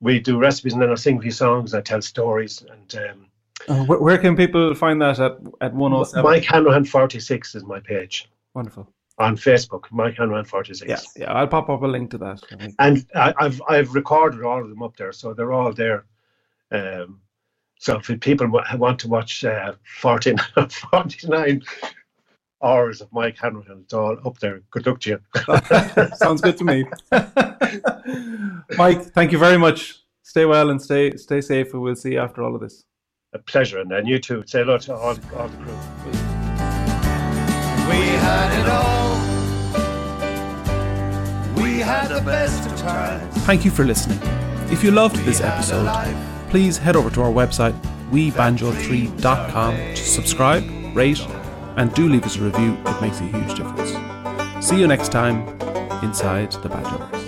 we 0.00 0.20
do 0.20 0.38
recipes, 0.38 0.74
and 0.74 0.82
then 0.82 0.90
I 0.90 0.96
sing 0.96 1.18
a 1.18 1.22
few 1.22 1.30
songs, 1.30 1.72
I 1.72 1.80
tell 1.80 2.02
stories, 2.02 2.62
and 2.70 2.94
um, 3.04 3.26
uh, 3.68 3.84
where, 3.86 3.98
where, 3.98 4.18
can 4.18 4.36
people 4.36 4.74
find 4.74 5.00
that 5.00 5.18
at, 5.18 5.32
at 5.62 5.74
107? 5.74 6.22
Mike 6.22 6.44
Hanrahan 6.44 6.84
46 6.84 7.54
is 7.54 7.64
my 7.64 7.80
page. 7.80 8.28
Wonderful. 8.54 8.86
On 9.20 9.36
Facebook, 9.36 9.84
Mike 9.90 10.16
Hanrahan 10.16 10.44
46. 10.44 10.88
Yeah, 10.88 11.00
yeah, 11.16 11.32
I'll 11.32 11.48
pop 11.48 11.68
up 11.68 11.82
a 11.82 11.86
link 11.86 12.10
to 12.12 12.18
that. 12.18 12.40
And 12.78 13.04
I, 13.16 13.34
have 13.40 13.60
I've 13.68 13.92
recorded 13.92 14.44
all 14.44 14.62
of 14.62 14.68
them 14.68 14.80
up 14.82 14.96
there, 14.96 15.12
so 15.12 15.34
they're 15.34 15.52
all 15.52 15.72
there. 15.72 16.04
Um, 16.70 17.20
so 17.80 17.96
if 17.98 18.20
people 18.20 18.48
want 18.48 18.98
to 19.00 19.08
watch 19.08 19.44
uh, 19.44 19.72
49, 20.00 20.68
49 20.68 21.62
hours 22.62 23.00
of 23.00 23.12
Mike 23.12 23.38
Hanrahan, 23.38 23.80
it's 23.82 23.94
all 23.94 24.16
up 24.24 24.38
there. 24.38 24.60
Good 24.70 24.86
luck 24.86 25.00
to 25.00 25.10
you. 25.10 25.20
Sounds 26.16 26.40
good 26.40 26.56
to 26.58 26.64
me. 26.64 26.84
Mike, 28.76 29.02
thank 29.02 29.32
you 29.32 29.38
very 29.38 29.58
much. 29.58 30.00
Stay 30.22 30.44
well 30.44 30.70
and 30.70 30.80
stay 30.80 31.16
stay 31.16 31.40
safe, 31.40 31.72
we'll 31.72 31.96
see 31.96 32.12
you 32.12 32.20
after 32.20 32.42
all 32.42 32.54
of 32.54 32.60
this. 32.60 32.84
a 33.32 33.38
pleasure. 33.38 33.78
And 33.78 33.90
then 33.90 34.06
you 34.06 34.18
too. 34.18 34.42
Say 34.46 34.60
hello 34.60 34.78
to 34.78 34.94
all, 34.94 35.16
all 35.36 35.48
the 35.48 35.56
crew. 35.56 35.78
We 37.88 38.04
had 38.20 38.60
it 38.60 38.68
all. 38.68 39.07
Had 41.88 42.08
the 42.08 42.20
best 42.20 42.70
of 42.70 42.78
times. 42.78 43.34
Thank 43.46 43.64
you 43.64 43.70
for 43.70 43.82
listening. 43.82 44.20
If 44.70 44.84
you 44.84 44.90
loved 44.90 45.16
this 45.24 45.40
episode, 45.40 45.88
please 46.50 46.76
head 46.76 46.96
over 46.96 47.08
to 47.08 47.22
our 47.22 47.32
website, 47.32 47.74
webanjo3.com, 48.10 49.74
to 49.74 49.96
subscribe, 49.96 50.64
rate, 50.94 51.20
and 51.76 51.92
do 51.94 52.06
leave 52.06 52.24
us 52.24 52.36
a 52.36 52.42
review. 52.42 52.76
It 52.84 53.00
makes 53.00 53.20
a 53.20 53.24
huge 53.24 53.54
difference. 53.54 54.66
See 54.66 54.78
you 54.78 54.86
next 54.86 55.10
time 55.12 55.48
inside 56.02 56.52
the 56.52 56.68
Banjo. 56.68 57.27